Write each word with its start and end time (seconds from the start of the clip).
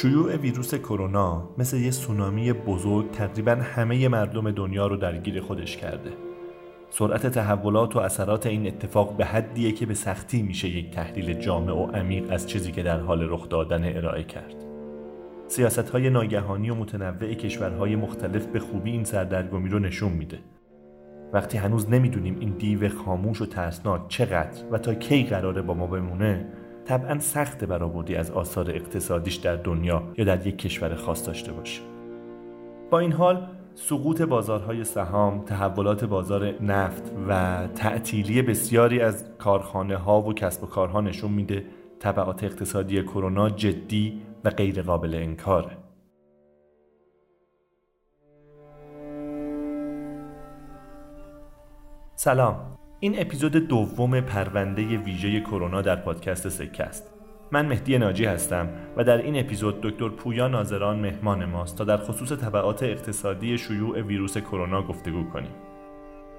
شیوع 0.00 0.36
ویروس 0.36 0.74
کرونا 0.74 1.50
مثل 1.58 1.76
یه 1.76 1.90
سونامی 1.90 2.52
بزرگ 2.52 3.10
تقریبا 3.10 3.52
همه 3.52 4.08
مردم 4.08 4.50
دنیا 4.50 4.86
رو 4.86 4.96
درگیر 4.96 5.40
خودش 5.40 5.76
کرده. 5.76 6.10
سرعت 6.90 7.26
تحولات 7.26 7.96
و 7.96 7.98
اثرات 7.98 8.46
این 8.46 8.66
اتفاق 8.66 9.16
به 9.16 9.24
حدیه 9.24 9.72
که 9.72 9.86
به 9.86 9.94
سختی 9.94 10.42
میشه 10.42 10.68
یک 10.68 10.90
تحلیل 10.90 11.32
جامع 11.32 11.72
و 11.72 11.86
عمیق 11.86 12.32
از 12.32 12.46
چیزی 12.46 12.72
که 12.72 12.82
در 12.82 13.00
حال 13.00 13.30
رخ 13.30 13.48
دادن 13.48 13.96
ارائه 13.96 14.24
کرد. 14.24 14.54
سیاست 15.46 15.90
های 15.90 16.10
ناگهانی 16.10 16.70
و 16.70 16.74
متنوع 16.74 17.34
کشورهای 17.34 17.96
مختلف 17.96 18.46
به 18.46 18.60
خوبی 18.60 18.90
این 18.90 19.04
سردرگمی 19.04 19.68
رو 19.68 19.78
نشون 19.78 20.12
میده. 20.12 20.38
وقتی 21.32 21.58
هنوز 21.58 21.90
نمی‌دونیم 21.90 22.38
این 22.40 22.50
دیو 22.50 22.88
خاموش 22.88 23.42
و 23.42 23.46
ترسناک 23.46 24.08
چقدر 24.08 24.64
و 24.70 24.78
تا 24.78 24.94
کی 24.94 25.24
قراره 25.24 25.62
با 25.62 25.74
ما 25.74 25.86
بمونه 25.86 26.46
طبعا 26.84 27.18
سخت 27.18 27.64
برآوردی 27.64 28.14
از 28.14 28.30
آثار 28.30 28.70
اقتصادیش 28.70 29.34
در 29.34 29.56
دنیا 29.56 30.02
یا 30.16 30.24
در 30.24 30.46
یک 30.46 30.58
کشور 30.58 30.94
خاص 30.94 31.26
داشته 31.26 31.52
باشه 31.52 31.80
با 32.90 32.98
این 32.98 33.12
حال 33.12 33.46
سقوط 33.74 34.22
بازارهای 34.22 34.84
سهام، 34.84 35.44
تحولات 35.44 36.04
بازار 36.04 36.62
نفت 36.62 37.12
و 37.28 37.66
تعطیلی 37.74 38.42
بسیاری 38.42 39.00
از 39.00 39.24
کارخانه 39.38 39.96
ها 39.96 40.22
و 40.22 40.34
کسب 40.34 40.64
و 40.64 40.66
کارها 40.66 41.00
نشون 41.00 41.32
میده 41.32 41.64
تبعات 42.00 42.44
اقتصادی 42.44 43.02
کرونا 43.02 43.50
جدی 43.50 44.22
و 44.44 44.50
غیر 44.50 44.82
قابل 44.82 45.14
انکاره. 45.14 45.76
سلام 52.16 52.79
این 53.02 53.20
اپیزود 53.20 53.52
دوم 53.52 54.20
پرونده 54.20 54.82
ویژه 54.82 55.40
کرونا 55.40 55.82
در 55.82 55.96
پادکست 55.96 56.48
سکه 56.48 56.84
است. 56.84 57.14
من 57.52 57.66
مهدی 57.66 57.98
ناجی 57.98 58.24
هستم 58.24 58.68
و 58.96 59.04
در 59.04 59.18
این 59.18 59.40
اپیزود 59.40 59.80
دکتر 59.80 60.08
پویا 60.08 60.48
ناظران 60.48 61.00
مهمان 61.00 61.44
ماست 61.44 61.78
تا 61.78 61.84
در 61.84 61.96
خصوص 61.96 62.32
طبعات 62.32 62.82
اقتصادی 62.82 63.58
شیوع 63.58 64.00
ویروس 64.00 64.38
کرونا 64.38 64.82
گفتگو 64.82 65.24
کنیم. 65.24 65.50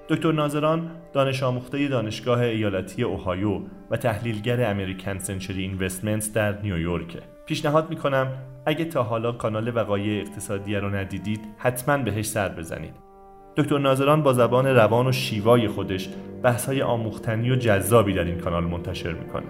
دکتر 0.10 0.32
ناظران 0.32 0.92
دانش 1.14 1.44
آموخته 1.44 1.88
دانشگاه 1.88 2.40
ایالتی 2.40 3.04
اوهایو 3.04 3.62
و 3.92 3.98
تحلیلگر 3.98 4.70
امریکن 4.72 5.20
سنچری 5.20 5.62
اینوستمنتس 5.62 6.34
در 6.34 6.62
نیویورک 6.62 7.18
پیشنهاد 7.46 7.90
می‌کنم 7.90 8.28
اگه 8.66 8.86
تا 8.86 9.04
حالا 9.04 9.32
کانال 9.32 9.76
وقایع 9.76 10.22
اقتصادی 10.22 10.76
رو 10.76 10.96
ندیدید 10.96 11.42
حتما 11.58 11.98
بهش 11.98 12.26
سر 12.26 12.50
بزنید. 12.50 13.11
دکتر 13.58 13.78
ناظران 13.78 14.24
با 14.24 14.34
زبان 14.34 14.68
روان 14.68 15.08
و 15.08 15.12
شیوای 15.12 15.68
خودش 15.68 16.10
بحث‌های 16.44 16.82
آموختنی 16.82 17.52
و 17.52 17.56
جذابی 17.56 18.14
در 18.14 18.24
این 18.24 18.38
کانال 18.38 18.64
منتشر 18.64 19.14
می‌کنه. 19.14 19.44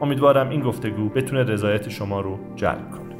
امیدوارم 0.00 0.48
این 0.48 0.60
گفتگو 0.60 1.08
بتونه 1.08 1.42
رضایت 1.42 1.88
شما 1.88 2.20
رو 2.20 2.38
جلب 2.56 2.90
کنه. 2.90 3.14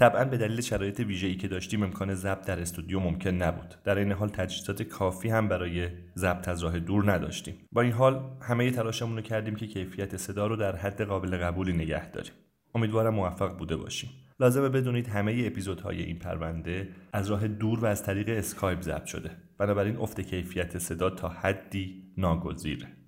طبعا 0.00 0.24
به 0.24 0.36
دلیل 0.36 0.60
شرایط 0.60 1.00
ویژه‌ای 1.00 1.34
که 1.34 1.48
داشتیم 1.48 1.82
امکان 1.82 2.14
ضبط 2.14 2.46
در 2.46 2.60
استودیو 2.60 3.00
ممکن 3.00 3.30
نبود. 3.30 3.74
در 3.84 3.98
این 3.98 4.12
حال 4.12 4.28
تجهیزات 4.28 4.82
کافی 4.82 5.28
هم 5.28 5.48
برای 5.48 5.88
ضبط 6.16 6.48
از 6.48 6.64
راه 6.64 6.78
دور 6.78 7.12
نداشتیم. 7.12 7.54
با 7.72 7.82
این 7.82 7.92
حال 7.92 8.30
همه 8.42 8.70
تلاشمون 8.70 9.16
رو 9.16 9.22
کردیم 9.22 9.54
که 9.54 9.66
کیفیت 9.66 10.16
صدا 10.16 10.46
رو 10.46 10.56
در 10.56 10.76
حد 10.76 11.02
قابل 11.02 11.36
قبولی 11.36 11.72
نگه 11.72 12.10
داریم. 12.10 12.32
امیدوارم 12.74 13.14
موفق 13.14 13.58
بوده 13.58 13.76
باشیم. 13.76 14.10
لازمه 14.40 14.68
بدونید 14.68 15.08
همه 15.08 15.42
اپیزودهای 15.46 16.02
این 16.02 16.18
پرونده 16.18 16.88
از 17.12 17.30
راه 17.30 17.48
دور 17.48 17.80
و 17.80 17.86
از 17.86 18.02
طریق 18.02 18.28
اسکایپ 18.28 18.80
ضبط 18.80 19.06
شده. 19.06 19.30
بنابراین 19.58 19.96
افت 19.96 20.20
کیفیت 20.20 20.78
صدا 20.78 21.10
تا 21.10 21.28
حدی 21.28 22.12
ناگزیره. 22.16 22.99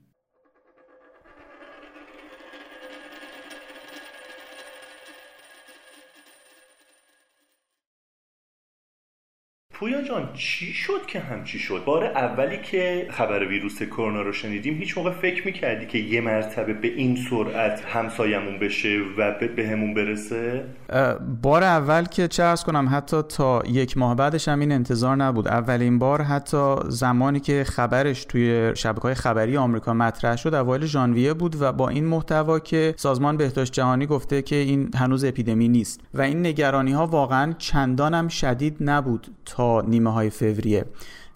پویا 9.83 10.03
جان 10.03 10.29
چی 10.35 10.73
شد 10.73 11.07
که 11.07 11.21
همچی 11.21 11.59
شد؟ 11.59 11.83
بار 11.85 12.05
اولی 12.05 12.59
که 12.63 13.07
خبر 13.11 13.47
ویروس 13.47 13.83
کرونا 13.83 14.23
رو 14.23 14.33
شنیدیم 14.33 14.75
هیچ 14.75 14.99
موقع 14.99 15.11
فکر 15.11 15.47
می‌کردی 15.47 15.87
که 15.87 15.99
یه 15.99 16.21
مرتبه 16.21 16.73
به 16.73 16.89
این 16.89 17.19
سرعت 17.31 17.85
همسایمون 17.85 18.59
بشه 18.59 19.01
و 19.19 19.35
به 19.57 19.69
همون 19.69 19.95
برسه؟ 19.95 20.65
بار 21.43 21.65
اول 21.65 22.05
که 22.05 22.29
چه 22.29 22.43
ارز 22.43 22.65
کنم 22.65 22.89
حتی 22.93 23.23
تا 23.23 23.63
یک 23.67 23.99
ماه 23.99 24.17
بعدش 24.17 24.49
هم 24.49 24.61
این 24.61 24.73
انتظار 24.73 25.17
نبود. 25.17 25.49
اولین 25.49 25.99
بار 25.99 26.23
حتی 26.23 26.75
زمانی 26.89 27.41
که 27.41 27.65
خبرش 27.65 28.25
توی 28.25 28.73
شبکه 28.77 29.03
های 29.03 29.15
خبری 29.15 29.57
آمریکا 29.57 29.95
مطرح 29.95 30.37
شد 30.37 30.55
اوایل 30.55 30.87
ژانویه 30.87 31.35
بود 31.35 31.57
و 31.61 31.73
با 31.73 31.89
این 31.89 32.05
محتوا 32.05 32.59
که 32.59 32.95
سازمان 32.97 33.37
بهداشت 33.37 33.73
جهانی 33.73 34.07
گفته 34.07 34.43
که 34.43 34.57
این 34.57 34.91
هنوز 34.95 35.25
اپیدمی 35.25 35.69
نیست. 35.69 36.01
و 36.15 36.23
این 36.23 36.47
نگرانی 36.47 36.93
ها 36.93 37.07
واقعا 37.07 37.53
چندان 37.59 38.29
شدید 38.29 38.77
نبود 38.81 39.27
تا 39.45 39.72
نیمه 39.81 40.13
های 40.13 40.31
فوریه. 40.31 40.85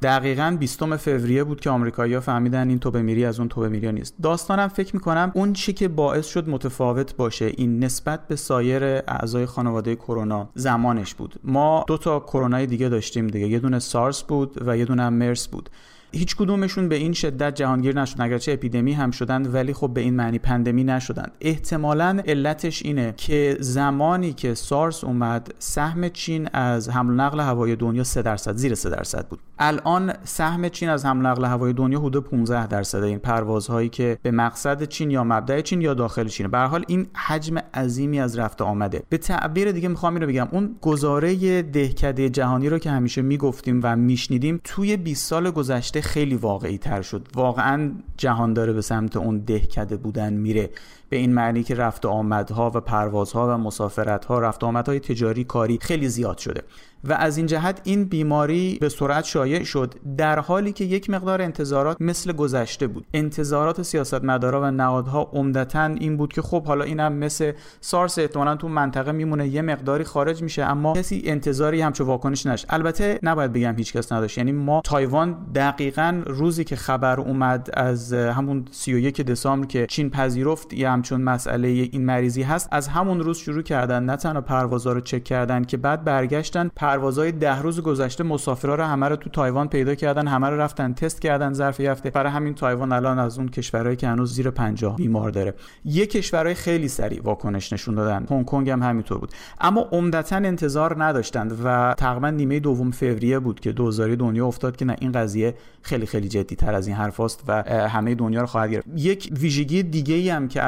دقیقا 0.02 0.56
20 0.60 0.96
فوریه 0.96 1.44
بود 1.44 1.60
که 1.60 1.70
آمریکایی‌ها 1.70 2.20
فهمیدن 2.20 2.68
این 2.68 2.78
توبه 2.78 3.02
میری 3.02 3.24
از 3.24 3.38
اون 3.38 3.48
توبه 3.48 3.68
میری 3.68 3.92
نیست. 3.92 4.14
داستانم 4.22 4.68
فکر 4.68 4.96
می‌کنم 4.96 5.32
اون 5.34 5.52
چی 5.52 5.72
که 5.72 5.88
باعث 5.88 6.26
شد 6.26 6.48
متفاوت 6.48 7.16
باشه 7.16 7.52
این 7.56 7.84
نسبت 7.84 8.28
به 8.28 8.36
سایر 8.36 8.84
اعضای 8.84 9.46
خانواده 9.46 9.96
کرونا 9.96 10.48
زمانش 10.54 11.14
بود. 11.14 11.34
ما 11.44 11.84
دو 11.86 11.98
تا 11.98 12.20
کرونای 12.20 12.66
دیگه 12.66 12.88
داشتیم 12.88 13.26
دیگه. 13.26 13.48
یه 13.48 13.58
دونه 13.58 13.78
سارس 13.78 14.22
بود 14.22 14.62
و 14.66 14.76
یه 14.76 14.84
دونه 14.84 15.08
مرس 15.08 15.48
بود. 15.48 15.70
هیچ 16.12 16.36
کدومشون 16.36 16.88
به 16.88 16.96
این 16.96 17.12
شدت 17.12 17.54
جهانگیر 17.54 18.00
نشدن. 18.00 18.24
اگرچه 18.24 18.52
اپیدمی 18.52 18.92
هم 18.92 19.10
شدند 19.10 19.54
ولی 19.54 19.72
خب 19.72 19.90
به 19.94 20.00
این 20.00 20.14
معنی 20.14 20.38
پندمی 20.38 20.84
نشدند 20.84 21.32
احتمالا 21.40 22.22
علتش 22.26 22.82
اینه 22.82 23.14
که 23.16 23.56
زمانی 23.60 24.32
که 24.32 24.54
سارس 24.54 25.04
اومد 25.04 25.54
سهم 25.58 26.08
چین 26.08 26.48
از 26.52 26.88
حمل 26.90 27.14
نقل 27.14 27.40
هوای 27.40 27.76
دنیا 27.76 28.04
3 28.04 28.22
درصد 28.22 28.56
زیر 28.56 28.74
3 28.74 28.90
درصد 28.90 29.28
بود. 29.28 29.40
الان 29.58 30.12
سهم 30.24 30.68
چین 30.68 30.88
از 30.88 31.06
حمل 31.06 31.26
نقل 31.26 31.44
هوای 31.44 31.72
دنیا 31.72 32.00
حدود 32.00 32.24
15 32.24 32.66
درصد. 32.66 33.02
این 33.02 33.18
پروازهایی 33.18 33.88
که 33.88 34.18
به 34.22 34.30
مقصد 34.30 34.82
چین 34.82 35.10
یا 35.10 35.24
مبدأ 35.24 35.60
چین 35.60 35.80
یا 35.80 35.94
داخل 35.94 36.28
چین. 36.28 36.48
به 36.48 36.58
حال 36.58 36.84
این 36.88 37.06
حجم 37.14 37.58
عظیمی 37.58 38.20
از 38.20 38.38
رفت 38.38 38.62
آمده. 38.62 39.02
به 39.08 39.18
تعبیر 39.18 39.72
دیگه 39.72 39.88
می‌خوام 39.88 40.14
اینو 40.14 40.26
بگم. 40.26 40.48
اون 40.50 40.76
گزاره 40.80 41.62
دهکده 41.62 42.30
جهانی 42.30 42.68
رو 42.68 42.78
که 42.78 42.90
همیشه 42.90 43.22
می‌گفتیم 43.22 43.80
و 43.82 43.96
میشنیدیم 43.96 44.60
توی 44.64 44.96
20 44.96 45.26
سال 45.26 45.50
گذشته 45.50 46.00
خیلی 46.00 46.34
واقعی 46.34 46.78
تر 46.78 47.02
شد. 47.02 47.28
واقعا 47.34 47.90
جهان 48.16 48.52
داره 48.52 48.72
به 48.72 48.82
سمت 48.82 49.16
اون 49.16 49.38
دهکده 49.38 49.96
بودن 49.96 50.32
میره. 50.32 50.70
به 51.08 51.16
این 51.16 51.34
معنی 51.34 51.62
که 51.62 51.74
رفت 51.74 52.04
و 52.04 52.08
آمدها 52.08 52.70
و 52.74 52.80
پروازها 52.80 53.54
و 53.54 53.58
مسافرتها 53.58 54.38
رفت 54.38 54.62
و 54.62 54.66
آمدهای 54.66 55.00
تجاری 55.00 55.44
کاری 55.44 55.78
خیلی 55.82 56.08
زیاد 56.08 56.38
شده. 56.38 56.62
و 57.04 57.12
از 57.12 57.36
این 57.36 57.46
جهت 57.46 57.80
این 57.84 58.04
بیماری 58.04 58.78
به 58.80 58.88
سرعت 58.88 59.24
شایع 59.24 59.64
شد 59.64 59.94
در 60.16 60.38
حالی 60.38 60.72
که 60.72 60.84
یک 60.84 61.10
مقدار 61.10 61.42
انتظارات 61.42 61.96
مثل 62.00 62.32
گذشته 62.32 62.86
بود. 62.86 63.06
انتظارات 63.14 63.82
سیاستمدارا 63.82 64.62
و 64.62 64.70
نهادها 64.70 65.30
عمدتا 65.32 65.84
این 65.84 66.16
بود 66.16 66.32
که 66.32 66.42
خب 66.42 66.64
حالا 66.64 66.84
اینم 66.84 67.12
مثل 67.12 67.52
سارس 67.80 68.18
احتمالا 68.18 68.56
تو 68.56 68.68
منطقه 68.68 69.12
میمونه 69.12 69.48
یه 69.48 69.62
مقداری 69.62 70.04
خارج 70.04 70.42
میشه 70.42 70.62
اما 70.62 70.92
کسی 70.92 71.22
انتظاری 71.24 71.80
همچو 71.80 72.04
واکنش 72.04 72.46
نش. 72.46 72.66
البته 72.68 73.18
نباید 73.22 73.52
بگم 73.52 73.76
هیچ 73.76 73.92
کس 73.92 74.12
نداشت. 74.12 74.38
یعنی 74.38 74.52
ما 74.52 74.80
تایوان 74.84 75.46
دقیقا 75.54 76.22
روزی 76.26 76.64
که 76.64 76.76
خبر 76.76 77.20
اومد 77.20 77.70
از 77.74 78.12
همون 78.12 78.64
31 78.70 79.20
دسامبر 79.20 79.66
که 79.66 79.86
چین 79.86 80.10
پذیرفت 80.10 80.72
یه 80.72 80.88
همچون 80.96 81.20
مسئله 81.20 81.68
این 81.68 82.04
مریضی 82.04 82.42
هست 82.42 82.68
از 82.70 82.88
همون 82.88 83.20
روز 83.20 83.38
شروع 83.38 83.62
کردن 83.62 84.02
نه 84.02 84.16
تنها 84.16 84.40
پروازها 84.40 84.92
رو 84.92 85.00
چک 85.00 85.24
کردن 85.24 85.64
که 85.64 85.76
بعد 85.76 86.04
برگشتن 86.04 86.70
پروازهای 86.76 87.32
ده 87.32 87.62
روز 87.62 87.80
گذشته 87.80 88.24
مسافرها 88.24 88.74
رو 88.74 88.84
همه 88.84 89.08
رو 89.08 89.16
تو 89.16 89.30
تایوان 89.30 89.68
پیدا 89.68 89.94
کردن 89.94 90.26
همه 90.26 90.50
رو 90.50 90.60
رفتن 90.60 90.92
تست 90.92 91.20
کردن 91.20 91.52
ظرف 91.52 91.80
هفته 91.80 92.10
برای 92.10 92.32
همین 92.32 92.54
تایوان 92.54 92.92
الان 92.92 93.18
از 93.18 93.38
اون 93.38 93.48
کشورهایی 93.48 93.96
که 93.96 94.08
هنوز 94.08 94.34
زیر 94.34 94.50
50 94.50 94.96
بیمار 94.96 95.30
داره. 95.30 95.54
یه 95.84 96.06
کشورهای 96.06 96.54
خیلی 96.54 96.88
سریع 96.88 97.22
واکنش 97.22 97.72
نشون 97.72 97.94
دادن. 97.94 98.26
هنگ 98.30 98.44
کنگ 98.44 98.70
هم 98.70 98.82
همینطور 98.82 99.18
بود. 99.18 99.32
اما 99.60 99.80
عمدتا 99.92 100.36
انتظار 100.36 101.04
نداشتند 101.04 101.60
و 101.64 101.94
تقریبا 101.98 102.30
نیمه 102.30 102.60
دوم 102.60 102.90
فوریه 102.90 103.38
بود 103.38 103.60
که 103.60 103.72
دوزاری 103.72 104.16
دنیا 104.16 104.46
افتاد 104.46 104.76
که 104.76 104.84
نه 104.84 104.96
این 105.00 105.12
قضیه 105.12 105.54
خیلی 105.82 106.06
خیلی 106.06 106.28
جدی 106.28 106.56
تر 106.56 106.74
از 106.74 106.86
این 106.86 106.96
حرفاست 106.96 107.44
و 107.48 107.62
همه 107.88 108.14
دنیا 108.14 108.40
رو 108.40 108.46
خواهد 108.46 108.70
گرفت. 108.70 108.86
یک 108.96 109.32
ویژگی 109.40 109.82
دیگه 109.82 110.14
ای 110.14 110.30
هم 110.30 110.48
که 110.48 110.62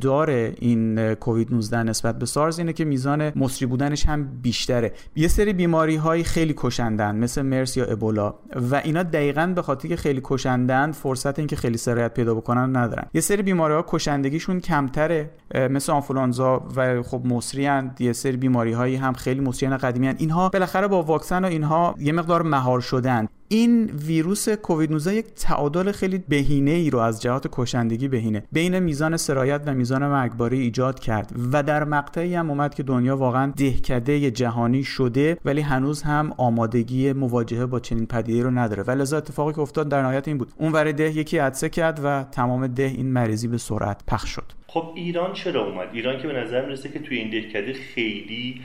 داره 0.00 0.54
این 0.58 1.14
کووید 1.14 1.54
19 1.54 1.82
نسبت 1.82 2.18
به 2.18 2.26
سارز 2.26 2.58
اینه 2.58 2.72
که 2.72 2.84
میزان 2.84 3.32
مصری 3.36 3.66
بودنش 3.66 4.06
هم 4.06 4.28
بیشتره. 4.42 4.92
یه 5.16 5.28
سری 5.28 5.52
بیماری 5.52 5.96
های 5.96 6.24
خیلی 6.24 6.54
کشندن 6.56 7.16
مثل 7.16 7.42
مرس 7.42 7.76
یا 7.76 7.84
ابولا 7.84 8.34
و 8.70 8.74
اینا 8.74 9.02
دقیقا 9.02 9.52
به 9.54 9.62
خاطر 9.62 9.88
که 9.88 9.96
خیلی 9.96 10.20
کشندن 10.24 10.92
فرصت 10.92 11.38
اینکه 11.38 11.56
خیلی 11.56 11.76
سرایت 11.76 12.14
پیدا 12.14 12.34
بکنن 12.34 12.76
ندارن. 12.76 13.08
یه 13.14 13.20
سری 13.20 13.42
بیماری 13.42 13.74
ها 13.74 13.84
کشندگیشون 13.88 14.60
کمتره 14.60 15.30
مثل 15.54 15.92
آنفولانزا 15.92 16.68
و 16.76 17.02
خب 17.02 17.22
مصری 17.24 17.90
یه 17.98 18.12
سری 18.12 18.36
بیماری 18.36 18.72
هایی 18.72 18.96
هم 18.96 19.12
خیلی 19.12 19.40
مصری 19.40 19.68
قدیمی. 19.68 20.08
اینها 20.08 20.48
بالاخره 20.48 20.88
با 20.88 21.02
واکسن 21.02 21.44
و 21.44 21.48
اینها 21.48 21.94
یه 21.98 22.12
مقدار 22.12 22.42
مهار 22.42 22.80
شدن. 22.80 23.28
این 23.52 23.86
ویروس 23.86 24.48
کووید 24.48 24.90
19 24.90 25.14
یک 25.14 25.26
تعادل 25.26 25.92
خیلی 25.92 26.18
بهینه 26.28 26.70
ای 26.70 26.90
رو 26.90 26.98
از 26.98 27.22
جهات 27.22 27.48
کشندگی 27.52 28.08
بهینه. 28.08 28.42
بین 28.52 28.78
میزان 28.78 29.16
سرایت 29.16 29.62
و 29.66 29.74
میزان 29.74 30.06
مرگباری 30.06 30.60
ایجاد 30.60 30.98
کرد 31.00 31.32
و 31.52 31.62
در 31.62 31.84
مقطعی 31.84 32.34
هم 32.34 32.50
اومد 32.50 32.74
که 32.74 32.82
دنیا 32.82 33.16
واقعا 33.16 33.52
دهکده 33.56 34.30
جهانی 34.30 34.84
شده 34.84 35.38
ولی 35.44 35.60
هنوز 35.60 36.02
هم 36.02 36.34
آمادگی 36.36 37.12
مواجهه 37.12 37.66
با 37.66 37.80
چنین 37.80 38.06
پدیده 38.06 38.42
رو 38.42 38.50
نداره. 38.50 38.82
و 38.82 38.90
لذا 38.90 39.16
اتفاقی 39.16 39.52
که 39.52 39.60
افتاد 39.60 39.88
در 39.88 40.02
نهایت 40.02 40.28
این 40.28 40.38
بود. 40.38 40.52
اون 40.56 40.72
ور 40.72 40.92
ده 40.92 41.16
یکی 41.16 41.38
عدسه 41.38 41.68
کرد 41.68 42.00
و 42.04 42.24
تمام 42.32 42.66
ده 42.66 42.82
این 42.82 43.12
مریضی 43.12 43.48
به 43.48 43.58
سرعت 43.58 44.00
پخش 44.06 44.28
شد. 44.28 44.52
خب 44.66 44.92
ایران 44.94 45.32
چرا 45.32 45.66
اومد؟ 45.66 45.88
ایران 45.92 46.22
که 46.22 46.28
به 46.28 46.32
نظر 46.32 46.66
می‌رسه 46.66 46.88
که 46.88 46.98
توی 46.98 47.18
این 47.18 47.30
دهکده 47.30 47.72
خیلی 47.72 48.60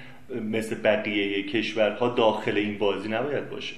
مثل 0.52 0.76
بقیه 0.84 1.44
کشورها 1.44 2.10
داخل 2.10 2.58
این 2.58 2.78
بازی 2.78 3.10
نباید 3.10 3.50
باشه. 3.50 3.76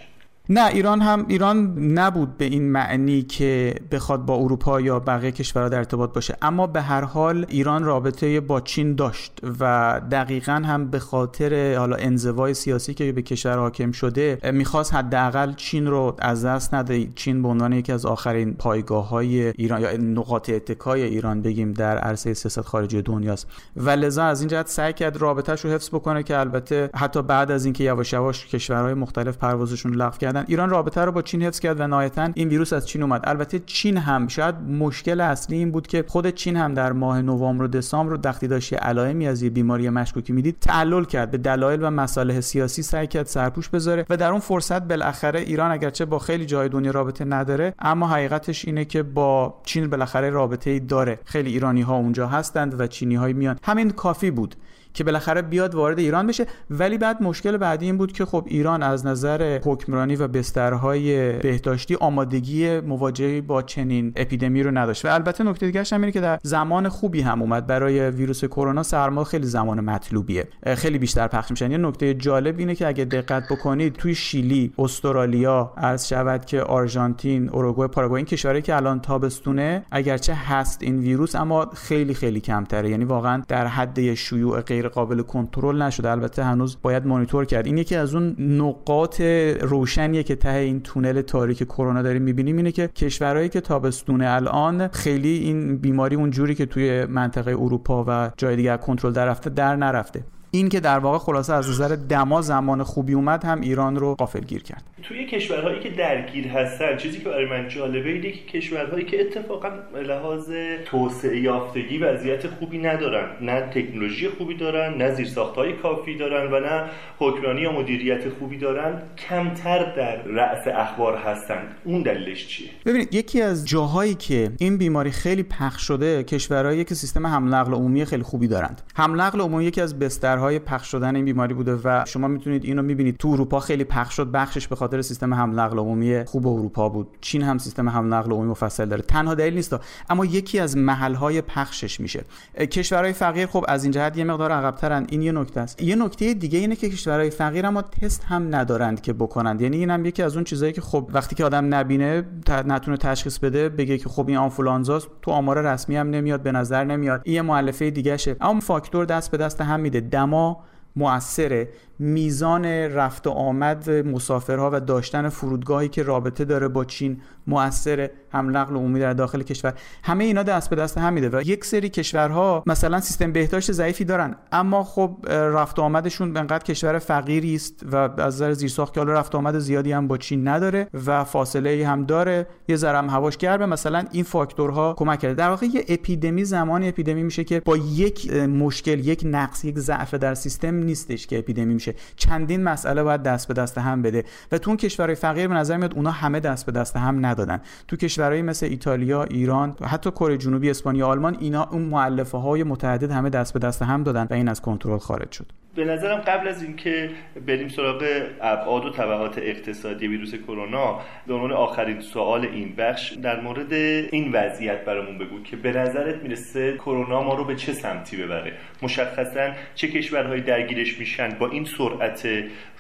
نه 0.50 0.66
ایران 0.68 1.02
هم 1.02 1.26
ایران 1.28 1.78
نبود 1.78 2.38
به 2.38 2.46
این 2.46 2.72
معنی 2.72 3.22
که 3.22 3.76
بخواد 3.92 4.26
با 4.26 4.36
اروپا 4.36 4.82
یا 4.82 5.00
بقیه 5.00 5.32
کشورها 5.32 5.70
در 5.70 5.78
ارتباط 5.78 6.14
باشه. 6.14 6.38
اما 6.42 6.68
به 6.68 6.82
هر 6.82 7.02
حال 7.02 7.46
ایران 7.50 7.84
رابطه 7.84 8.40
با 8.40 8.62
چین 8.62 8.96
داشت 8.96 9.40
و 9.60 10.02
دقیقا 10.12 10.52
هم 10.52 10.88
به 10.88 11.00
خاطر 11.00 11.76
حالا 11.78 11.96
انزوای 11.96 12.54
سیاسی 12.54 12.94
که 12.94 13.12
به 13.12 13.22
کشور 13.22 13.58
حاکم 13.58 13.92
شده 13.92 14.40
می‌خواست 14.54 14.94
حداقل 14.94 15.54
چین 15.54 15.88
رو 15.88 16.16
از 16.20 16.46
دست 16.46 16.74
نده. 16.74 17.08
چین 17.16 17.42
به 17.42 17.48
عنوان 17.48 17.74
یکی 17.74 17.92
از 17.92 18.06
آخرین 18.06 18.54
پایگاه 18.54 19.10
های 19.10 19.48
ایران 19.48 19.82
یا 19.82 19.98
نقاط 19.98 20.50
اتکای 20.50 21.04
ایران 21.04 21.42
بگیم 21.42 21.74
در 21.74 21.98
عرصه 21.98 22.34
سیاست 22.34 22.62
خارجی 22.62 23.02
دنیاست. 23.02 23.48
و 23.76 23.90
لذا 23.90 24.24
از 24.24 24.42
این 24.42 24.50
جهت 24.50 24.68
سعی 24.68 24.94
کرد 24.94 25.18
رابطهش 25.18 25.66
رو 25.66 25.72
حفظ 25.72 25.90
بکنه 25.90 26.24
که 26.24 26.40
البته 26.40 26.90
حتی 26.96 27.22
بعد 27.22 27.52
از 27.52 27.66
اینکه 27.66 27.84
یواش 27.84 28.14
یواش 28.14 28.48
کشورهای 28.48 28.94
مختلف 28.94 29.38
پروازشون 29.38 29.96
لغو 29.96 30.18
کردن 30.18 30.37
ایران 30.48 30.70
رابطه 30.70 31.02
رو 31.02 31.12
با 31.12 31.22
چین 31.22 31.44
حفظ 31.44 31.60
کرد 31.60 31.80
و 31.80 31.88
نهایتا 31.88 32.30
این 32.34 32.48
ویروس 32.48 32.74
از 32.74 32.88
چین 32.88 33.04
اومد. 33.04 33.22
البته 33.24 33.60
چین 33.60 33.98
هم 33.98 34.28
شاید 34.28 34.56
مشکل 34.56 35.22
اصلی 35.22 35.58
این 35.58 35.72
بود 35.72 35.88
که 35.88 36.04
خود 36.08 36.30
چین 36.30 36.56
هم 36.56 36.74
در 36.74 36.92
ماه 36.92 37.22
نوامبر 37.22 37.64
و 37.64 37.68
دسامبر 37.68 38.20
وقتی 38.24 38.48
داشت 38.48 38.74
علائمی 38.74 39.28
از 39.28 39.42
یه 39.42 39.50
بیماری 39.50 39.90
مشکوکی 39.90 40.34
می‌دید 40.34 40.58
تعلل 40.62 41.04
کرد 41.04 41.32
به 41.32 41.38
دلایل 41.38 41.84
و 41.84 41.90
مصالح 41.90 42.42
سیاسی 42.42 42.82
سعی 42.82 43.08
کرد 43.08 43.26
سرپوش 43.26 43.70
بذاره 43.70 44.06
و 44.10 44.18
در 44.18 44.32
اون 44.32 44.40
فرصت 44.40 44.82
بالاخره 44.82 45.40
ایران 45.40 45.72
اگرچه 45.72 46.06
با 46.06 46.20
خیلی 46.20 46.46
جای 46.46 46.70
دنیا 46.70 46.92
رابطه 46.92 47.26
نداره 47.26 47.74
اما 47.80 48.08
حقیقتش 48.08 48.66
اینه 48.66 48.86
که 48.86 49.04
با 49.04 49.62
چین 49.64 49.90
بالاخره 49.90 50.30
رابطه 50.30 50.70
ای 50.70 50.80
داره. 50.80 51.20
خیلی 51.26 51.52
ایرانی 51.52 51.82
ها 51.82 51.96
اونجا 51.96 52.28
هستند 52.28 52.80
و 52.80 52.88
چینی 52.88 53.16
های 53.16 53.34
میان. 53.34 53.60
همین 53.64 53.90
کافی 53.90 54.32
بود. 54.32 54.56
که 54.98 55.04
بالاخره 55.04 55.42
بیاد 55.42 55.76
وارد 55.76 56.00
ایران 56.00 56.28
بشه. 56.28 56.46
ولی 56.70 56.98
بعد 56.98 57.24
مشکل 57.24 57.58
بعدی 57.58 57.86
این 57.86 57.98
بود 57.98 58.12
که 58.12 58.26
خب 58.26 58.44
ایران 58.48 58.84
از 58.84 59.06
نظر 59.06 59.60
حکمرانی 59.64 60.16
و 60.16 60.28
بسترهای 60.28 61.34
بهداشتی 61.34 61.96
آمادگی 61.96 62.80
مواجهه 62.80 63.42
با 63.42 63.62
چنین 63.62 64.14
اپیدمی 64.16 64.64
رو 64.64 64.78
نداشت. 64.78 65.06
و 65.06 65.14
البته 65.14 65.44
نکته 65.44 65.66
دیگه 65.66 65.84
هم 65.92 66.02
اینه 66.02 66.12
که 66.12 66.22
در 66.22 66.40
زمان 66.44 66.90
خوبی 66.90 67.22
هم 67.22 67.42
اومد. 67.42 67.68
برای 67.68 68.10
ویروس 68.10 68.46
کرونا 68.46 68.84
سرما 68.84 69.24
خیلی 69.24 69.46
زمان 69.46 69.80
مطلوبیه. 69.80 70.48
خیلی 70.76 70.98
بیشتر 70.98 71.28
پخش 71.28 71.52
میشن 71.52 71.72
یه 71.72 71.78
نکته 71.78 72.14
جالب 72.14 72.60
اینه 72.60 72.76
که 72.76 72.88
اگه 72.88 73.06
دقت 73.06 73.44
بکنید 73.52 73.94
توی 73.94 74.16
شیلی 74.16 74.74
استرالیا 74.78 75.74
عرض 75.78 76.08
شود 76.08 76.46
که 76.46 76.62
آرژانتین 76.62 77.50
اوروگوئه 77.50 77.88
پاراگوئه 77.88 78.18
این 78.18 78.26
کشورهایی 78.26 78.62
که 78.62 78.76
الان 78.76 79.00
تابستونه 79.00 79.84
اگرچه 79.92 80.34
هست 80.34 80.84
این 80.84 81.00
ویروس 81.00 81.36
اما 81.36 81.66
خیلی 81.74 82.14
خیلی 82.14 82.40
کمتره. 82.40 82.90
یعنی 82.90 83.06
واقعا 83.06 83.44
در 83.48 83.68
حد 83.68 84.14
شیوع 84.14 84.62
غیر 84.62 84.87
قابل 84.88 85.22
کنترل 85.22 85.82
نشده. 85.82 86.10
البته 86.10 86.44
هنوز 86.44 86.78
باید 86.82 87.06
مانیتور 87.06 87.46
کرد. 87.46 87.66
این 87.66 87.78
یکی 87.78 87.96
از 87.96 88.16
اون 88.16 88.36
نقاط 88.40 89.22
روشنیه 89.62 90.24
که 90.24 90.36
ته 90.36 90.50
این 90.50 90.82
تونل 90.82 91.22
تاریک 91.22 91.64
کرونا 91.64 92.02
داریم 92.02 92.22
می‌بینیم 92.22 92.58
اینه 92.58 92.72
که 92.72 92.88
کشورهایی 92.88 93.50
که 93.50 93.62
تابستونه 93.62 94.26
الان 94.30 94.88
خیلی 94.88 95.38
این 95.38 95.78
بیماری 95.78 96.16
اون 96.16 96.32
جوری 96.32 96.56
که 96.56 96.66
توی 96.66 97.06
منطقه 97.06 97.52
اروپا 97.52 98.06
و 98.08 98.32
جای 98.38 98.56
دیگر 98.56 98.78
کنترل 98.78 99.14
در 99.14 99.26
رفته 99.26 99.50
در 99.50 99.76
نرفته. 99.76 100.24
این 100.52 100.70
که 100.70 100.80
در 100.80 101.00
واقع 101.00 101.18
خلاصه 101.18 101.54
از 101.54 101.70
نظر 101.70 101.96
دما 101.96 102.42
زمان 102.42 102.84
خوبی 102.84 103.14
اومد 103.14 103.46
هم 103.46 103.62
ایران 103.62 103.96
رو 103.96 104.16
گیر 104.48 104.64
کرد. 104.64 104.84
توی 105.04 105.26
کشورهایی 105.26 105.80
که 105.80 105.90
درگیر 105.90 106.48
هستن 106.48 106.98
چیزی 106.98 107.20
که 107.20 107.30
برای 107.30 107.46
من 107.46 107.68
جالبه 107.68 108.10
اینه 108.10 108.32
که 108.32 108.60
کشورهایی 108.60 109.06
که 109.06 109.22
اتفاقا 109.22 109.70
لحاظ 110.08 110.50
توسعه 110.86 111.40
یافتگی 111.40 111.98
وضعیت 111.98 112.48
خوبی 112.48 112.78
ندارن. 112.78 113.30
نه 113.42 113.62
تکنولوژی 113.62 114.30
خوبی 114.30 114.58
دارن 114.58 114.94
نه 114.94 115.12
زیرساختهای 115.12 115.74
کافی 115.74 116.18
دارن 116.18 116.54
و 116.54 116.60
نه 116.60 116.84
حکمرانی 117.20 117.62
یا 117.62 117.72
مدیریت 117.72 118.30
خوبی 118.30 118.58
دارن. 118.58 119.02
کمتر 119.30 119.96
در 119.96 120.24
رأس 120.24 120.68
اخبار 120.68 121.18
هستند 121.18 121.76
اون 121.84 122.02
دلیلش 122.02 122.48
چیه؟ 122.48 122.70
ببینید 122.86 123.14
یکی 123.14 123.42
از 123.42 123.68
جاهایی 123.68 124.16
که 124.16 124.52
این 124.60 124.78
بیماری 124.78 125.12
خیلی 125.12 125.44
پخش 125.44 125.88
شده 125.88 126.24
کشورهایی 126.24 126.84
که 126.84 126.96
سیستم 126.96 127.28
حمل 127.28 127.54
نقل 127.54 127.74
عمومی 127.74 128.06
خیلی 128.06 128.24
خوبی 128.24 128.48
دارند. 128.48 128.82
حمل 128.96 129.22
نقل 129.22 129.42
عمومی 129.42 129.66
یکی 129.66 129.82
از 129.82 130.00
بسترهای 130.00 130.37
های 130.38 130.60
پخش 130.60 130.92
شدن 130.92 131.16
این 131.16 131.26
بیماری 131.26 131.54
بوده 131.54 131.76
و 131.84 132.04
شما 132.08 132.28
می‌تونید 132.28 132.66
اینو 132.66 132.82
می‌بینید. 132.82 133.18
تو 133.18 133.28
اروپا 133.28 133.60
خیلی 133.60 133.84
پخش 133.84 134.16
شد. 134.16 134.32
بخشش 134.32 134.68
به 134.68 134.76
خاطر 134.76 135.02
سیستم 135.02 135.34
حمل 135.34 135.60
نقل 135.60 135.80
عمومی 135.80 136.24
خوب 136.26 136.48
اروپا 136.48 136.90
بود. 136.90 137.08
چین 137.22 137.42
هم 137.42 137.58
سیستم 137.58 137.90
حمل 137.90 138.14
نقل 138.14 138.32
عمومی 138.32 138.50
مفصل 138.50 138.86
داره. 138.86 139.02
تنها 139.02 139.36
دلیل 139.36 139.54
نیست. 139.54 139.76
اما 140.10 140.26
یکی 140.26 140.60
از 140.60 140.78
محل 140.78 141.14
های 141.14 141.42
پخشش 141.42 142.00
میشه. 142.00 142.24
کشورهای 142.72 143.14
فقیر 143.14 143.46
خب 143.46 143.66
از 143.68 143.84
این 143.84 143.92
جهت 143.92 144.18
یه 144.18 144.24
مقدار 144.24 144.52
عقبترن. 144.52 145.08
این 145.10 145.22
یه 145.22 145.32
نکته 145.32 145.60
است. 145.60 145.82
یه 145.82 145.96
نکته 145.96 146.34
دیگه 146.34 146.60
اینه 146.60 146.76
که 146.76 146.90
کشورهای 146.90 147.30
فقیر 147.30 147.66
اما 147.66 147.82
تست 147.82 148.24
هم 148.24 148.56
ندارند 148.56 149.02
که 149.02 149.14
بکنند. 149.14 149.62
یعنی 149.62 149.78
اینم 149.78 150.06
یکی 150.06 150.24
از 150.24 150.36
اون 150.36 150.44
چیزایی 150.44 150.74
که 150.74 150.82
خب 150.82 151.10
وقتی 151.14 151.36
که 151.36 151.46
آدم 151.46 151.74
نبینه 151.76 152.24
نتونه 152.66 152.98
تشخیص 152.98 153.40
بده 153.40 153.70
بگه 153.70 153.98
که 153.98 154.10
خب 154.10 154.28
این 154.28 154.38
آنفولانزاست 154.38 155.08
تو 155.22 155.32
آمار 155.32 155.62
رسمی 155.62 155.96
هم 155.96 156.10
نمیاد 156.10 156.42
به 156.42 156.52
نظر 156.52 156.84
نمیاد. 156.84 157.22
این 157.24 157.42
مؤلفه 157.42 157.90
دیگه 157.90 158.18
شه 158.18 158.36
اما 158.42 158.60
فاکتور 158.60 159.06
دست 159.06 159.32
به 159.32 159.38
دست 159.38 159.62
هم 159.62 159.80
میده. 159.80 160.02
دما 160.28 160.64
مؤثره. 160.96 161.70
میزان 162.00 162.66
رفت 162.66 163.28
و 163.28 163.30
آمد 163.30 163.90
مسافرها 163.90 164.70
و 164.74 164.80
داشتن 164.80 165.30
فرودگاهی 165.30 165.90
که 165.90 166.04
رابطه 166.04 166.46
داره 166.46 166.68
با 166.68 166.86
چین 166.86 167.22
مؤثر 167.48 168.10
هم 168.32 168.58
نقل 168.58 168.76
عمومی 168.76 169.00
در 169.00 169.14
داخل 169.14 169.44
کشور 169.44 169.74
همه 170.04 170.24
اینا 170.24 170.44
دست 170.44 170.70
به 170.70 170.76
دست 170.76 170.98
هم 170.98 171.14
میده 171.14 171.30
و 171.30 171.42
یک 171.42 171.66
سری 171.66 171.90
کشورها 171.90 172.64
مثلا 172.66 173.00
سیستم 173.02 173.32
بهداشت 173.32 173.72
ضعیفی 173.72 174.06
دارن 174.06 174.36
اما 174.52 174.84
خب 174.84 175.18
رفت 175.30 175.80
آمدشون 175.80 176.38
انقدر 176.38 176.64
کشور 176.64 177.00
فقیری 177.00 177.56
است 177.56 177.84
و 177.92 177.96
از 177.96 178.36
نظر 178.36 178.54
زیرساخت 178.54 178.94
که 178.94 179.00
حالا 179.00 179.14
رفت 179.14 179.36
آمد 179.36 179.60
زیادی 179.60 179.92
هم 179.92 180.08
با 180.08 180.18
چین 180.18 180.48
نداره 180.48 180.88
و 181.06 181.24
فاصله 181.24 181.70
ای 181.70 181.84
هم 181.84 182.06
داره 182.06 182.48
یه 182.68 182.76
ذره 182.76 182.98
هم 182.98 183.10
هواش 183.10 183.38
گرمه 183.38 183.66
مثلا 183.66 184.06
این 184.12 184.24
فاکتورها 184.24 184.94
کمک 184.94 185.20
کرده. 185.20 185.34
در 185.34 185.50
واقع 185.50 185.66
یه 185.66 185.86
اپیدمی 185.90 186.46
زمانی 186.46 186.88
اپیدمی 186.88 187.24
میشه 187.24 187.44
که 187.44 187.60
با 187.60 187.78
یک 187.78 188.34
مشکل 188.34 189.00
یک 189.00 189.22
نقص 189.26 189.66
یک 189.66 189.80
ضعف 189.80 190.14
در 190.14 190.34
سیستم 190.34 190.76
نیستش 190.76 191.28
که 191.28 191.40
اپیدمی 191.40 191.74
میشه. 191.74 191.96
چندین 192.16 192.64
مسئله 192.64 193.04
باید 193.04 193.24
دست 193.24 193.48
به 193.48 193.54
دست 193.54 193.78
هم 193.78 194.02
بده 194.02 194.24
و 194.52 194.58
تو 194.58 194.70
اون 194.70 194.78
کشورهای 194.78 195.16
فقیر 195.16 195.48
به 195.48 195.54
نظر 195.54 195.78
میاد 195.78 195.94
اونا 195.94 196.12
همه 196.12 196.40
دست 196.40 196.66
به 196.66 196.72
دست 196.72 196.98
هم 196.98 197.26
ندادن. 197.26 197.62
تو 197.88 197.98
کشورهایی 198.28 198.42
مثل 198.42 198.66
ایتالیا 198.66 199.24
ایران 199.24 199.76
حتی 199.84 200.12
کره 200.12 200.38
جنوبی 200.38 200.70
اسپانیا 200.70 201.08
آلمان 201.08 201.38
اینا 201.40 201.64
اون 201.72 201.82
مؤلفه 201.82 202.38
های 202.38 202.64
متعدد 202.64 203.12
همه 203.12 203.30
دست 203.30 203.54
به 203.54 203.60
دست 203.60 203.82
هم 203.82 204.04
دادن 204.04 204.28
و 204.30 204.34
این 204.34 204.48
از 204.48 204.62
کنترل 204.62 204.98
خارج 204.98 205.32
شد. 205.32 205.46
به 205.78 205.86
نظرم 205.86 206.20
قبل 206.20 206.48
از 206.48 206.64
اینکه 206.64 207.10
بریم 207.48 207.68
سراغ 207.68 208.04
ابعاد 208.42 208.86
و 208.86 208.90
طبعات 208.90 209.38
اقتصادی 209.38 210.08
ویروس 210.08 210.36
کرونا 210.36 211.00
به 211.28 211.34
عنوان 211.34 211.52
آخرین 211.52 212.02
سوال 212.02 212.46
این 212.46 212.76
بخش 212.76 213.14
در 213.14 213.42
مورد 213.42 213.74
این 213.74 214.32
وضعیت 214.34 214.86
برامون 214.86 215.18
بگو 215.18 215.44
که 215.44 215.56
به 215.56 215.72
نظرت 215.72 216.24
می‌رسه 216.24 216.78
کرونا 216.78 217.24
ما 217.24 217.34
رو 217.34 217.44
به 217.44 217.56
چه 217.56 217.74
سمتی 217.74 218.18
ببره؟ 218.18 218.54
مشخصا 218.82 219.52
چه 219.76 219.88
کشورهایی 219.88 220.42
درگیرش 220.42 221.00
میشن؟ 221.00 221.30
با 221.30 221.50
این 221.50 221.66
سرعت 221.66 222.28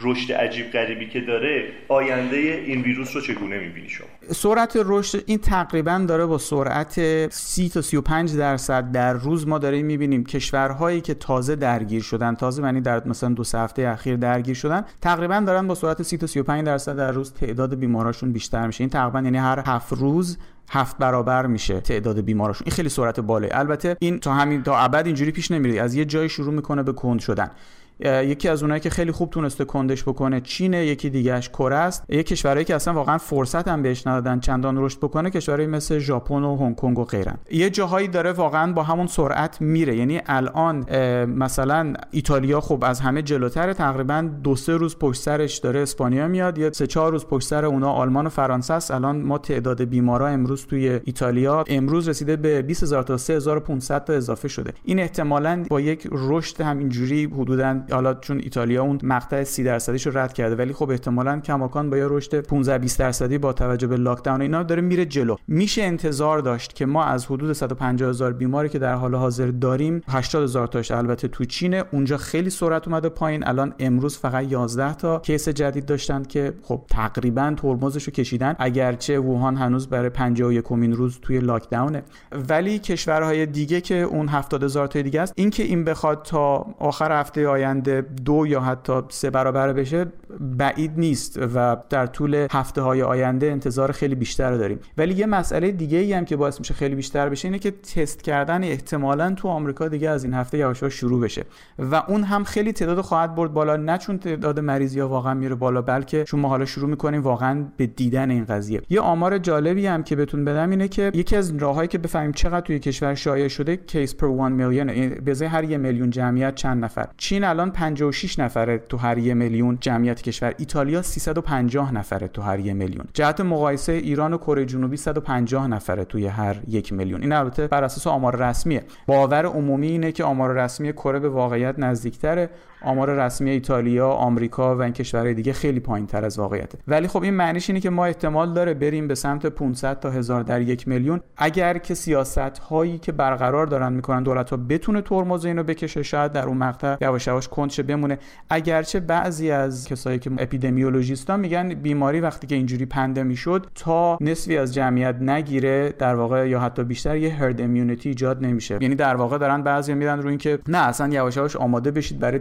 رشد 0.02 0.34
عجیب 0.34 0.72
غریبی 0.72 1.10
که 1.10 1.22
داره 1.22 1.68
آینده 1.88 2.38
این 2.38 2.82
ویروس 2.82 3.16
رو 3.16 3.22
چگونه 3.22 3.60
می‌بینی 3.60 3.90
شما؟ 3.90 4.08
سرعت 4.32 4.78
رشد 4.86 5.24
این 5.26 5.38
تقریبا 5.38 6.06
داره 6.08 6.26
با 6.26 6.38
سرعت 6.38 7.30
30 7.30 7.70
تا 7.70 7.82
35 7.82 8.38
درصد 8.38 8.92
در 8.92 9.14
روز 9.14 9.48
ما 9.48 9.58
داریم 9.58 9.86
می‌بینیم. 9.86 10.24
کشورهایی 10.24 11.02
که 11.02 11.14
تازه 11.14 11.56
درگیر 11.56 12.02
شدن 12.02 12.36
تازه 12.36 12.62
معنی 12.62 12.82
در 12.88 13.08
مثلا 13.08 13.30
دو 13.30 13.44
هفته 13.54 13.88
اخیر 13.88 14.16
درگیر 14.16 14.56
شدن 14.56 14.84
تقریبا 15.02 15.44
دارن 15.48 15.68
با 15.68 15.76
سرعت 15.76 16.02
30 16.02 16.18
تا 16.18 16.28
35 16.28 16.66
درصد 16.66 16.98
در 16.98 17.12
روز 17.12 17.34
تعداد 17.34 17.76
بیماراشون 17.76 18.32
بیشتر 18.32 18.68
میشه. 18.68 18.82
این 18.82 18.90
تقریبا 18.90 19.22
یعنی 19.22 19.38
هر 19.38 19.64
هفت 19.66 19.94
روز 19.94 20.38
هفت 20.70 20.98
برابر 20.98 21.46
میشه 21.46 21.82
تعداد 21.82 22.22
بیماراشون. 22.22 22.66
این 22.66 22.76
خیلی 22.76 22.90
سرعت 22.90 23.20
بالایی. 23.20 23.52
البته 23.54 23.98
این 24.00 24.20
تا 24.20 24.34
همین 24.34 24.64
تا 24.64 24.78
ابد 24.78 25.06
اینجوری 25.06 25.32
پیش 25.32 25.52
نمیره. 25.52 25.82
از 25.82 25.96
یه 25.96 26.06
جای 26.06 26.30
شروع 26.30 26.54
می‌کنه 26.54 26.84
به 26.84 26.94
کند 26.94 27.20
شدن. 27.20 27.52
یکی 28.00 28.50
از 28.50 28.64
اونایی 28.64 28.82
که 28.82 28.90
خیلی 28.90 29.12
خوب 29.12 29.30
تونسته 29.30 29.66
کندش 29.66 30.04
بکنه 30.04 30.42
چینه 30.42 30.86
یکی 30.86 31.10
دیگهش 31.10 31.50
کره 31.50 31.76
است. 31.76 32.04
یک 32.10 32.28
کشورهایی 32.28 32.66
که 32.66 32.76
اصلا 32.76 32.94
واقعا 32.94 33.18
فرصت 33.18 33.68
هم 33.68 33.82
بهش 33.82 34.08
ندادن 34.08 34.40
چندان 34.40 34.78
رشد 34.78 34.98
بکنه 34.98 35.30
کشورهایی 35.30 35.68
مثل 35.68 36.00
ژاپن 36.00 36.44
و 36.44 36.58
هنگ 36.58 36.76
کنگ 36.76 37.00
و 37.00 37.04
غیرن 37.04 37.38
یه 37.52 37.70
جاهایی 37.70 38.08
داره 38.08 38.32
واقعا 38.32 38.74
با 38.74 38.84
همون 38.84 39.08
سرعت 39.08 39.62
میره. 39.62 39.96
یعنی 39.96 40.22
الان 40.26 40.86
مثلا 41.26 41.94
ایتالیا 42.12 42.62
خب 42.62 42.84
از 42.84 43.00
همه 43.00 43.22
جلوتر 43.22 43.74
تقریبا 43.74 44.30
دو 44.44 44.56
سه 44.56 44.74
روز 44.74 44.98
پشت 44.98 45.22
سرش 45.22 45.58
داره 45.58 45.80
اسپانیا 45.80 46.28
میاد 46.28 46.58
یا 46.58 46.74
سه 46.74 46.88
چهار 46.88 47.12
روز 47.12 47.26
پشت 47.26 47.48
سر 47.48 47.66
اونا 47.66 47.92
آلمان 47.92 48.26
و 48.26 48.30
فرانسه 48.30 48.74
است. 48.74 48.92
الان 48.92 49.22
ما 49.22 49.38
تعداد 49.38 49.84
بیمارا 49.84 50.28
امروز 50.28 50.66
توی 50.66 51.00
ایتالیا 51.04 51.64
امروز 51.68 52.10
رسیده 52.10 52.36
به 52.36 52.62
20000 52.62 53.04
تا 53.04 53.18
3500 53.18 54.04
تا 54.04 54.14
اضافه 54.14 54.48
شده. 54.48 54.74
این 54.84 55.00
احتمالاً 55.00 55.64
با 55.70 55.82
یک 55.82 56.08
رشد 56.12 56.62
همینجوری 56.62 57.26
حدوداً 57.26 57.80
حالا 57.92 58.14
چون 58.14 58.40
ایتالیا 58.44 58.84
اون 58.84 59.00
مقطع 59.04 59.44
30 59.44 59.64
درصدیش 59.64 60.08
رو 60.08 60.18
رد 60.18 60.34
کرده 60.34 60.56
ولی 60.56 60.74
خب 60.74 60.90
احتمالاً 60.90 61.40
کماکان 61.40 61.90
با 61.90 61.98
یه 61.98 62.06
رشد 62.10 62.42
15 62.42 62.78
20 62.78 63.00
درصدی 63.00 63.38
با 63.38 63.54
توجه 63.54 63.88
به 63.88 63.98
لاک 63.98 64.24
داون 64.24 64.42
اینا 64.42 64.64
داره 64.64 64.82
میره 64.82 65.06
جلو. 65.06 65.36
میشه 65.48 65.84
انتظار 65.84 66.40
داشت 66.40 66.76
که 66.76 66.86
ما 66.86 67.04
از 67.04 67.26
حدود 67.26 67.54
150 67.54 68.10
هزار 68.10 68.34
بیماری 68.34 68.70
که 68.70 68.80
در 68.80 68.94
حال 68.94 69.16
حاضر 69.16 69.48
داریم 69.48 70.02
80 70.08 70.44
هزار 70.44 70.68
تاش 70.68 70.92
البته 70.92 71.28
تو 71.28 71.46
چین 71.46 71.74
اونجا 71.74 72.18
خیلی 72.18 72.50
سرعت 72.50 72.88
اومده 72.88 73.10
پایین. 73.10 73.48
الان 73.48 73.74
امروز 73.80 74.18
فقط 74.18 74.52
11 74.52 74.94
تا 74.94 75.20
کیس 75.20 75.50
جدید 75.50 75.86
داشتن 75.86 76.24
که 76.24 76.54
خب 76.64 76.82
تقریبا 76.90 77.54
ترمزش 77.58 78.04
رو 78.04 78.14
کشیدن 78.14 78.56
اگرچه 78.60 79.20
ووهان 79.20 79.56
هنوز 79.56 79.88
برای 79.88 80.10
51 80.10 80.64
کمین 80.64 80.94
روز 80.94 81.20
توی 81.22 81.40
لاک 81.40 81.70
داونه 81.70 82.04
ولی 82.50 82.80
کشورهای 82.80 83.46
دیگه 83.46 83.82
که 83.82 83.96
اون 83.96 84.28
70 84.28 84.64
هزار 84.64 84.88
تا 84.88 85.02
دیگه 85.02 85.22
است 85.22 85.34
اینکه 85.36 85.64
این 85.64 85.84
بخواد 85.84 86.22
تا 86.22 86.66
آخر 86.80 87.20
هفته 87.20 87.48
آینده 87.48 87.77
دو 88.26 88.48
یا 88.48 88.62
حتی 88.62 88.94
سه 89.10 89.30
برابر 89.30 89.74
بشه 89.74 90.06
بعید 90.40 90.92
نیست 90.98 91.40
و 91.56 91.78
در 91.90 92.06
طول 92.06 92.48
هفته 92.52 92.82
های 92.82 93.02
آینده 93.02 93.46
انتظار 93.46 93.92
خیلی 93.92 94.16
بیشتر 94.16 94.58
داریم. 94.58 94.80
ولی 94.98 95.14
یه 95.14 95.26
مسئله 95.26 95.72
دیگه 95.72 95.98
ای 95.98 96.14
هم 96.14 96.26
که 96.26 96.36
باعث 96.36 96.60
میشه 96.60 96.74
خیلی 96.74 96.96
بیشتر 96.96 97.30
بشه 97.30 97.48
اینه 97.48 97.60
که 97.60 97.72
تست 97.72 98.22
کردن 98.22 98.64
احتمالا 98.64 99.34
تو 99.34 99.48
آمریکا 99.48 99.88
دیگه 99.88 100.10
از 100.10 100.24
این 100.24 100.34
هفته 100.34 100.58
یواش 100.58 100.84
شروع 100.84 101.22
بشه. 101.22 101.46
و 101.80 102.04
اون 102.08 102.24
هم 102.24 102.44
خیلی 102.44 102.74
تعداد 102.74 103.02
خواهد 103.02 103.36
برد 103.36 103.54
بالا 103.54 103.76
نه 103.76 103.98
چون 103.98 104.18
تعداد 104.18 104.60
مریضی 104.60 105.00
ها 105.00 105.08
واقعا 105.08 105.34
میره 105.34 105.56
بالا 105.56 105.82
بلکه 105.82 106.24
چون 106.24 106.40
ما 106.40 106.50
حالا 106.50 106.66
شروع 106.66 106.90
می‌کنیم 106.90 107.22
واقعا 107.22 107.66
به 107.78 107.88
دیدن 107.88 108.32
این 108.32 108.46
قضیه. 108.46 108.82
یه 108.90 109.02
آمار 109.02 109.38
جالبی 109.38 109.88
هم 109.88 110.04
که 110.04 110.16
بهتون 110.16 110.46
بدم 110.46 110.70
اینه 110.70 110.88
که 110.88 111.12
یکی 111.14 111.36
از 111.36 111.58
راههایی 111.58 111.88
که 111.88 111.98
بفهمیم 111.98 112.32
چقدر 112.32 112.62
توی 112.62 112.80
کشور 112.80 113.16
شایع 113.16 113.48
شده 113.48 113.78
کیس 113.78 114.16
پر 114.16 114.28
1 114.28 114.40
میلیون 114.42 115.10
به 115.10 115.50
هر 115.50 115.64
یه 115.64 115.78
میلیون 115.78 116.10
جمعیت 116.10 116.56
چند 116.56 116.84
نفر. 116.84 117.08
چین 117.18 117.44
الان 117.44 117.67
56 117.72 118.40
نفره 118.40 118.78
تو 118.78 118.98
هر 118.98 119.18
یه 119.18 119.34
میلیون. 119.34 119.78
جمعیت 119.82 120.22
کشور 120.22 120.54
ایتالیا 120.58 121.02
350 121.02 121.94
نفره 121.94 122.28
تو 122.28 122.42
هر 122.42 122.60
یه 122.60 122.74
میلیون. 122.74 123.06
جهت 123.14 123.42
مقایسه 123.42 123.92
ایران 123.92 124.34
و 124.34 124.38
کره 124.38 124.66
جنوبی 124.66 124.98
150 124.98 125.68
نفره 125.68 126.06
توی 126.06 126.28
هر 126.28 126.56
یک 126.68 126.94
میلیون. 126.94 127.22
این 127.22 127.32
البته 127.32 127.68
بر 127.68 127.84
اساس 127.84 128.08
آمار 128.08 128.36
رسمیه. 128.36 128.84
باور 129.08 129.46
عمومی 129.46 129.88
اینه 129.88 130.12
که 130.12 130.24
آمار 130.24 130.54
رسمی 130.54 130.94
کره 130.94 131.20
به 131.20 131.30
واقعیت 131.30 131.80
نزدیکتره. 131.80 132.50
آمار 132.82 133.26
رسمی 133.26 133.50
ایتالیا، 133.50 134.10
آمریکا 134.10 134.76
و 134.76 134.82
این 134.82 134.94
کشورهای 134.94 135.34
دیگه 135.34 135.54
خیلی 135.54 135.80
پایینتر 135.80 136.26
از 136.26 136.40
واقعیته 136.40 136.78
ولی 136.88 137.08
خب 137.08 137.24
این 137.24 137.34
معنیش 137.34 137.70
اینه 137.70 137.80
که 137.80 137.90
ما 137.90 138.06
احتمال 138.06 138.54
داره 138.54 138.74
بریم 138.74 139.08
به 139.08 139.16
سمت 139.16 139.46
500 139.46 140.00
تا 140.00 140.10
هزار 140.10 140.44
در 140.44 140.62
یک 140.62 140.88
میلیون. 140.88 141.22
اگر 141.38 141.78
که 141.78 141.94
سیاست 141.94 142.38
هایی 142.38 142.98
که 142.98 143.12
برقرار 143.12 143.66
دارن 143.66 143.94
می‌کنن 143.94 144.24
دولت 144.24 144.50
ها 144.50 144.58
بتونه 144.58 145.02
ترمز 145.02 145.46
اینو 145.46 145.64
بکشه 145.64 146.04
شاید 146.04 146.32
در 146.32 146.46
اون 146.46 146.58
مقطع 146.58 146.96
یواش 147.02 147.28
یواش 147.28 147.48
کنشه 147.48 147.84
بمونه. 147.84 148.18
اگرچه 148.50 149.00
بعضی 149.00 149.52
از 149.52 149.88
کسایی 149.88 150.20
که 150.20 150.32
اپیدمیولوژیستا 150.38 151.38
میگن 151.38 151.74
بیماری 151.74 152.20
وقتی 152.20 152.48
که 152.48 152.56
اینجوری 152.56 152.86
پندمی 152.86 153.36
شد 153.36 153.68
تا 153.76 154.18
نصفی 154.22 154.58
از 154.58 154.74
جمعیت 154.74 155.16
نگیره 155.16 155.90
در 156.00 156.16
واقع 156.16 156.50
یا 156.50 156.60
حتی 156.60 156.84
بیشتر 156.84 157.18
یه 157.18 157.34
هرد 157.34 157.62
امیونیتی 157.62 158.10
ایجاد 158.10 158.46
نمیشه. 158.46 158.78
یعنی 158.82 158.96
در 158.96 159.16
واقع 159.16 159.38
دارن 159.38 159.64
بعضی 159.64 159.94
میرن 159.94 160.20
رو 160.22 160.30
اینکه 160.30 160.60
نه 160.68 160.78
اصلا 160.78 161.08
یواش 161.14 161.38
یواش 161.38 161.56
آماده 161.56 161.92
بشید 161.92 162.20
برای 162.20 162.40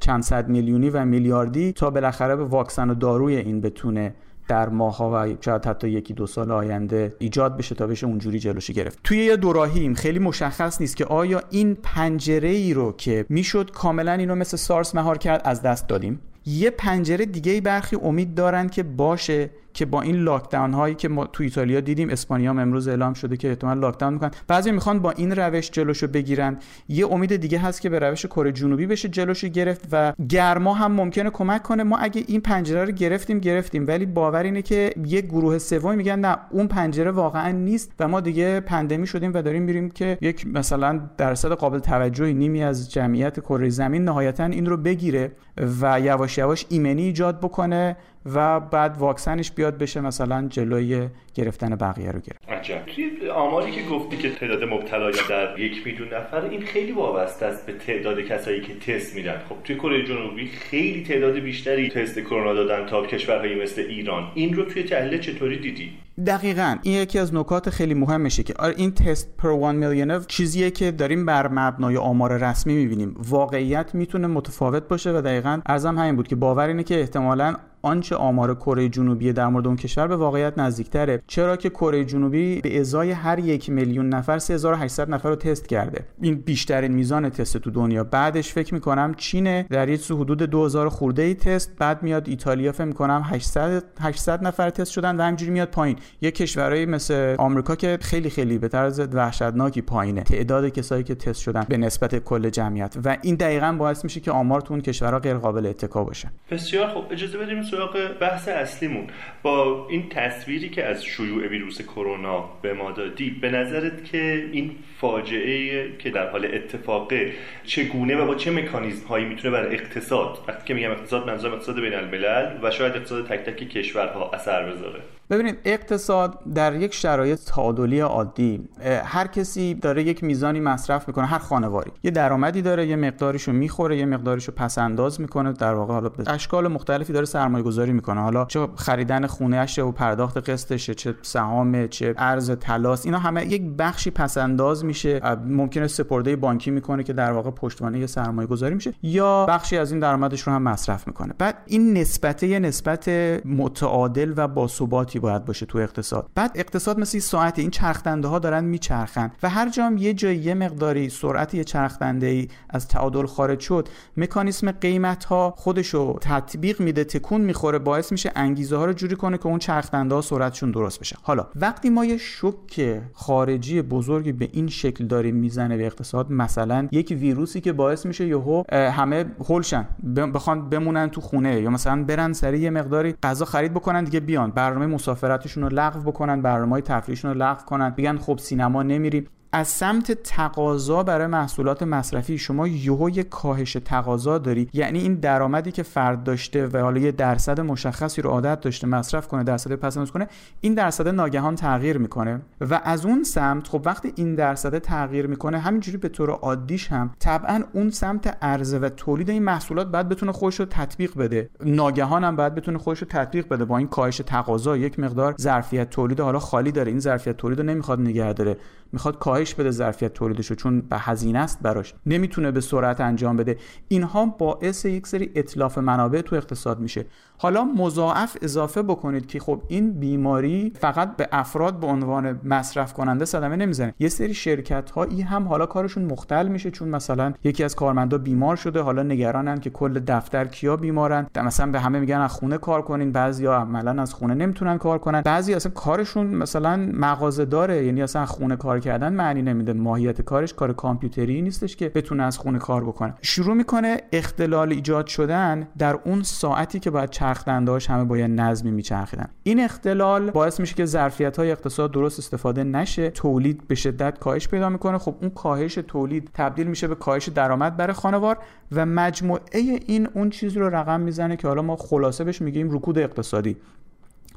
چند 0.00 0.22
صد 0.22 0.48
میلیونی 0.48 0.90
و 0.90 1.04
میلیاردی 1.04 1.72
تا 1.72 1.90
بالاخره 1.90 2.36
به 2.36 2.44
واکسن 2.44 2.90
و 2.90 2.94
داروی 2.94 3.36
این 3.36 3.60
بتونه 3.60 4.14
در 4.48 4.68
ماها 4.68 5.10
و 5.14 5.34
شاید 5.40 5.66
حتی 5.66 5.88
یکی 5.88 6.14
دو 6.14 6.26
سال 6.26 6.50
آینده 6.50 7.16
ایجاد 7.18 7.56
بشه 7.56 7.74
تا 7.74 7.86
بشه 7.86 8.06
اونجوری 8.06 8.38
جلوشی 8.38 8.72
گرفت. 8.72 8.98
توی 9.04 9.18
یه 9.18 9.36
دوراهیم 9.36 9.94
خیلی 9.94 10.18
مشخص 10.18 10.80
نیست 10.80 10.96
که 10.96 11.04
آیا 11.04 11.42
این 11.50 11.76
پنجره 11.82 12.48
ای 12.48 12.74
رو 12.74 12.92
که 12.92 13.26
می‌شد 13.28 13.70
کاملا 13.70 14.12
اینو 14.12 14.34
مثل 14.34 14.56
سارس 14.56 14.94
مهار 14.94 15.18
کرد 15.18 15.42
از 15.44 15.62
دست 15.62 15.88
دادیم؟ 15.88 16.20
یه 16.46 16.70
پنجره 16.70 17.26
دیگه 17.26 17.60
برخی 17.60 17.96
امید 18.02 18.34
دارند 18.34 18.70
که 18.70 18.82
باشه 18.82 19.50
که 19.74 19.86
با 19.86 20.02
این 20.02 20.16
لاکداون 20.16 20.72
هایی 20.72 20.94
که 20.94 21.08
ما 21.08 21.26
تو 21.26 21.42
ایتالیا 21.42 21.80
دیدیم 21.80 22.10
اسپانیا 22.10 22.50
هم 22.50 22.58
امروز 22.58 22.88
اعلام 22.88 23.14
شده 23.14 23.36
که 23.36 23.48
احتمال 23.48 23.78
لاکداون 23.78 24.12
می‌کنن. 24.12 24.30
بعضی 24.48 24.72
می‌خوان 24.72 24.98
با 24.98 25.10
این 25.10 25.32
روش 25.32 25.70
جلوشو 25.70 26.06
بگیرن. 26.06 26.58
یه 26.88 27.06
امید 27.06 27.36
دیگه 27.36 27.58
هست 27.58 27.80
که 27.80 27.88
به 27.88 27.98
روش 27.98 28.26
کره 28.26 28.52
جنوبی 28.52 28.86
بشه 28.86 29.08
جلوشو 29.08 29.48
گرفت 29.48 29.88
و 29.92 30.12
گرما 30.28 30.74
هم 30.74 30.92
ممکنه 30.92 31.30
کمک 31.30 31.62
کنه. 31.62 31.82
ما 31.82 31.98
اگه 31.98 32.24
این 32.26 32.40
پنجره 32.40 32.84
رو 32.84 32.92
گرفتیم 32.92 33.38
گرفتیم. 33.38 33.86
ولی 33.86 34.06
باور 34.06 34.42
اینه 34.42 34.62
که 34.62 34.92
یه 35.06 35.20
گروه 35.20 35.58
سوم 35.58 35.94
میگن 35.94 36.18
نه 36.18 36.36
اون 36.50 36.66
پنجره 36.68 37.10
واقعا 37.10 37.50
نیست 37.50 37.92
و 38.00 38.08
ما 38.08 38.20
دیگه 38.20 38.60
پندمی 38.60 39.06
شدیم 39.06 39.32
و 39.34 39.42
داریم 39.42 39.62
میریم 39.62 39.90
که 39.90 40.18
یک 40.20 40.46
مثلا 40.46 41.00
درصد 41.16 41.52
قابل 41.52 41.78
توجهی 41.78 42.34
نیمی 42.34 42.62
از 42.62 42.90
جمعیت 42.92 43.40
کره 43.40 43.68
زمین 43.68 44.04
نهایتا 44.04 44.44
این 44.44 44.66
رو 44.66 44.76
بگیره 44.76 45.32
و 45.80 46.00
یواش 46.00 46.38
یواش 46.38 46.66
ایمنی 46.68 47.02
ایجاد 47.02 47.38
بکنه. 47.40 47.96
و 48.26 48.60
بعد 48.60 48.96
واکسنش 48.98 49.52
بیاد 49.52 49.78
بشه 49.78 50.00
مثلا 50.00 50.46
جلوی 50.50 51.08
گرفتن 51.34 51.76
بقیه 51.76 52.10
رو 52.10 52.20
گرفت. 52.20 52.48
عجب. 52.48 52.82
توی 52.86 53.30
آماری 53.30 53.72
که 53.72 53.82
گفتی 53.82 54.16
که 54.16 54.30
تعداد 54.30 54.64
مبتلا 54.64 55.10
در 55.10 55.58
یک 55.58 55.86
میلیون 55.86 56.08
نفر 56.08 56.44
این 56.44 56.62
خیلی 56.62 56.92
وابسته 56.92 57.46
است 57.46 57.66
به 57.66 57.72
تعداد 57.72 58.20
کسایی 58.20 58.60
که 58.60 58.74
تست 58.74 59.16
میدن. 59.16 59.38
خب 59.48 59.56
توی 59.64 59.76
کره 59.76 60.04
جنوبی 60.04 60.46
خیلی 60.46 61.04
تعداد 61.04 61.38
بیشتری 61.38 61.88
تست 61.88 62.18
کرونا 62.18 62.54
دادن 62.54 62.86
تا 62.86 63.06
کشورهایی 63.06 63.62
مثل 63.62 63.80
ایران. 63.80 64.32
این 64.34 64.54
رو 64.54 64.64
توی 64.64 64.82
تحلیل 64.82 65.20
چطوری 65.20 65.58
دیدی؟ 65.58 65.90
دقیقا 66.26 66.76
این 66.82 67.02
یکی 67.02 67.18
از 67.18 67.34
نکات 67.34 67.70
خیلی 67.70 67.94
مهمشه 67.94 68.42
که 68.42 68.54
آره 68.58 68.74
این 68.76 68.94
تست 68.94 69.36
پر 69.38 69.52
1 69.52 69.74
میلیون 69.74 70.24
چیزیه 70.28 70.70
که 70.70 70.90
داریم 70.90 71.26
بر 71.26 71.48
مبنای 71.48 71.96
آمار 71.96 72.38
رسمی 72.38 72.74
می‌بینیم. 72.74 73.14
واقعیت 73.18 73.94
می‌تونه 73.94 74.26
متفاوت 74.26 74.88
باشه 74.88 75.10
و 75.10 75.20
دقیقا 75.20 75.60
ارزم 75.66 75.98
همین 75.98 76.16
بود 76.16 76.28
که 76.28 76.36
باور 76.36 76.68
اینه 76.68 76.82
که 76.82 77.00
احتمالا 77.00 77.56
آنچه 77.82 78.16
آمار 78.16 78.54
کره 78.54 78.88
جنوبی 78.88 79.32
در 79.32 79.46
مورد 79.46 79.66
اون 79.66 79.76
کشور 79.76 80.06
به 80.06 80.16
واقعیت 80.16 80.58
نزدیکتره. 80.58 81.22
چرا 81.26 81.56
که 81.56 81.70
کره 81.70 82.04
جنوبی 82.04 82.60
به 82.60 82.80
ازای 82.80 83.10
هر 83.10 83.38
یک 83.38 83.70
میلیون 83.70 84.08
نفر 84.08 84.38
3800 84.38 85.10
نفر 85.10 85.28
رو 85.28 85.36
تست 85.36 85.68
کرده. 85.68 86.04
این 86.20 86.34
بیشترین 86.34 86.92
میزان 86.92 87.28
تست 87.30 87.56
تو 87.56 87.70
دنیا. 87.70 88.04
بعدش 88.04 88.52
فکر 88.52 88.74
می‌کنم 88.74 89.14
چین 89.14 89.62
در 89.62 89.88
یه 89.88 89.98
حدود 90.10 90.42
2000 90.42 90.88
خورده 90.88 91.22
ای 91.22 91.34
تست 91.34 91.76
بعد 91.78 92.02
میاد 92.02 92.28
ایتالیا 92.28 92.72
فکر 92.72 92.84
می‌کنم 92.84 93.22
800 93.24 93.84
800 94.00 94.46
نفر 94.46 94.70
تست 94.70 94.92
شدن 94.92 95.16
و 95.16 95.22
همینجوری 95.22 95.50
میاد 95.50 95.68
پایین. 95.68 95.96
یه 96.20 96.30
کشورهایی 96.30 96.86
مثل 96.86 97.34
آمریکا 97.38 97.76
که 97.76 97.98
خیلی 98.00 98.30
خیلی 98.30 98.58
به 98.58 98.68
طرز 98.68 99.00
وحشتناکی 99.12 99.82
پایینه. 99.82 100.22
تعداد 100.22 100.68
کسایی 100.68 101.04
که 101.04 101.14
تست 101.14 101.40
شدن 101.40 101.66
به 101.68 101.76
نسبت 101.76 102.18
کل 102.18 102.50
جمعیت. 102.50 102.96
و 103.04 103.16
این 103.22 103.34
دقیقا 103.34 103.76
باعث 103.78 104.04
میشه 104.04 104.20
که 104.20 104.30
آمار 104.30 104.60
تو 104.60 104.74
اون 104.74 104.80
کشورها 104.80 105.18
غیر 105.18 105.34
قابل 105.34 105.66
اتکا 105.66 106.04
باشه. 106.04 106.28
بسیار 106.50 106.88
خوب. 106.88 107.04
اجازه 107.10 107.38
بدیم 107.38 107.62
سراغ 107.72 108.18
بحث 108.20 108.48
اصلیمون. 108.48 109.06
با 109.42 109.86
این 109.90 110.08
تصویری 110.08 110.68
که 110.68 110.84
از 110.84 111.04
شیوع 111.04 111.46
ویروس 111.46 111.82
کرونا 111.82 112.50
به 112.62 112.72
ما 112.72 112.90
دادی 112.90 113.30
به 113.30 113.50
نظرت 113.50 114.04
که 114.04 114.48
این 114.52 114.70
فاجعه 115.00 115.88
که 115.98 116.10
در 116.10 116.30
حال 116.30 116.44
اتفاقه 116.44 117.32
چگونه 117.64 118.16
و 118.16 118.26
با 118.26 118.34
چه 118.34 118.50
مکانیزم 118.50 119.06
هایی 119.06 119.24
می‌تونه 119.24 119.50
بر 119.50 119.66
اقتصاد 119.66 120.38
وقتی 120.48 120.66
که 120.66 120.74
میگم 120.74 120.90
اقتصاد 120.90 121.26
منظورم 121.26 121.54
اقتصاد 121.54 121.80
بین 121.80 121.94
الملل 121.94 122.58
و 122.62 122.70
شاید 122.70 122.96
اقتصاد 122.96 123.26
تک 123.26 123.38
تک 123.38 123.68
کشورها 123.68 124.30
اثر 124.30 124.70
بذاره؟ 124.70 125.00
ببینید 125.32 125.58
اقتصاد 125.64 126.38
در 126.54 126.74
یک 126.74 126.94
شرایط 126.94 127.40
تعادلی 127.44 128.00
عادی 128.00 128.68
هر 129.04 129.26
کسی 129.26 129.74
داره 129.74 130.02
یک 130.02 130.24
میزانی 130.24 130.60
مصرف 130.60 131.08
می‌کنه 131.08 131.26
هر 131.26 131.38
خانواری. 131.38 131.90
یه 132.02 132.10
درآمدی 132.10 132.62
داره 132.62 132.86
یه 132.86 132.96
مقداریشو 132.96 133.52
می‌خوره 133.52 133.98
یه 133.98 134.06
مقداریشو 134.06 134.52
پس 134.52 134.78
انداز 134.78 135.20
می‌کنه 135.20 135.52
در 135.52 135.74
واقع 135.74 135.92
حالا 135.94 136.08
به 136.08 136.30
اشکال 136.30 136.68
مختلفی 136.68 137.12
داره 137.12 137.26
سرمایه 137.26 137.64
گذاری 137.64 137.92
می‌کنه. 137.92 138.20
حالا 138.20 138.44
چه 138.44 138.68
خریدن 138.76 139.26
خونه 139.26 139.66
و 139.78 139.92
پرداخت 139.92 140.50
قسطشه 140.50 140.94
چه 140.94 141.14
سهام 141.22 141.86
چه 141.86 142.14
ارز 142.18 142.50
تلاس 142.50 143.06
اینا 143.06 143.18
همه 143.18 143.46
یک 143.46 143.62
بخشی 143.78 144.10
پس 144.10 144.38
انداز 144.38 144.84
میشه 144.84 145.20
ممکنه 145.46 145.86
سپرده 145.86 146.36
بانکی 146.36 146.70
می‌کنه 146.70 147.02
که 147.02 147.12
در 147.12 147.32
واقع 147.32 147.50
پشتوانه 147.50 147.98
یه 147.98 148.06
سرمایه 148.06 148.48
گذاری 148.48 148.74
میشه 148.74 148.94
یا 149.02 149.46
بخشی 149.46 149.78
از 149.78 149.90
این 149.90 150.00
درآمدش 150.00 150.40
رو 150.40 150.52
هم 150.52 150.62
مصرف 150.62 151.06
می‌کنه. 151.06 151.34
بعد 151.38 151.56
این 151.66 151.98
نسبت 151.98 152.42
یه 152.42 152.58
نسبت 152.58 153.08
متعادل 153.44 154.32
و 154.36 154.48
باثباتی 154.48 155.21
باید 155.22 155.44
باشه 155.44 155.66
تو 155.66 155.78
اقتصاد. 155.78 156.30
بعد 156.34 156.52
اقتصاد 156.54 156.98
مثل 156.98 157.18
ساعت 157.18 157.58
این 157.58 157.70
چرخدنده 157.70 158.28
ها 158.28 158.38
دارن 158.38 158.64
میچرخن 158.64 159.32
و 159.42 159.48
هر 159.48 159.68
جام 159.68 159.96
یه 159.96 160.14
جای 160.14 160.36
یه 160.36 160.54
مقداری 160.54 161.08
سرعت 161.08 161.54
یه 161.54 161.64
چرخدنده 161.64 162.26
ای 162.26 162.48
از 162.70 162.88
تعادل 162.88 163.26
خارج 163.26 163.60
شد 163.60 163.88
مکانیسم 164.16 164.72
قیمت 164.72 165.24
ها 165.24 165.54
خودشو 165.56 166.18
تطبیق 166.20 166.80
میده 166.80 167.04
تکون 167.04 167.40
می‌خوره 167.40 167.78
باعث 167.78 168.12
میشه 168.12 168.32
انگیزه 168.36 168.76
ها 168.76 168.84
رو 168.84 168.92
جوری 168.92 169.16
کنه 169.16 169.38
که 169.38 169.46
اون 169.46 169.58
چرخدنده 169.58 170.14
ها 170.14 170.20
سرعتشون 170.20 170.70
درست 170.70 171.00
بشه. 171.00 171.16
حالا 171.22 171.46
وقتی 171.56 171.90
ما 171.90 172.04
یه 172.04 172.16
شوک 172.16 173.00
خارجی 173.12 173.82
بزرگی 173.82 174.32
به 174.32 174.48
این 174.52 174.68
شکل 174.68 175.06
داریم 175.06 175.36
می‌زنه 175.36 175.76
به 175.76 175.86
اقتصاد 175.86 176.32
مثلا 176.32 176.88
یک 176.92 177.16
ویروسی 177.20 177.60
که 177.60 177.72
باعث 177.72 178.06
میشه 178.06 178.26
یهو 178.26 178.62
همه 178.72 179.24
هولشن 179.48 179.88
بخوان 180.34 180.68
بمونن 180.68 181.08
تو 181.10 181.20
خونه 181.20 181.60
یا 181.60 181.70
مثلا 181.70 182.04
برن 182.04 182.32
سری 182.32 182.58
یه 182.58 182.70
مقداری 182.70 183.14
غذا 183.22 183.44
خرید 183.44 183.74
بکنن 183.74 184.04
دیگه 184.04 184.20
بیان 184.20 184.50
برنامه 184.50 184.86
مسافرتشون 185.02 185.62
رو 185.62 185.68
لغو 185.72 186.00
بکنن 186.00 186.42
برنامه 186.42 186.80
تفریحشون 186.80 187.30
رو 187.30 187.38
لغو 187.38 187.64
کنن. 187.64 187.90
بگن 187.90 188.16
خب 188.16 188.38
سینما 188.38 188.82
نمیریم. 188.82 189.26
از 189.54 189.68
سمت 189.68 190.12
تقاضا 190.12 191.02
برای 191.02 191.26
محصولات 191.26 191.82
مصرفی. 191.82 192.38
شما 192.38 192.68
یهو 192.68 193.10
یک 193.10 193.28
کاهش 193.28 193.76
تقاضا 193.84 194.38
داری. 194.38 194.68
یعنی 194.72 194.98
این 194.98 195.14
درآمدی 195.14 195.72
که 195.72 195.82
فرد 195.82 196.24
داشته 196.24 196.66
و 196.66 196.76
حالا 196.76 197.00
یه 197.00 197.12
درصد 197.12 197.60
مشخصی 197.60 198.22
رو 198.22 198.30
عادت 198.30 198.60
داشته 198.60 198.86
مصرف 198.86 199.28
کنه 199.28 199.44
درصد 199.44 199.72
پس 199.72 200.10
کنه 200.10 200.28
این 200.60 200.74
درصد 200.74 201.08
ناگهان 201.08 201.56
تغییر 201.56 201.98
می‌کنه. 201.98 202.40
و 202.60 202.80
از 202.84 203.06
اون 203.06 203.22
سمت 203.24 203.68
خب 203.68 203.82
وقتی 203.84 204.12
این 204.16 204.34
درصد 204.34 204.78
تغییر 204.78 205.26
می‌کنه 205.26 205.58
همینجوری 205.58 205.96
به 205.96 206.08
طور 206.08 206.30
عادیش 206.30 206.88
هم 206.88 207.10
طبعا 207.18 207.64
اون 207.72 207.90
سمت 207.90 208.38
عرضه 208.42 208.78
و 208.78 208.88
تولید 208.88 209.30
این 209.30 209.42
محصولات 209.42 209.90
بعد 209.90 210.08
بتونه 210.08 210.32
خودش 210.32 210.60
رو 210.60 210.66
تطبیق 210.70 211.18
بده. 211.18 211.50
ناگهان 211.64 212.24
هم 212.24 212.36
بعد 212.36 212.54
بتونه 212.54 212.78
خودش 212.78 212.98
رو 212.98 213.06
تطبیق 213.10 213.48
بده. 213.48 213.64
با 213.64 213.78
این 213.78 213.88
کاهش 213.88 214.20
تقاضا 214.26 214.76
یک 214.76 214.98
مقدار 214.98 215.34
ظرفیت 215.40 215.90
تولید 215.90 216.20
حالا 216.20 216.38
خالی 216.38 216.72
داره. 216.72 216.90
این 216.90 217.00
ظرفیت 217.00 217.36
تولید 217.36 217.58
رو 217.58 217.64
نمی‌خواد 217.64 218.00
نگه 218.00 218.32
داره. 218.32 218.56
می‌خواد 218.92 219.18
کاهش 219.18 219.54
بده 219.54 219.70
ظرفیت 219.70 220.12
تولیدش 220.12 220.46
رو 220.46 220.56
چون 220.56 220.80
به 220.80 220.98
هزینه 220.98 221.38
است 221.38 221.58
براش. 221.62 221.94
نمی‌تونه 222.06 222.50
به 222.50 222.60
سرعت 222.60 223.00
انجام 223.00 223.36
بده. 223.36 223.58
اینها 223.88 224.26
باعث 224.26 224.84
یک 224.84 225.06
سری 225.06 225.30
اطلاف 225.34 225.78
منابع 225.78 226.20
تو 226.20 226.36
اقتصاد 226.36 226.80
میشه. 226.80 227.06
حالا 227.42 227.64
مضاعف 227.64 228.36
اضافه 228.42 228.82
بکنید 228.82 229.26
که 229.26 229.40
خب 229.40 229.62
این 229.68 229.92
بیماری 229.92 230.72
فقط 230.80 231.16
به 231.16 231.28
افراد 231.32 231.80
به 231.80 231.86
عنوان 231.86 232.40
مصرف 232.44 232.92
کننده 232.92 233.24
صدمه 233.24 233.56
نمی‌زنه. 233.56 233.94
یه 233.98 234.08
سری 234.08 234.34
شرکت 234.34 234.90
هایی 234.90 235.20
هم 235.20 235.48
حالا 235.48 235.66
کارشون 235.66 236.04
مختل 236.04 236.48
میشه 236.48 236.70
چون 236.70 236.88
مثلا 236.88 237.32
یکی 237.44 237.64
از 237.64 237.74
کارمندا 237.74 238.18
بیمار 238.18 238.56
شده 238.56 238.80
حالا 238.80 239.02
نگرانن 239.02 239.60
که 239.60 239.70
کل 239.70 240.00
دفتر 240.06 240.44
کیا 240.44 240.76
بیمارن. 240.76 241.26
مثلا 241.36 241.70
به 241.70 241.80
همه 241.80 242.00
میگن 242.00 242.16
از 242.20 242.32
خونه 242.32 242.58
کار 242.58 242.82
کنین 242.82 243.12
بعضیا 243.12 243.56
عملا 243.56 244.02
از 244.02 244.14
خونه 244.14 244.34
نمی‌تونن 244.34 244.78
کار 244.78 244.98
کنن. 244.98 245.20
بعضی 245.20 245.54
اصلا 245.54 245.72
کارشون 245.72 246.26
مثلا 246.26 246.76
مغازه 246.92 247.44
داره 247.44 247.84
یعنی 247.86 248.02
اصلا 248.02 248.26
خونه 248.26 248.56
کار 248.56 248.80
کردن 248.80 249.12
معنی 249.12 249.42
نمیده. 249.42 249.72
ماهیت 249.72 250.20
کارش 250.20 250.54
کار 250.54 250.72
کامپیوتری 250.72 251.42
نیستش 251.42 251.76
که 251.76 251.88
بتونه 251.88 252.22
از 252.22 252.38
خونه 252.38 252.58
کار 252.58 252.84
بکنه. 252.84 253.14
شروع 253.22 253.54
می‌کنه 253.54 254.00
اختلال 254.12 254.72
ایجاد 254.72 255.06
شدن 255.06 255.68
در 255.78 255.98
اون 256.04 256.22
ساعتی 256.22 256.80
که 256.80 256.90
باید 256.90 257.10
چرخدندهاش 257.32 257.90
همه 257.90 258.04
باید 258.04 258.30
نظمی 258.30 258.70
میچرخیدن. 258.70 259.28
این 259.42 259.60
اختلال 259.60 260.30
باعث 260.30 260.60
میشه 260.60 260.74
که 260.74 260.84
ظرفیت 260.84 261.36
های 261.36 261.50
اقتصاد 261.50 261.92
درست 261.92 262.18
استفاده 262.18 262.64
نشه 262.64 263.10
تولید 263.10 263.68
به 263.68 263.74
شدت 263.74 264.18
کاهش 264.18 264.48
پیدا 264.48 264.68
می‌کنه. 264.68 264.98
خب 264.98 265.14
اون 265.20 265.30
کاهش 265.30 265.74
تولید 265.74 266.30
تبدیل 266.34 266.66
میشه 266.66 266.88
به 266.88 266.94
کاهش 266.94 267.28
درآمد 267.28 267.76
برای 267.76 267.92
خانوار 267.92 268.38
و 268.72 268.86
مجموعه 268.86 269.60
این 269.86 270.08
اون 270.14 270.30
چیزی 270.30 270.58
رو 270.58 270.68
رقم 270.74 271.00
می‌زنه 271.00 271.36
که 271.36 271.48
حالا 271.48 271.62
ما 271.62 271.76
خلاصه 271.76 272.24
بهش 272.24 272.42
میگیم 272.42 272.74
رکود 272.74 272.98
اقتصادی. 272.98 273.56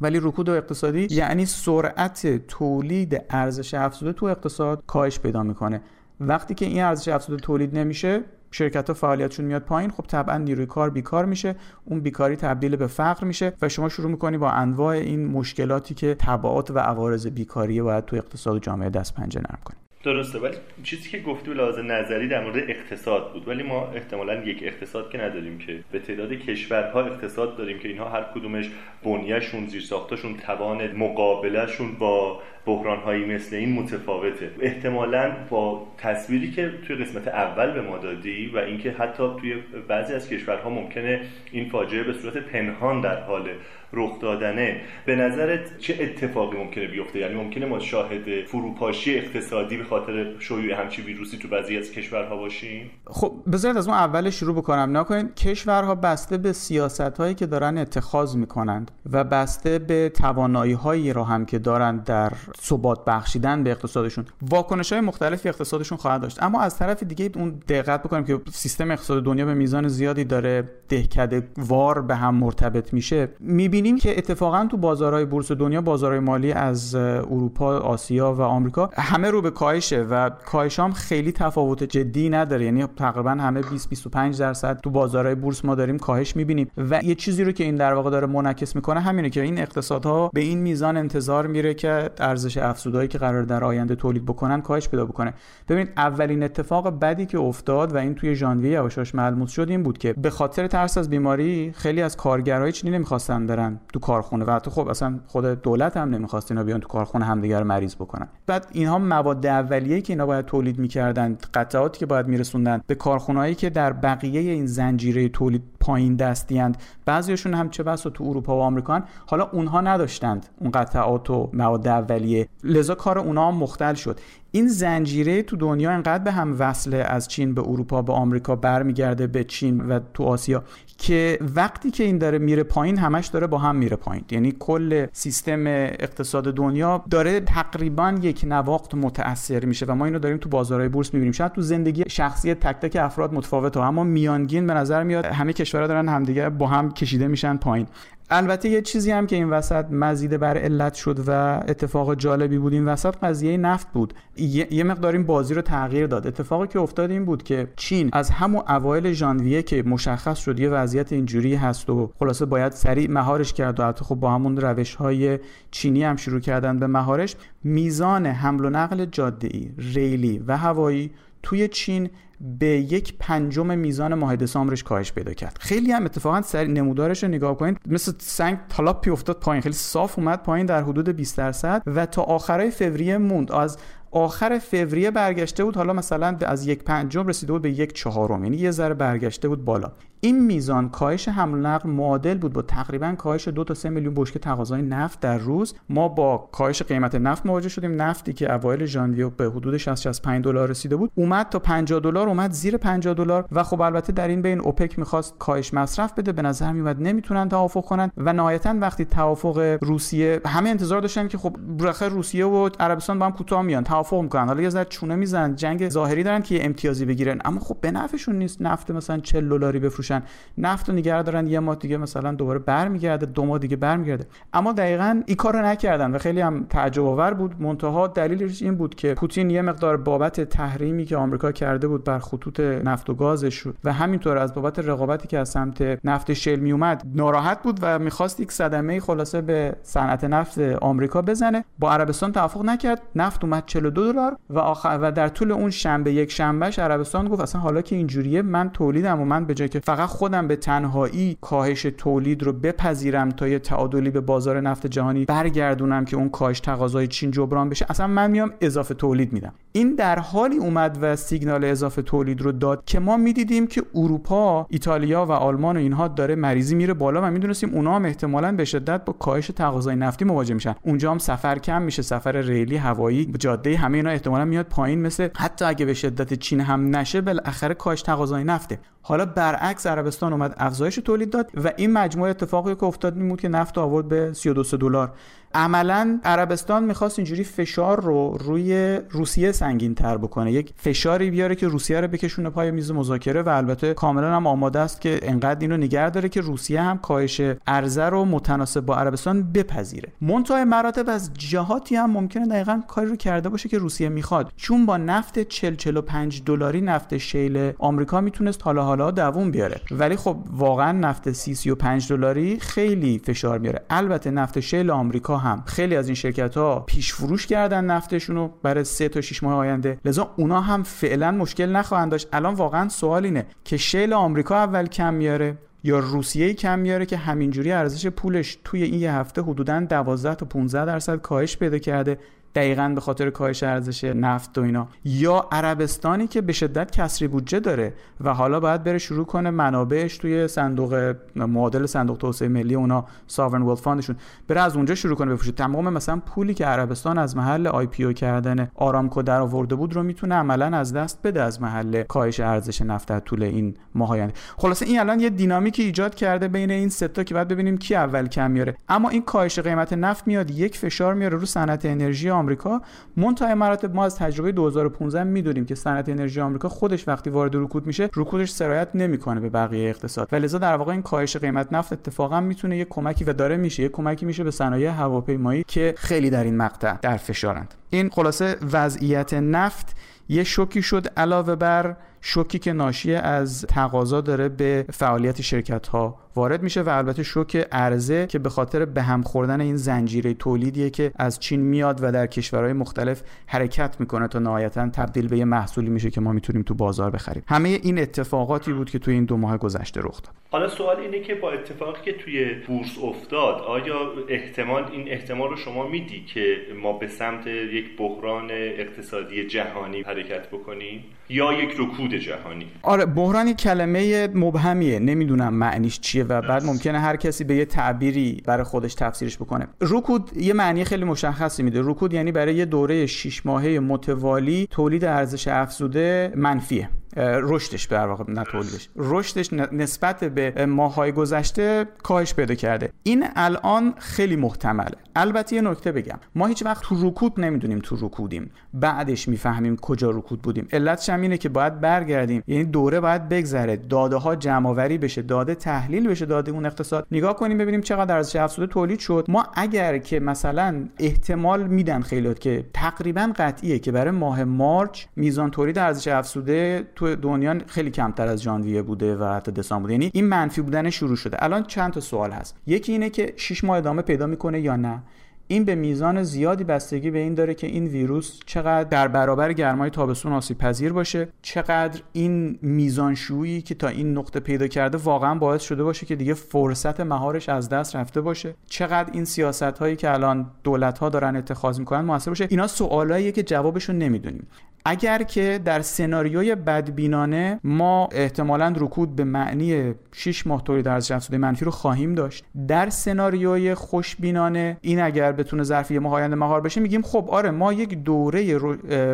ولی 0.01 0.19
رکود 0.19 0.49
اقتصادی 0.49 1.08
یعنی 1.12 1.45
سرعت 1.45 2.47
تولید 2.47 3.21
ارزش 3.29 3.73
افزوده 3.73 4.13
تو 4.13 4.25
اقتصاد 4.25 4.84
کاهش 4.88 5.19
پیدا 5.19 5.43
می‌کنه. 5.43 5.81
وقتی 6.19 6.53
که 6.53 6.65
این 6.65 6.84
ارزش 6.84 7.08
افزوده 7.08 7.41
تولید 7.41 7.77
نمیشه 7.77 8.23
شرکت 8.55 8.87
ها 8.87 8.93
فعالیتشون 8.93 9.45
میاد 9.45 9.61
پایین 9.61 9.89
خب 9.91 10.03
طبعا 10.03 10.37
نیروی 10.37 10.65
کار 10.65 10.89
بیکار 10.89 11.25
میشه 11.25 11.55
اون 11.85 11.99
بیکاری 11.99 12.35
تبدیل 12.35 12.75
به 12.75 12.87
فقر 12.87 13.27
میشه 13.27 13.53
و 13.61 13.69
شما 13.69 13.89
شروع 13.89 14.11
می‌کنی 14.11 14.37
با 14.37 14.51
انواع 14.51 14.95
این 14.95 15.27
مشکلاتی 15.27 15.93
که 15.93 16.15
تبعات 16.19 16.71
و 16.71 16.79
عوارض 16.79 17.27
بیکاری 17.27 17.81
باید 17.81 18.05
تو 18.05 18.15
اقتصاد 18.15 18.61
جامعه 18.61 18.89
دست 18.89 19.15
پنجه 19.15 19.39
نرم 19.39 19.59
کنیم 19.65 19.79
درسته 20.05 20.39
ولی 20.39 20.55
چیزی 20.83 21.09
که 21.09 21.19
گفتی 21.19 21.53
لحاظ 21.53 21.79
نظری 21.79 22.27
در 22.27 22.43
مورد 22.43 22.69
اقتصاد 22.69 23.33
بود. 23.33 23.47
ولی 23.47 23.63
ما 23.63 23.87
احتمالا 23.87 24.33
یک 24.43 24.59
اقتصاد 24.63 25.09
که 25.09 25.17
نداریم 25.17 25.57
که 25.57 25.83
به 25.91 25.99
تعداد 25.99 26.33
کشورها 26.33 27.01
اقتصاد 27.01 27.57
داریم 27.57 27.79
که 27.79 27.87
اینها 27.87 28.09
هر 28.09 28.23
کدومش 28.35 28.71
بنیهشون 29.03 29.67
زیرساختشون 29.67 30.37
توان 30.37 30.91
مقابلهشون 30.91 31.95
با 31.95 32.41
بحران 32.65 32.99
هایی 32.99 33.25
مثل 33.25 33.56
این 33.56 33.73
متفاوته. 33.73 34.51
احتمالا 34.60 35.32
با 35.49 35.88
تصویری 35.97 36.51
که 36.51 36.71
توی 36.88 36.95
قسمت 36.95 37.28
اول 37.28 37.71
به 37.71 37.82
ما 37.82 37.97
دادی 37.97 38.51
و 38.54 38.58
اینکه 38.58 38.91
حتی 38.91 39.23
توی 39.41 39.54
بعضی 39.88 40.13
از 40.13 40.30
کشورها 40.30 40.69
ممکنه 40.69 41.21
این 41.51 41.69
فاجعه 41.69 42.04
به 42.04 42.13
صورت 42.13 42.38
پنهان 42.38 43.01
در 43.01 43.21
حال 43.21 43.49
رخ 43.93 44.19
دادنه 44.21 44.82
به 45.06 45.15
نظرت 45.15 45.78
چه 45.80 45.97
اتفاقی 45.99 46.58
ممکنه 46.58 46.88
بیفته؟ 46.88 47.19
یعنی 47.19 47.36
ممکنه 47.36 47.65
ما 47.65 47.80
شاهد 47.80 48.45
فروپاشی 48.45 49.17
اقتصادی 49.17 49.78
به 49.78 49.84
خاطر 49.84 50.39
شیوع 50.39 50.82
همچی 50.82 51.01
ویروسی 51.01 51.38
تو 51.38 51.47
بعضی 51.47 51.78
از 51.78 51.91
کشورها 51.91 52.38
باشیم؟ 52.38 52.91
خب 53.08 53.34
بذارید 53.54 53.78
از 53.78 53.88
اون 53.88 53.97
اول 53.97 54.30
شروع 54.30 54.56
بکنم. 54.56 54.97
نکنید 54.97 55.36
کشورها 55.36 55.95
بسته 55.95 56.38
به 56.38 56.54
سیاست 56.54 57.01
هایی 57.01 57.34
که 57.36 57.45
دارن 57.45 57.78
اتخاذ 57.78 58.36
می‌کنند 58.36 58.91
و 59.12 59.23
بسته 59.23 59.80
به 59.80 60.10
توانایی 60.10 60.73
هایی 60.73 61.13
را 61.13 61.23
هم 61.23 61.45
که 61.45 61.60
دارند 61.60 62.04
در 62.04 62.32
ثبات 62.61 63.05
بخشیدن 63.05 63.63
به 63.63 63.71
اقتصادشون. 63.71 64.25
واکنش 64.49 64.93
های 64.93 65.01
مختلفی 65.01 65.49
اقتصادشون 65.49 65.97
خواهد 65.97 66.21
داشت. 66.21 66.43
اما 66.43 66.61
از 66.61 66.77
طرف 66.77 67.03
دیگه 67.03 67.31
اون 67.35 67.59
دقت 67.67 68.03
بکنیم 68.03 68.23
که 68.23 68.41
سیستم 68.53 68.91
اقتصاد 68.91 69.23
دنیا 69.23 69.45
به 69.45 69.53
میزان 69.53 69.87
زیادی 69.87 70.23
داره 70.23 70.69
دهکده 70.89 71.47
وار 71.57 72.01
به 72.01 72.15
هم 72.15 72.35
مرتبط 72.35 72.93
میشه. 72.93 73.29
می‌بینیم 73.39 73.97
که 73.97 74.17
اتفاقا 74.17 74.67
تو 74.71 74.77
بازارهای 74.77 75.25
بورس 75.25 75.51
دنیا 75.51 75.81
بازارهای 75.81 76.19
مالی 76.19 76.51
از 76.51 76.95
اروپا 76.95 77.77
آسیا 77.77 78.33
و 78.33 78.41
آمریکا 78.41 78.89
همه 78.97 79.29
رو 79.29 79.41
به 79.41 79.51
کاهشه 79.51 80.01
و 80.01 80.29
کاهش 80.29 80.79
هم 80.79 80.91
خیلی 80.93 81.31
تفاوت 81.31 81.83
جدی 81.83 82.29
نداره. 82.29 82.65
یعنی 82.65 82.85
تقریبا 82.85 83.31
همه 83.31 83.61
20 83.61 83.89
25 83.89 84.39
درصد 84.39 84.79
تو 84.83 84.89
بازارهای 84.89 85.35
بورس 85.35 85.65
ما 85.65 85.75
داریم 85.75 85.99
کاهش 85.99 86.35
می‌بینیم. 86.35 86.71
و 86.77 87.03
یه 87.03 87.15
چیزی 87.15 87.43
رو 87.43 87.51
که 87.51 87.63
این 87.63 87.75
در 87.75 87.93
واقع 87.93 88.09
داره 88.09 88.27
منعکس 88.27 88.75
می‌کنه 88.75 88.99
همینه 88.99 89.29
که 89.29 89.41
این 89.41 89.59
اقتصادها 89.59 90.31
به 90.33 90.41
این 90.41 90.59
میزان 90.59 90.97
انتظار 90.97 91.47
میره 91.47 91.73
که 91.73 92.09
ارزش 92.45 92.58
افزودهایی 92.58 93.08
که 93.08 93.17
قرار 93.17 93.43
در 93.43 93.63
آینده 93.63 93.95
تولید 93.95 94.25
بکنن 94.25 94.62
کاهش 94.62 94.89
پیدا 94.89 95.05
بکنه. 95.05 95.34
ببینید 95.69 95.93
اولین 95.97 96.43
اتفاق 96.43 96.99
بدی 96.99 97.25
که 97.25 97.39
افتاد 97.39 97.95
و 97.95 97.97
این 97.97 98.15
توی 98.15 98.36
ژانویه 98.36 98.71
یواشاش 98.71 99.15
ملموس 99.15 99.51
شد 99.51 99.69
این 99.69 99.84
بود 99.84 99.97
که 99.97 100.13
به 100.13 100.29
خاطر 100.29 100.67
ترس 100.67 100.97
از 100.97 101.10
بیماری 101.10 101.71
خیلی 101.71 102.01
از 102.01 102.17
کارگرای 102.17 102.71
چینی 102.71 102.93
نمی‌خواستن 102.93 103.47
برن 103.47 103.79
تو 103.93 103.99
کارخونه 103.99 104.45
و 104.45 104.51
حتی 104.51 104.71
خب 104.71 104.88
اصلا 104.88 105.19
خود 105.27 105.45
دولت 105.45 105.97
هم 105.97 106.10
نمی‌خواست 106.10 106.51
اینا 106.51 106.63
بیان 106.63 106.79
تو 106.79 106.88
کارخونه 106.88 107.25
همدیگر 107.25 107.63
مریض 107.63 107.95
بکنن. 107.95 108.27
بعد 108.47 108.67
اینها 108.71 108.99
مواد 108.99 109.45
اولیه‌ای 109.45 110.01
که 110.01 110.13
اینا 110.13 110.25
باید 110.25 110.45
تولید 110.45 110.79
می‌کردن 110.79 111.38
قطعاتی 111.53 111.99
که 111.99 112.05
باید 112.05 112.27
میرسوندن 112.27 112.81
به 112.88 112.95
کارخونهایی 112.95 113.55
که 113.55 113.69
در 113.69 113.93
بقیه 113.93 114.51
این 114.51 114.65
زنجیره 114.65 115.29
تولید 115.29 115.63
پایین 115.79 116.15
دستیند 116.15 116.77
بعضیشون 117.05 117.53
هم 117.53 117.69
چه 117.69 117.84
بسا 117.84 118.10
تو 118.10 118.23
اروپا 118.23 118.58
و 118.58 118.62
آمریکا 118.62 119.01
حالا 119.27 119.49
اونها 119.53 119.81
نداشتند 119.81 120.45
اون 120.60 120.71
قطعات 120.71 121.29
و 121.29 121.49
مواد 121.53 121.88
اولیه 121.88 122.34
لذا 122.63 122.95
کار 122.95 123.19
اونها 123.19 123.51
هم 123.51 123.57
مختل 123.57 123.93
شد. 123.93 124.19
این 124.51 124.67
زنجیره 124.67 125.41
تو 125.43 125.55
دنیا 125.55 125.91
انقدر 125.91 126.23
به 126.23 126.31
هم 126.31 126.55
وصله 126.59 126.97
از 126.97 127.27
چین 127.27 127.53
به 127.53 127.61
اروپا 127.61 128.01
به 128.01 128.13
آمریکا 128.13 128.55
برمیگرده 128.55 129.27
به 129.27 129.43
چین 129.43 129.81
و 129.81 129.99
تو 130.13 130.23
آسیا 130.23 130.63
که 130.97 131.39
وقتی 131.55 131.91
که 131.91 132.03
این 132.03 132.17
داره 132.17 132.37
میره 132.37 132.63
پایین 132.63 132.97
همش 132.97 133.27
داره 133.27 133.47
با 133.47 133.57
هم 133.57 133.75
میره 133.75 133.95
پایین. 133.95 134.25
یعنی 134.31 134.53
کل 134.59 135.05
سیستم 135.13 135.63
اقتصاد 135.67 136.53
دنیا 136.53 137.03
داره 137.09 137.39
تقریبا 137.39 138.15
یک 138.21 138.45
نواقت 138.47 138.95
متاثر 138.95 139.65
میشه 139.65 139.85
و 139.85 139.95
ما 139.95 140.05
اینو 140.05 140.19
داریم 140.19 140.37
تو 140.37 140.49
بازارهای 140.49 140.89
بورس 140.89 141.13
می‌بینیم. 141.13 141.31
شاید 141.31 141.51
تو 141.51 141.61
زندگی 141.61 142.03
شخصی 142.07 142.53
تک 142.53 142.75
تک 142.75 142.95
افراد 142.95 143.33
متفاوته 143.33 143.79
اما 143.79 144.03
میانگین 144.03 144.67
به 144.67 144.73
نظر 144.73 145.03
میاد 145.03 145.25
همه 145.25 145.53
کشورها 145.53 145.87
دارن 145.87 146.09
همدیگه 146.09 146.49
با 146.49 146.67
هم 146.67 146.91
کشیده 146.91 147.27
میشن 147.27 147.57
پایین. 147.57 147.87
البته 148.29 148.69
یه 148.69 148.81
چیزی 148.81 149.11
هم 149.11 149.27
که 149.27 149.35
این 149.35 149.49
وسط 149.49 149.85
مزید 149.91 150.38
بر 150.38 150.57
علت 150.57 150.93
شد 150.93 151.23
و 151.27 151.63
اتفاق 151.67 152.15
جالبی 152.15 152.57
بود 152.57 152.73
این 152.73 152.85
وسط 152.85 153.15
قضیه 153.17 153.57
نفت 153.57 153.88
بود. 153.93 154.13
یه, 154.38 154.83
مقدار 154.83 155.13
این 155.13 155.23
بازی 155.23 155.53
رو 155.53 155.61
تغییر 155.61 156.07
داد. 156.07 156.27
اتفاقی 156.27 156.67
که 156.67 156.79
افتاد 156.79 157.11
این 157.11 157.25
بود 157.25 157.43
که 157.43 157.67
چین 157.75 158.09
از 158.13 158.29
همون 158.29 158.63
اوایل 158.69 159.13
ژانویه 159.13 159.63
که 159.63 159.83
مشخص 159.83 160.38
شد 160.38 160.59
یه 160.59 160.69
وضعیت 160.69 161.13
اینجوری 161.13 161.55
هست 161.55 161.89
و 161.89 162.11
خلاصه 162.19 162.45
باید 162.45 162.71
سریع 162.71 163.11
مهارش 163.11 163.53
کرد 163.53 163.79
و 163.79 163.83
حتی 163.83 164.05
خب 164.05 164.15
با 164.15 164.31
همون 164.31 164.57
روش 164.57 164.95
های 164.95 165.39
چینی 165.71 166.03
هم 166.03 166.15
شروع 166.15 166.39
کردن 166.39 166.79
به 166.79 166.88
مهارش 166.88 167.35
میزان 167.63 168.25
حمل 168.25 168.65
و 168.65 168.69
نقل 168.69 169.05
جاده 169.05 169.73
ریلی 169.77 170.43
و 170.47 170.57
هوایی 170.57 171.11
توی 171.43 171.67
چین 171.67 172.09
به 172.41 172.67
یک 172.67 173.17
پنجم 173.19 173.77
میزان 173.77 174.13
ماه 174.13 174.35
دسامبرش 174.35 174.83
کاهش 174.83 175.11
پیدا 175.11 175.33
کرد. 175.33 175.57
خیلی 175.59 175.91
هم 175.91 176.05
اتفاقا 176.05 176.41
سری 176.41 176.67
نمودارش 176.67 177.23
رو 177.23 177.29
نگاه 177.29 177.57
کنید. 177.57 177.77
مثل 177.85 178.11
سنگ 178.17 178.57
تالاپی 178.69 179.09
افتاد 179.09 179.39
پایین. 179.39 179.61
خیلی 179.61 179.75
صاف 179.75 180.19
اومد 180.19 180.43
پایین 180.43 180.65
در 180.65 180.83
حدود 180.83 181.09
20 181.09 181.37
درصد 181.37 181.83
و 181.85 182.05
تا 182.05 182.21
آخرای 182.21 182.71
فوریه 182.71 183.17
موند. 183.17 183.51
از 183.51 183.77
آخر 184.11 184.59
فوریه 184.59 185.11
برگشته 185.11 185.63
بود. 185.63 185.75
حالا 185.75 185.93
مثلا 185.93 186.37
از 186.41 186.67
یک 186.67 186.83
پنجم 186.83 187.27
رسیده 187.27 187.53
بود 187.53 187.61
به 187.61 187.71
یک 187.71 187.93
چهارم. 187.93 188.43
یعنی 188.43 188.57
یه 188.57 188.71
ذره 188.71 188.93
برگشته 188.93 189.47
بود 189.47 189.65
بالا. 189.65 189.91
این 190.25 190.45
میزان 190.45 190.89
کاهش 190.89 191.27
حمل 191.27 191.65
نقل 191.65 191.89
معادل 191.89 192.38
بود 192.38 192.53
با 192.53 192.61
تقریبا 192.61 193.15
کاهش 193.17 193.47
دو 193.47 193.63
تا 193.63 193.73
سه 193.73 193.89
میلیون 193.89 194.13
بشکه 194.13 194.39
تقاضای 194.39 194.81
نفت 194.81 195.19
در 195.19 195.38
روز. 195.38 195.73
ما 195.89 196.07
با 196.07 196.49
کاهش 196.51 196.81
قیمت 196.81 197.15
نفت 197.15 197.45
مواجه 197.45 197.69
شدیم. 197.69 198.01
نفتی 198.01 198.33
که 198.33 198.53
اوایل 198.53 198.85
ژانویه 198.85 199.31
به 199.38 199.45
حدود 199.45 199.77
60 199.77 200.01
65 200.01 200.43
دلار 200.43 200.69
رسیده 200.69 200.95
بود. 200.95 201.11
اومد 201.15 201.49
تا 201.49 201.59
50 201.59 201.99
دلار 201.99 202.27
اومد 202.27 202.51
زیر 202.51 202.77
50 202.77 203.13
دلار 203.13 203.45
و 203.51 203.63
خب 203.63 203.81
البته 203.81 204.13
در 204.13 204.27
این 204.27 204.41
بین 204.41 204.59
اوپک 204.59 204.99
می‌خواست 204.99 205.35
کاهش 205.39 205.73
مصرف 205.73 206.13
بده. 206.13 206.31
به 206.31 206.41
نظر 206.41 206.71
میومد 206.71 207.01
نمی‌تونن 207.01 207.49
توافق 207.49 207.85
کنن 207.85 208.11
و 208.17 208.33
نهایتا 208.33 208.75
وقتی 208.79 209.05
توافق 209.05 209.77
روسیه 209.81 210.41
همه 210.45 210.69
انتظار 210.69 211.01
داشتن 211.01 211.27
که 211.27 211.38
خب 211.38 211.57
رخه 211.79 212.07
روسیه 212.07 212.45
و 212.45 212.69
عربستان 212.79 213.19
با 213.19 213.25
هم 213.25 213.31
کوتاه 213.31 213.61
میان 213.61 213.83
توافق 213.83 214.21
می‌کنن. 214.21 214.47
حالا 214.47 214.61
یه 214.61 214.69
ذره 214.69 214.85
چونه 214.85 215.15
می‌زنن 215.15 215.55
جنگ 215.55 215.89
ظاهری 215.89 216.23
دارن 216.23 216.41
که 216.41 216.65
امتیازی 216.65 217.05
بگیرن. 217.05 217.41
اما 217.45 217.59
خب 217.59 217.77
به 217.81 217.91
نفعشون 217.91 218.35
نیست 218.35 218.61
نفت 218.61 218.91
مثلا 218.91 219.19
40 219.19 219.49
دلاری 219.49 219.79
بفروشن. 219.79 220.14
نفت 220.58 220.89
رو 220.89 220.95
نگه 220.95 221.23
دارن 221.23 221.47
یه 221.47 221.60
ماه 221.60 221.75
دیگه 221.75 221.97
مثلا 221.97 222.32
دوباره 222.32 222.60
برمیگرده 222.60 223.25
دو 223.25 223.45
ماه 223.45 223.60
دیگه 223.60 223.75
برمیگرده. 223.75 224.28
اما 224.54 224.73
دقیقا 224.73 225.21
این 225.25 225.36
کار 225.36 225.54
رو 225.54 225.65
نکردن 225.65 226.12
و 226.12 226.17
خیلی 226.17 226.41
هم 226.41 226.65
تعجب 226.69 227.06
آور 227.06 227.34
بود. 227.34 227.62
منتها 227.62 228.08
دلیلش 228.08 228.62
این 228.62 228.75
بود 228.75 228.95
که 228.95 229.13
پوتین 229.13 229.49
یه 229.49 229.62
مقدار 229.62 229.97
بابت 229.97 230.41
تحریمی 230.41 231.06
که 231.06 231.17
آمریکا 231.17 231.51
کرده 231.51 231.88
بود 231.88 232.04
بر 232.04 232.19
خطوط 232.19 232.60
نفت 232.60 233.10
و 233.10 233.13
گازش 233.13 233.67
و 233.84 233.93
همینطور 233.93 234.38
از 234.38 234.54
بابت 234.54 234.80
رقابتی 234.80 235.28
که 235.28 235.39
از 235.39 235.49
سمت 235.49 236.06
نفت 236.06 236.34
شل 236.34 236.56
می 236.56 236.71
اومد 236.71 237.04
ناراحت 237.15 237.63
بود 237.63 237.80
و 237.82 237.99
می‌خواست 237.99 238.39
یک 238.39 238.51
صدمه 238.51 238.99
خلاصه 238.99 239.41
به 239.41 239.75
صنعت 239.84 240.23
نفت 240.23 240.60
آمریکا 240.60 241.21
بزنه. 241.21 241.65
با 241.80 241.91
عربستان 241.91 242.32
توافق 242.32 242.65
نکرد. 242.65 243.01
نفت 243.15 243.43
اومد 243.43 243.63
42 243.65 244.12
دلار 244.12 244.38
و 244.49 244.60
آخر 244.60 244.99
و 245.01 245.12
در 245.12 245.28
طول 245.28 245.51
اون 245.51 245.69
شنبه 245.69 246.13
یک 246.13 246.32
شنبهش 246.32 246.80
عربستان 246.80 247.28
گفت 247.28 247.41
اصلا 247.41 247.62
حالا 247.62 247.82
که 247.82 247.95
اینجوریه 247.95 248.41
من 248.41 248.69
تولیدم 248.69 249.21
و 249.21 249.25
من 249.25 249.45
به 249.45 249.54
جای 249.54 249.69
که 249.69 249.80
فقط 249.95 250.10
خودم 250.10 250.47
به 250.47 250.55
تنهایی 250.55 251.38
کاهش 251.41 251.81
تولید 251.97 252.43
رو 252.43 252.53
بپذیرم 252.53 253.29
تا 253.29 253.47
یه 253.47 253.60
تعادلی 253.60 254.10
به 254.10 254.21
بازار 254.21 254.62
نفت 254.62 254.88
جهانی 254.88 255.25
برگردونم 255.25 256.05
که 256.05 256.17
اون 256.17 256.29
کاهش 256.29 256.60
تقاضای 256.60 257.08
چین 257.08 257.31
جبران 257.31 257.69
بشه. 257.69 257.86
اصلا 257.89 258.08
من 258.08 258.31
میام 258.31 258.51
اضافه 258.62 258.93
تولید 258.93 259.34
میدم. 259.34 259.53
این 259.71 259.95
در 259.95 260.19
حالی 260.19 260.58
اومد 260.58 260.97
و 261.01 261.15
سیگنال 261.15 261.63
اضافه 261.63 262.01
تولید 262.01 262.41
رو 262.41 262.51
داد 262.51 262.84
که 262.86 262.99
ما 262.99 263.17
می‌دیدیم 263.17 263.67
که 263.67 263.84
اروپا 263.95 264.67
ایتالیا 264.69 265.25
و 265.25 265.31
آلمان 265.31 265.77
و 265.77 265.79
اینها 265.79 266.08
داره 266.08 266.36
مریضی 266.36 266.75
میره 266.75 266.93
بالا 266.93 267.21
و 267.21 267.31
می‌دونستیم 267.31 267.73
اونا 267.73 267.95
هم 267.95 268.05
احتمالا 268.05 268.51
به 268.51 268.65
شدت 268.65 269.05
با 269.05 269.13
کاهش 269.13 269.47
تقاضای 269.47 269.95
نفتی 269.95 270.25
مواجه 270.25 270.53
میشن. 270.53 270.75
اونجا 270.81 271.12
هم 271.12 271.17
سفر 271.17 271.60
کم 271.60 271.81
میشه 271.81 272.01
سفر 272.01 272.31
ریلی 272.31 272.77
هوایی 272.77 273.34
جاده 273.39 273.77
همه 273.77 273.97
اینا 273.97 274.10
احتمالا 274.10 274.45
میاد 274.45 274.65
پایین 274.65 275.01
مثل 275.01 275.29
حتی 275.38 275.65
اگه 275.65 275.86
به 275.86 275.93
شدت 275.93 276.34
چین 276.34 276.62
هم 276.62 276.95
نشه 276.95 277.21
بالاخره 277.21 277.73
کاهش 277.73 278.01
تقاضای 278.01 278.43
نفته. 278.43 278.79
حالا 279.08 279.25
برعکس 279.25 279.84
عربستان 279.87 280.33
اومد 280.33 280.53
افزایش 280.57 280.95
تولید 280.95 281.29
داد 281.29 281.49
و 281.63 281.71
این 281.77 281.93
مجموعه 281.93 282.29
اتفاقی 282.29 282.75
که 282.75 282.83
افتاد 282.83 283.17
این 283.17 283.29
بود 283.29 283.41
که 283.41 283.47
نفت 283.47 283.77
آورد 283.77 284.07
به 284.07 284.33
32 284.33 284.77
دلار. 284.77 285.13
عملا 285.53 286.19
عربستان 286.23 286.84
می‌خواست 286.84 287.19
اینجوری 287.19 287.43
فشار 287.43 288.01
رو 288.01 288.38
روی 288.39 288.99
روسیه 289.10 289.51
سنگین 289.51 289.95
تر 289.95 290.17
بکنه. 290.17 290.51
یک 290.51 290.73
فشاری 290.77 291.31
بیاره 291.31 291.55
که 291.55 291.67
روسیه 291.67 292.01
رو 292.01 292.08
بکشونه 292.08 292.49
پای 292.49 292.71
میز 292.71 292.91
مذاکره 292.91 293.41
و 293.41 293.49
البته 293.49 293.93
کاملا 293.93 294.36
هم 294.36 294.47
آماده 294.47 294.79
است 294.79 295.01
که 295.01 295.19
انقدر 295.23 295.60
اینو 295.62 295.77
نگه 295.77 296.10
داره 296.10 296.29
که 296.29 296.41
روسیه 296.41 296.81
هم 296.81 296.97
کاهش 296.97 297.41
ارزه 297.67 298.03
رو 298.03 298.25
متناسب 298.25 298.81
با 298.81 298.95
عربستان 298.95 299.43
بپذیره. 299.51 300.12
منتهای 300.21 300.63
مراتب 300.63 301.10
از 301.10 301.34
جهاتی 301.34 301.95
هم 301.95 302.12
ممکنه 302.12 302.47
دقیقا 302.47 302.81
کاری 302.88 303.08
رو 303.08 303.15
کرده 303.15 303.49
باشه 303.49 303.69
که 303.69 303.77
روسیه 303.77 304.10
می‌خواد. 304.10 304.51
چون 304.55 304.86
با 304.86 304.97
نفت 304.97 305.39
40 305.39 305.75
45 305.75 306.41
دلاری 306.45 306.81
نفت 306.81 307.17
شیل 307.17 307.71
آمریکا 307.79 308.21
می‌تونست 308.21 308.63
حالا 308.63 308.84
حالا 308.84 309.12
دووم 309.12 309.51
بیاره. 309.51 309.81
ولی 309.91 310.15
خب 310.15 310.38
واقعا 310.51 310.91
نفت 310.91 311.31
30 311.31 311.55
35 311.55 312.10
دلاری 312.10 312.60
خیلی 312.60 313.21
فشار 313.25 313.60
میاره. 313.60 313.81
البته 313.89 314.31
نفت 314.31 314.60
شیل 314.60 314.91
آمریکا 314.91 315.38
هم 315.45 315.63
خیلی 315.65 315.95
از 315.95 316.08
این 316.08 316.15
شرکت 316.15 316.58
ها 316.58 316.79
پیش 316.79 317.13
فروش 317.13 317.47
کردن 317.47 317.86
نفتشون 317.86 318.36
رو 318.36 318.53
برای 318.63 318.84
3 318.84 319.10
تا 319.10 319.21
6 319.21 319.43
ماه 319.43 319.55
آینده. 319.55 319.99
لذا 320.05 320.34
اونا 320.36 320.62
هم 320.62 320.84
فعلا 320.84 321.31
مشکل 321.31 321.65
نخواهند 321.65 322.12
داشت. 322.12 322.27
الان 322.34 322.53
واقعا 322.53 322.89
سوال 322.89 323.25
اینه 323.25 323.45
که 323.63 323.77
شیل 323.77 324.13
آمریکا 324.13 324.55
اول 324.55 324.88
کم 324.88 325.13
میاره 325.13 325.58
یا 325.84 325.99
روسیه 325.99 326.53
کم 326.53 326.79
میاره 326.79 327.05
که 327.05 327.17
همینجوری 327.17 327.71
ارزش 327.71 328.08
پولش 328.08 328.58
توی 328.63 328.84
این 328.84 328.99
یه 328.99 329.13
هفته 329.13 329.41
حدودا 329.41 329.79
12 329.79 330.36
تا 330.36 330.45
15 330.45 330.86
درصد 330.86 331.15
کاهش 331.15 331.58
پیدا 331.58 331.77
کرده 331.77 332.19
دقیقا 332.55 332.91
به 332.95 333.01
خاطر 333.01 333.29
کاهش 333.29 333.63
ارزش 333.63 334.03
نفت 334.03 334.57
و 334.57 334.61
اینا. 334.61 334.87
یا 335.05 335.47
عربستانی 335.51 336.27
که 336.27 336.41
به 336.41 336.53
شدت 336.53 336.91
کسری 336.91 337.27
بودجه 337.27 337.59
داره 337.59 337.93
و 338.21 338.33
حالا 338.33 338.59
باید 338.59 338.83
بره 338.83 338.97
شروع 338.97 339.25
کنه 339.25 339.49
منابعش 339.51 340.17
توی 340.17 340.47
صندوق 340.47 341.15
معادل 341.35 341.85
صندوق 341.85 342.17
توسعه 342.17 342.47
ملی 342.47 342.75
اونا 342.75 343.05
sovereign 343.27 343.61
wealth 343.61 343.79
fund 343.79 343.97
شون 343.97 344.15
بره 344.47 344.61
از 344.61 344.75
اونجا 344.75 344.95
شروع 344.95 345.15
کنه 345.15 345.33
بفروشه. 345.33 345.51
تمام 345.51 345.93
مثلا 345.93 346.21
پولی 346.25 346.53
که 346.53 346.65
عربستان 346.65 347.17
از 347.17 347.37
محل 347.37 347.67
IPO 347.67 348.13
کردن 348.13 348.71
آرامکو 348.75 349.21
در 349.21 349.41
آورده 349.41 349.75
بود 349.75 349.93
رو 349.93 350.03
می‌تونه 350.03 350.35
عملا 350.35 350.77
از 350.77 350.93
دست 350.93 351.19
بده 351.23 351.41
از 351.41 351.61
محل 351.61 352.03
کاهش 352.03 352.39
ارزش 352.39 352.81
نفت 352.81 353.07
در 353.07 353.19
طول 353.19 353.43
این 353.43 353.73
ماه 353.95 354.27
خلاصه 354.57 354.85
این 354.85 354.99
الان 354.99 355.19
یه 355.19 355.29
دینامیکی 355.29 355.83
ایجاد 355.83 356.15
کرده 356.15 356.47
بین 356.47 356.71
این 356.71 356.89
سه 356.89 357.07
تا 357.07 357.23
که 357.23 357.33
بعد 357.33 357.47
ببینیم 357.47 357.77
کی 357.77 357.95
اول 357.95 358.27
کم 358.27 358.51
میاره. 358.51 358.75
اما 358.89 359.09
این 359.09 359.21
کاهش 359.21 359.59
قیمت 359.59 359.93
نفت 359.93 360.27
میاد 360.27 360.51
یک 360.51 360.77
فشار 360.77 361.13
میاره 361.13 361.37
رو 361.37 361.45
صنعت 361.45 361.85
انرژی 361.85 362.29
آمریکا. 362.45 362.81
منتهای 363.17 363.53
مراتب 363.53 363.95
ما 363.95 364.05
از 364.05 364.15
تجربه 364.15 364.51
2015 364.51 365.23
می‌دونیم 365.23 365.65
که 365.65 365.75
صنعت 365.75 366.10
انرژی 366.10 366.41
آمریکا 366.41 366.69
خودش 366.69 367.08
وقتی 367.08 367.29
وارد 367.29 367.55
رکود 367.55 367.88
میشه 367.88 368.10
رکودش 368.15 368.49
سرایت 368.49 368.88
نمی‌کنه 368.95 369.39
به 369.39 369.49
بقیه 369.49 369.89
اقتصاد. 369.89 370.27
و 370.31 370.36
لذا 370.36 370.58
در 370.58 370.75
واقع 370.75 370.91
این 370.91 371.01
کاهش 371.01 371.38
قیمت 371.38 371.73
نفت 371.73 371.93
اتفاقا 371.93 372.41
می‌تونه 372.41 372.77
یه 372.77 372.86
کمکی 372.86 373.23
و 373.23 373.34
داره 373.34 373.58
میشه 373.58 373.84
یه 373.84 373.89
کمکی 373.89 374.25
میشه 374.25 374.43
به 374.43 374.51
صنایع 374.51 374.89
هواپیمایی 374.89 375.63
که 375.67 375.93
خیلی 375.97 376.29
در 376.29 376.43
این 376.43 376.58
مقطع 376.58 376.93
در 377.01 377.17
فشارند. 377.17 377.73
این 377.89 378.10
خلاصه 378.10 378.55
وضعیت 378.71 379.34
نفت 379.34 379.95
یه 380.29 380.43
شوکی 380.43 380.81
شد 380.81 381.08
علاوه 381.17 381.55
بر 381.55 381.95
شوکی 382.27 382.59
که 382.59 382.73
ناشی 382.73 383.13
از 383.13 383.65
تقاضا 383.69 384.21
داره 384.21 384.49
به 384.49 384.85
فعالیت 384.89 385.41
شرکت 385.41 385.88
ها 385.88 386.17
وارد 386.35 386.63
میشه 386.63 386.81
و 386.81 386.89
البته 386.89 387.23
شوک 387.23 387.67
عرضه 387.71 388.27
که 388.27 388.39
به 388.39 388.49
خاطر 388.49 388.85
به 388.85 389.01
هم 389.01 389.21
خوردن 389.21 389.61
این 389.61 389.75
زنجیره 389.75 390.33
تولیدیه 390.33 390.89
که 390.89 391.11
از 391.15 391.39
چین 391.39 391.61
میاد 391.61 392.03
و 392.03 392.11
در 392.11 392.27
کشورهای 392.27 392.73
مختلف 392.73 393.23
حرکت 393.45 393.95
می‌کنه 393.99 394.27
تا 394.27 394.39
نهایتا 394.39 394.89
تبدیل 394.89 395.27
به 395.27 395.38
یه 395.38 395.45
محصولی 395.45 395.89
میشه 395.89 396.09
که 396.09 396.21
ما 396.21 396.31
می‌تونیم 396.31 396.63
تو 396.63 396.73
بازار 396.73 397.11
بخریم. 397.11 397.43
همه 397.47 397.69
این 397.69 397.99
اتفاقاتی 397.99 398.73
بود 398.73 398.89
که 398.89 398.99
توی 398.99 399.13
این 399.13 399.25
دو 399.25 399.38
ماه 399.38 399.57
گذشته 399.57 400.01
رخ 400.01 400.21
داد. 400.21 400.33
حالا 400.51 400.67
سوال 400.67 400.99
اینه 400.99 401.19
که 401.19 401.35
با 401.35 401.51
اتفاقی 401.51 402.01
که 402.05 402.13
توی 402.13 402.53
بورس 402.67 402.97
افتاد 403.03 403.61
آیا 403.61 403.95
احتمال 404.29 404.83
این 404.91 405.07
احتمال 405.07 405.49
رو 405.49 405.55
شما 405.55 405.88
میدی 405.88 406.25
که 406.33 406.57
ما 406.81 406.93
به 406.93 407.07
سمت 407.07 407.47
یک 407.47 407.97
بحران 407.97 408.47
اقتصادی 408.51 409.47
جهانی 409.47 410.01
حرکت 410.01 410.47
بکنیم؟ 410.47 411.03
یا 411.29 411.53
یک 411.53 411.75
رکود 411.79 412.14
جهانی. 412.19 412.67
آره 412.84 413.06
بحران 413.06 413.54
کلمه 413.54 414.28
مبهمیه. 414.28 414.99
نمی‌دونم 414.99 415.54
معنیش 415.54 415.99
چیه 415.99 416.23
و 416.23 416.41
بعد 416.41 416.65
ممکنه 416.65 416.99
هر 416.99 417.15
کسی 417.15 417.43
به 417.43 417.56
یه 417.56 417.65
تعبیری 417.65 418.43
برای 418.45 418.63
خودش 418.63 418.95
تفسیرش 418.95 419.38
بکنه. 419.38 419.67
رکود 419.82 420.32
یه 420.38 420.54
معنی 420.54 420.84
خیلی 420.84 421.06
مشخصی 421.06 421.63
میده. 421.63 421.82
رکود 421.84 422.13
یعنی 422.13 422.32
برای 422.32 422.56
یه 422.56 422.65
دوره 422.65 423.06
6 423.06 423.45
ماهه 423.45 423.80
متوالی 423.80 424.67
تولید 424.71 425.06
ارزش 425.06 425.47
افزوده 425.47 426.34
منفیه. 426.36 426.89
رشدش 427.15 427.88
به 427.88 427.99
واقع 427.99 428.23
نه 428.28 428.43
تولیدش 428.43 428.89
رشدش 428.95 429.54
نسبت 429.54 430.23
به 430.23 430.65
ماهای 430.65 431.12
گذشته 431.12 431.86
کاهش 432.04 432.34
پیدا 432.34 432.56
کرده. 432.56 432.91
این 433.04 433.25
الان 433.36 433.93
خیلی 433.97 434.36
محتمله. 434.36 434.95
البته 435.15 435.56
یه 435.56 435.62
نکته 435.62 435.91
بگم. 435.91 436.19
ما 436.36 436.47
هیچ 436.47 436.65
وقت 436.65 436.84
تو 436.84 437.10
رکود 437.10 437.39
نمی‌دونیم 437.39 437.80
تو 437.80 437.95
رکودیم. 438.01 438.51
بعدش 438.73 439.28
می‌فهمیم 439.28 439.75
کجا 439.75 440.10
رکود 440.10 440.41
بودیم. 440.41 440.67
علتش 440.73 441.10
هم 441.10 441.21
اینه 441.21 441.38
که 441.38 441.49
باید 441.49 441.82
برگردیم. 441.82 442.43
یعنی 442.47 442.63
دوره 442.63 442.99
باید 442.99 443.30
بگذره. 443.30 443.75
داده 443.75 444.15
ها 444.15 444.36
جمع 444.36 444.69
آوری 444.69 444.97
بشه 444.97 445.21
داده 445.21 445.56
تحلیل 445.56 446.08
بشه 446.08 446.25
داده 446.25 446.51
اون 446.51 446.65
اقتصاد. 446.65 447.08
نگاه 447.12 447.36
کنیم 447.36 447.58
ببینیم 447.58 447.82
چقدر 447.82 448.15
ارزش 448.15 448.36
افزوده 448.36 448.73
تولید 448.73 448.99
شد. 448.99 449.25
ما 449.30 449.45
اگر 449.54 449.97
که 449.97 450.19
مثلا 450.19 450.86
احتمال 450.99 451.67
میدن 451.67 452.01
خیلی 452.01 452.34
که 452.34 452.65
تقریبا 452.73 453.34
قطعیه 453.38 453.80
که 453.80 453.91
برای 453.91 454.12
ماه 454.12 454.43
مارچ 454.43 455.06
میزان 455.15 455.51
تولید 455.51 455.80
ارزش 455.80 456.08
افزوده 456.08 456.88
تو 456.95 457.04
دنیا 457.05 457.55
خیلی 457.67 457.91
کمتر 457.91 458.27
از 458.27 458.41
ژانویه 458.41 458.81
بوده 458.81 459.15
و 459.15 459.23
حتی 459.23 459.51
دسامبر 459.51 459.81
بوده. 459.81 459.93
یعنی 459.93 460.11
این 460.13 460.25
منفی 460.25 460.61
بودن 460.61 460.89
شروع 460.89 461.15
شده. 461.15 461.43
الان 461.43 461.63
چند 461.63 461.93
تا 461.93 461.99
سوال 461.99 462.31
هست. 462.31 462.57
یکی 462.67 462.91
اینه 462.91 463.09
که 463.09 463.33
6 463.35 463.63
ماه 463.63 463.77
ادامه 463.77 464.01
پیدا 464.01 464.27
می‌کنه 464.27 464.61
یا 464.61 464.75
نه؟ 464.75 465.03
این 465.47 465.65
به 465.65 465.75
میزان 465.75 466.23
زیادی 466.23 466.63
بستگی 466.63 467.11
به 467.11 467.19
این 467.19 467.33
داره 467.33 467.53
که 467.53 467.67
این 467.67 467.87
ویروس 467.87 468.39
چقدر 468.45 468.89
در 468.89 469.07
برابر 469.07 469.53
گرمای 469.53 469.89
تابستون 469.89 470.33
آسیب 470.33 470.57
پذیر 470.57 470.93
باشه 470.93 471.27
چقدر 471.41 472.01
این 472.13 472.59
میزان 472.61 473.15
شویی 473.15 473.61
که 473.61 473.75
تا 473.75 473.87
این 473.87 474.17
نقطه 474.17 474.39
پیدا 474.39 474.67
کرده 474.67 474.97
واقعا 474.97 475.35
باعث 475.35 475.61
شده 475.61 475.83
باشه 475.83 476.05
که 476.05 476.15
دیگه 476.15 476.33
فرصت 476.33 476.99
مهارش 476.99 477.49
از 477.49 477.69
دست 477.69 477.95
رفته 477.95 478.21
باشه. 478.21 478.55
چقدر 478.69 479.09
این 479.13 479.25
سیاست 479.25 479.63
هایی 479.63 479.95
که 479.95 480.13
الان 480.13 480.51
دولت 480.63 480.97
ها 480.97 481.09
دارن 481.09 481.35
اتخاذ 481.35 481.79
می‌کنن 481.79 482.01
موثر 482.01 482.31
باشه. 482.31 482.47
اینا 482.49 482.67
سوالاییه 482.67 483.31
که 483.31 483.43
جوابشو 483.43 483.93
نمی‌دونیم. 483.93 484.47
اگر 484.85 485.23
که 485.23 485.61
در 485.65 485.81
سناریوی 485.81 486.55
بدبینانه 486.55 487.59
ما 487.63 488.09
احتمالا 488.11 488.73
رکود 488.77 489.15
به 489.15 489.23
معنی 489.23 489.93
6 490.11 490.47
ماه 490.47 490.63
تولید 490.63 490.87
ارزش 490.87 491.11
افزوده 491.11 491.37
منفی 491.37 491.65
رو 491.65 491.71
خواهیم 491.71 492.15
داشت 492.15 492.45
در 492.67 492.89
سناریوی 492.89 493.73
خوشبینانه 493.73 494.77
این 494.81 495.01
اگر 495.01 495.31
بتونه 495.31 495.63
ظرف 495.63 495.91
یه 495.91 495.99
ماه 495.99 496.13
آینده 496.13 496.35
مهار 496.35 496.61
بشه 496.61 496.81
میگیم 496.81 497.01
خب 497.01 497.27
آره 497.29 497.51
ما 497.51 497.73
یک 497.73 498.03
دوره 498.03 498.59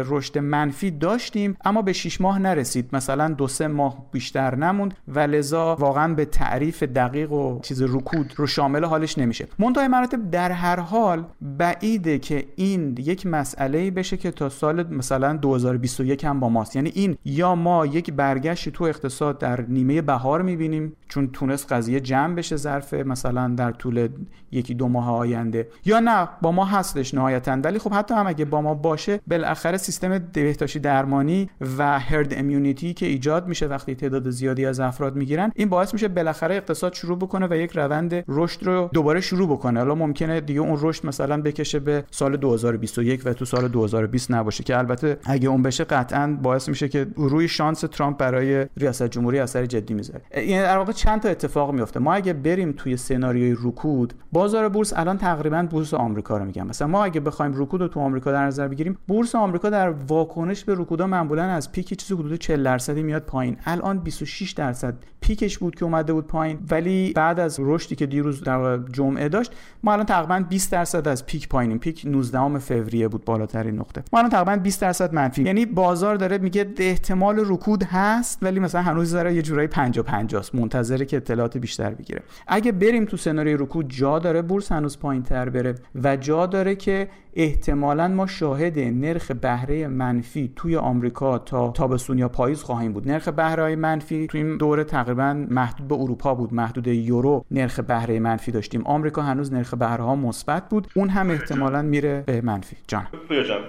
رشد 0.03 0.38
منفی 0.38 0.91
داشتیم 0.91 1.57
اما 1.65 1.81
به 1.81 1.93
6 1.93 2.21
ماه 2.21 2.39
نرسید. 2.39 2.89
مثلا 2.93 3.27
دو 3.27 3.47
سه 3.47 3.67
ماه 3.67 4.05
بیشتر 4.12 4.55
نموند 4.55 4.93
و 5.07 5.19
لذا 5.19 5.75
واقعا 5.75 6.13
به 6.13 6.25
تعریف 6.25 6.84
دقیق 6.84 7.31
و 7.31 7.60
چیز 7.60 7.81
رکود 7.81 8.34
رو 8.36 8.47
شامل 8.47 8.84
حالش 8.84 9.17
نمیشه. 9.17 9.47
منتهای 9.60 9.88
مراتب 9.88 10.31
در 10.31 10.51
هر 10.51 10.79
حال 10.79 11.23
بعیده 11.41 12.19
که 12.19 12.45
این 12.55 12.95
یک 12.99 13.25
مسئله 13.25 13.91
بشه 13.91 14.17
که 14.17 14.31
تا 14.31 14.49
سال 14.49 14.88
مثلا 14.88 15.38
2021 15.62 16.26
هم 16.26 16.39
با 16.39 16.50
ماست. 16.50 16.76
یعنی 16.76 16.91
این 16.95 17.17
یا 17.26 17.56
ما 17.56 17.86
یک 17.86 18.13
برگشتی 18.13 18.71
تو 18.71 18.84
اقتصاد 18.84 19.38
در 19.38 19.62
نیمه 19.62 20.02
بهار 20.02 20.41
می‌بینیم 20.41 20.93
چون 21.08 21.28
تونست 21.28 21.71
قضیه 21.71 22.00
جمع 22.00 22.36
بشه 22.36 22.56
ظرف 22.56 22.93
مثلا 22.93 23.47
در 23.47 23.71
طول 23.71 24.10
یکی 24.52 24.74
دو 24.74 24.88
ماه 24.88 25.12
آینده 25.12 25.67
یا 25.86 26.00
نه 26.00 26.30
با 26.41 26.52
ما 26.52 26.65
هستش 26.65 27.13
نهایتا. 27.13 27.52
ولی 27.63 27.80
خب 27.80 27.93
حتی 27.93 28.13
هم 28.13 28.28
اگه 28.28 28.45
با 28.45 28.62
ما 28.62 28.74
باشه 28.74 29.19
بالاخره 29.28 29.78
سیستم 29.78 30.19
بهداشتی 30.34 30.80
درمانی 30.80 31.50
و 31.78 32.00
هرد 32.00 32.34
امیونیتی 32.34 32.93
که 32.93 33.06
ایجاد 33.06 33.47
میشه 33.47 33.67
وقتی 33.67 33.95
تعداد 33.95 34.30
زیادی 34.30 34.65
از 34.65 34.80
افراد 34.80 35.15
می‌گیرن 35.15 35.52
این 35.56 35.69
باعث 35.69 35.93
میشه 35.93 36.08
بالاخره 36.08 36.56
اقتصاد 36.56 36.93
شروع 36.93 37.17
بکنه 37.17 37.47
و 37.50 37.56
یک 37.56 37.71
روند 37.71 38.24
رشد 38.28 38.63
رو 38.63 38.89
دوباره 38.93 39.21
شروع 39.21 39.50
بکنه. 39.50 39.80
حالا 39.80 39.95
ممکنه 39.95 40.41
دیگه 40.41 40.60
اون 40.60 40.78
رشد 40.82 41.06
مثلا 41.06 41.41
بکشه 41.41 41.80
به 41.80 42.04
سال 42.12 42.38
2021 42.38 43.21
و 43.26 43.34
تو 43.34 43.45
سال 43.45 43.67
2020 43.67 44.32
نباشه 44.32 44.63
که 44.63 44.78
البته 44.78 45.17
اگه 45.24 45.50
اون 45.52 45.62
بشه 45.62 45.84
قطعا 45.84 46.38
باعث 46.42 46.70
میشه 46.70 46.90
که 46.90 47.08
روی 47.16 47.48
شانس 47.48 47.80
ترامپ 47.80 48.18
برای 48.18 48.66
ریاست 48.78 49.04
جمهوری 49.04 49.40
اثر 49.40 49.66
جدی 49.66 49.94
می‌ذاره. 49.94 50.22
یعنی 50.36 50.64
در 50.64 50.78
واقع 50.78 50.92
چند 50.92 51.22
تا 51.22 51.30
اتفاق 51.30 51.74
میفته. 51.74 52.00
ما 52.00 52.14
اگه 52.14 52.34
بریم 52.34 52.72
توی 52.78 52.98
سناریوی 52.98 53.58
رکود 53.64 54.14
بازار 54.32 54.70
بورس 54.70 54.94
الان 54.96 55.18
تقریبا 55.18 55.68
بورس 55.72 55.94
آمریکا 55.94 56.38
رو 56.38 56.46
میگم. 56.46 56.68
مثلا 56.68 56.88
ما 56.88 57.04
اگه 57.04 57.20
بخوایم 57.20 57.52
رکود 57.56 57.82
رو 57.82 57.88
تو 57.88 58.00
آمریکا 58.00 58.32
در 58.32 58.46
نظر 58.46 58.68
بگیریم 58.68 58.98
بورس 59.08 59.36
آمریکا 59.36 59.70
در 59.70 59.90
واکنش 59.90 60.64
به 60.64 60.76
رکودا 60.78 61.08
معمولا 61.08 61.44
از 61.44 61.72
پیک 61.72 61.94
چیزی 61.94 62.14
حدود 62.14 62.36
40 62.36 62.64
درصدی 62.64 63.04
میاد 63.04 63.22
پایین. 63.22 63.58
الان 63.66 64.00
26 64.00 64.52
درصد 64.52 64.94
پیکش 65.22 65.58
بود 65.58 65.76
که 65.76 65.86
اومده 65.86 66.14
بود 66.14 66.28
پایین. 66.28 66.60
ولی 66.72 67.14
بعد 67.14 67.40
از 67.40 67.60
رشدی 67.60 67.96
که 67.96 68.06
دیروز 68.06 68.44
در 68.44 68.78
جمعه 68.78 69.30
داشت 69.30 69.52
ما 69.84 69.94
الان 69.94 70.06
تقریبا 70.06 70.46
20 70.50 70.72
درصد 70.72 71.08
از 71.08 71.26
پیک 71.26 71.50
پایینیم. 71.50 71.78
پیک 71.78 72.06
19 72.06 72.60
فوریه 72.60 73.08
بود 73.08 73.26
بالاترین 73.26 73.76
نقطه. 73.76 74.04
ما 74.14 74.20
الان 74.20 74.32
تقریبا 74.32 74.56
20 74.56 74.82
درصد 74.82 75.14
منفی 75.14 75.40
یعنی 75.45 75.65
بازار 75.65 76.15
داره 76.15 76.38
میگه 76.38 76.65
احتمال 76.77 77.36
رکود 77.39 77.84
هست 77.84 78.39
ولی 78.41 78.60
مثلا 78.60 78.82
هنوز 78.82 79.12
داره 79.12 79.34
یه 79.34 79.41
جورایی 79.41 79.67
50 79.67 80.06
50 80.06 80.39
است 80.39 80.56
منتظره 80.56 81.06
که 81.06 81.17
اطلاعات 81.17 81.58
بیشتر 81.58 81.89
بگیره. 81.93 82.21
اگه 82.47 82.71
بریم 82.71 83.06
تو 83.06 83.17
سناریوی 83.17 83.58
رکود 83.63 83.89
جا 83.89 84.19
داره 84.19 84.41
بورس 84.41 84.71
هنوز 84.71 84.99
پایین 84.99 85.23
تر 85.23 85.49
بره 85.49 85.75
و 86.04 86.15
جا 86.15 86.45
داره 86.45 86.75
که 86.75 87.08
احتمالا 87.34 88.08
ما 88.08 88.27
شاهد 88.27 88.80
نرخ 88.80 89.32
بهره 89.32 89.88
منفی 89.88 90.54
توی 90.56 90.77
آمریکا 90.77 91.38
تا 91.38 91.71
تابستون 91.71 92.17
یا 92.17 92.30
پاییز 92.30 92.63
خواهیم 92.63 92.93
بود. 92.93 93.08
نرخ 93.08 93.27
بهره 93.27 93.75
منفی 93.75 94.27
توی 94.27 94.41
این 94.41 94.58
دوره 94.58 94.84
تقریبا 94.84 95.45
محدود 95.49 95.88
به 95.88 95.95
اروپا 95.95 96.36
بود. 96.36 96.54
محدود 96.54 96.88
یورو 96.88 97.45
نرخ 97.51 97.80
بهره 97.80 98.19
منفی 98.19 98.51
داشتیم. 98.51 98.82
آمریکا 98.86 99.21
هنوز 99.21 99.54
نرخ 99.54 99.73
بهره 99.73 100.04
ها 100.04 100.15
مثبت 100.15 100.69
بود. 100.69 100.88
اون 100.95 101.10
هم 101.10 101.30
احتمالا 101.30 101.82
میره 101.82 102.23
به 102.25 102.41
منفی. 102.41 102.75
جان 102.88 103.08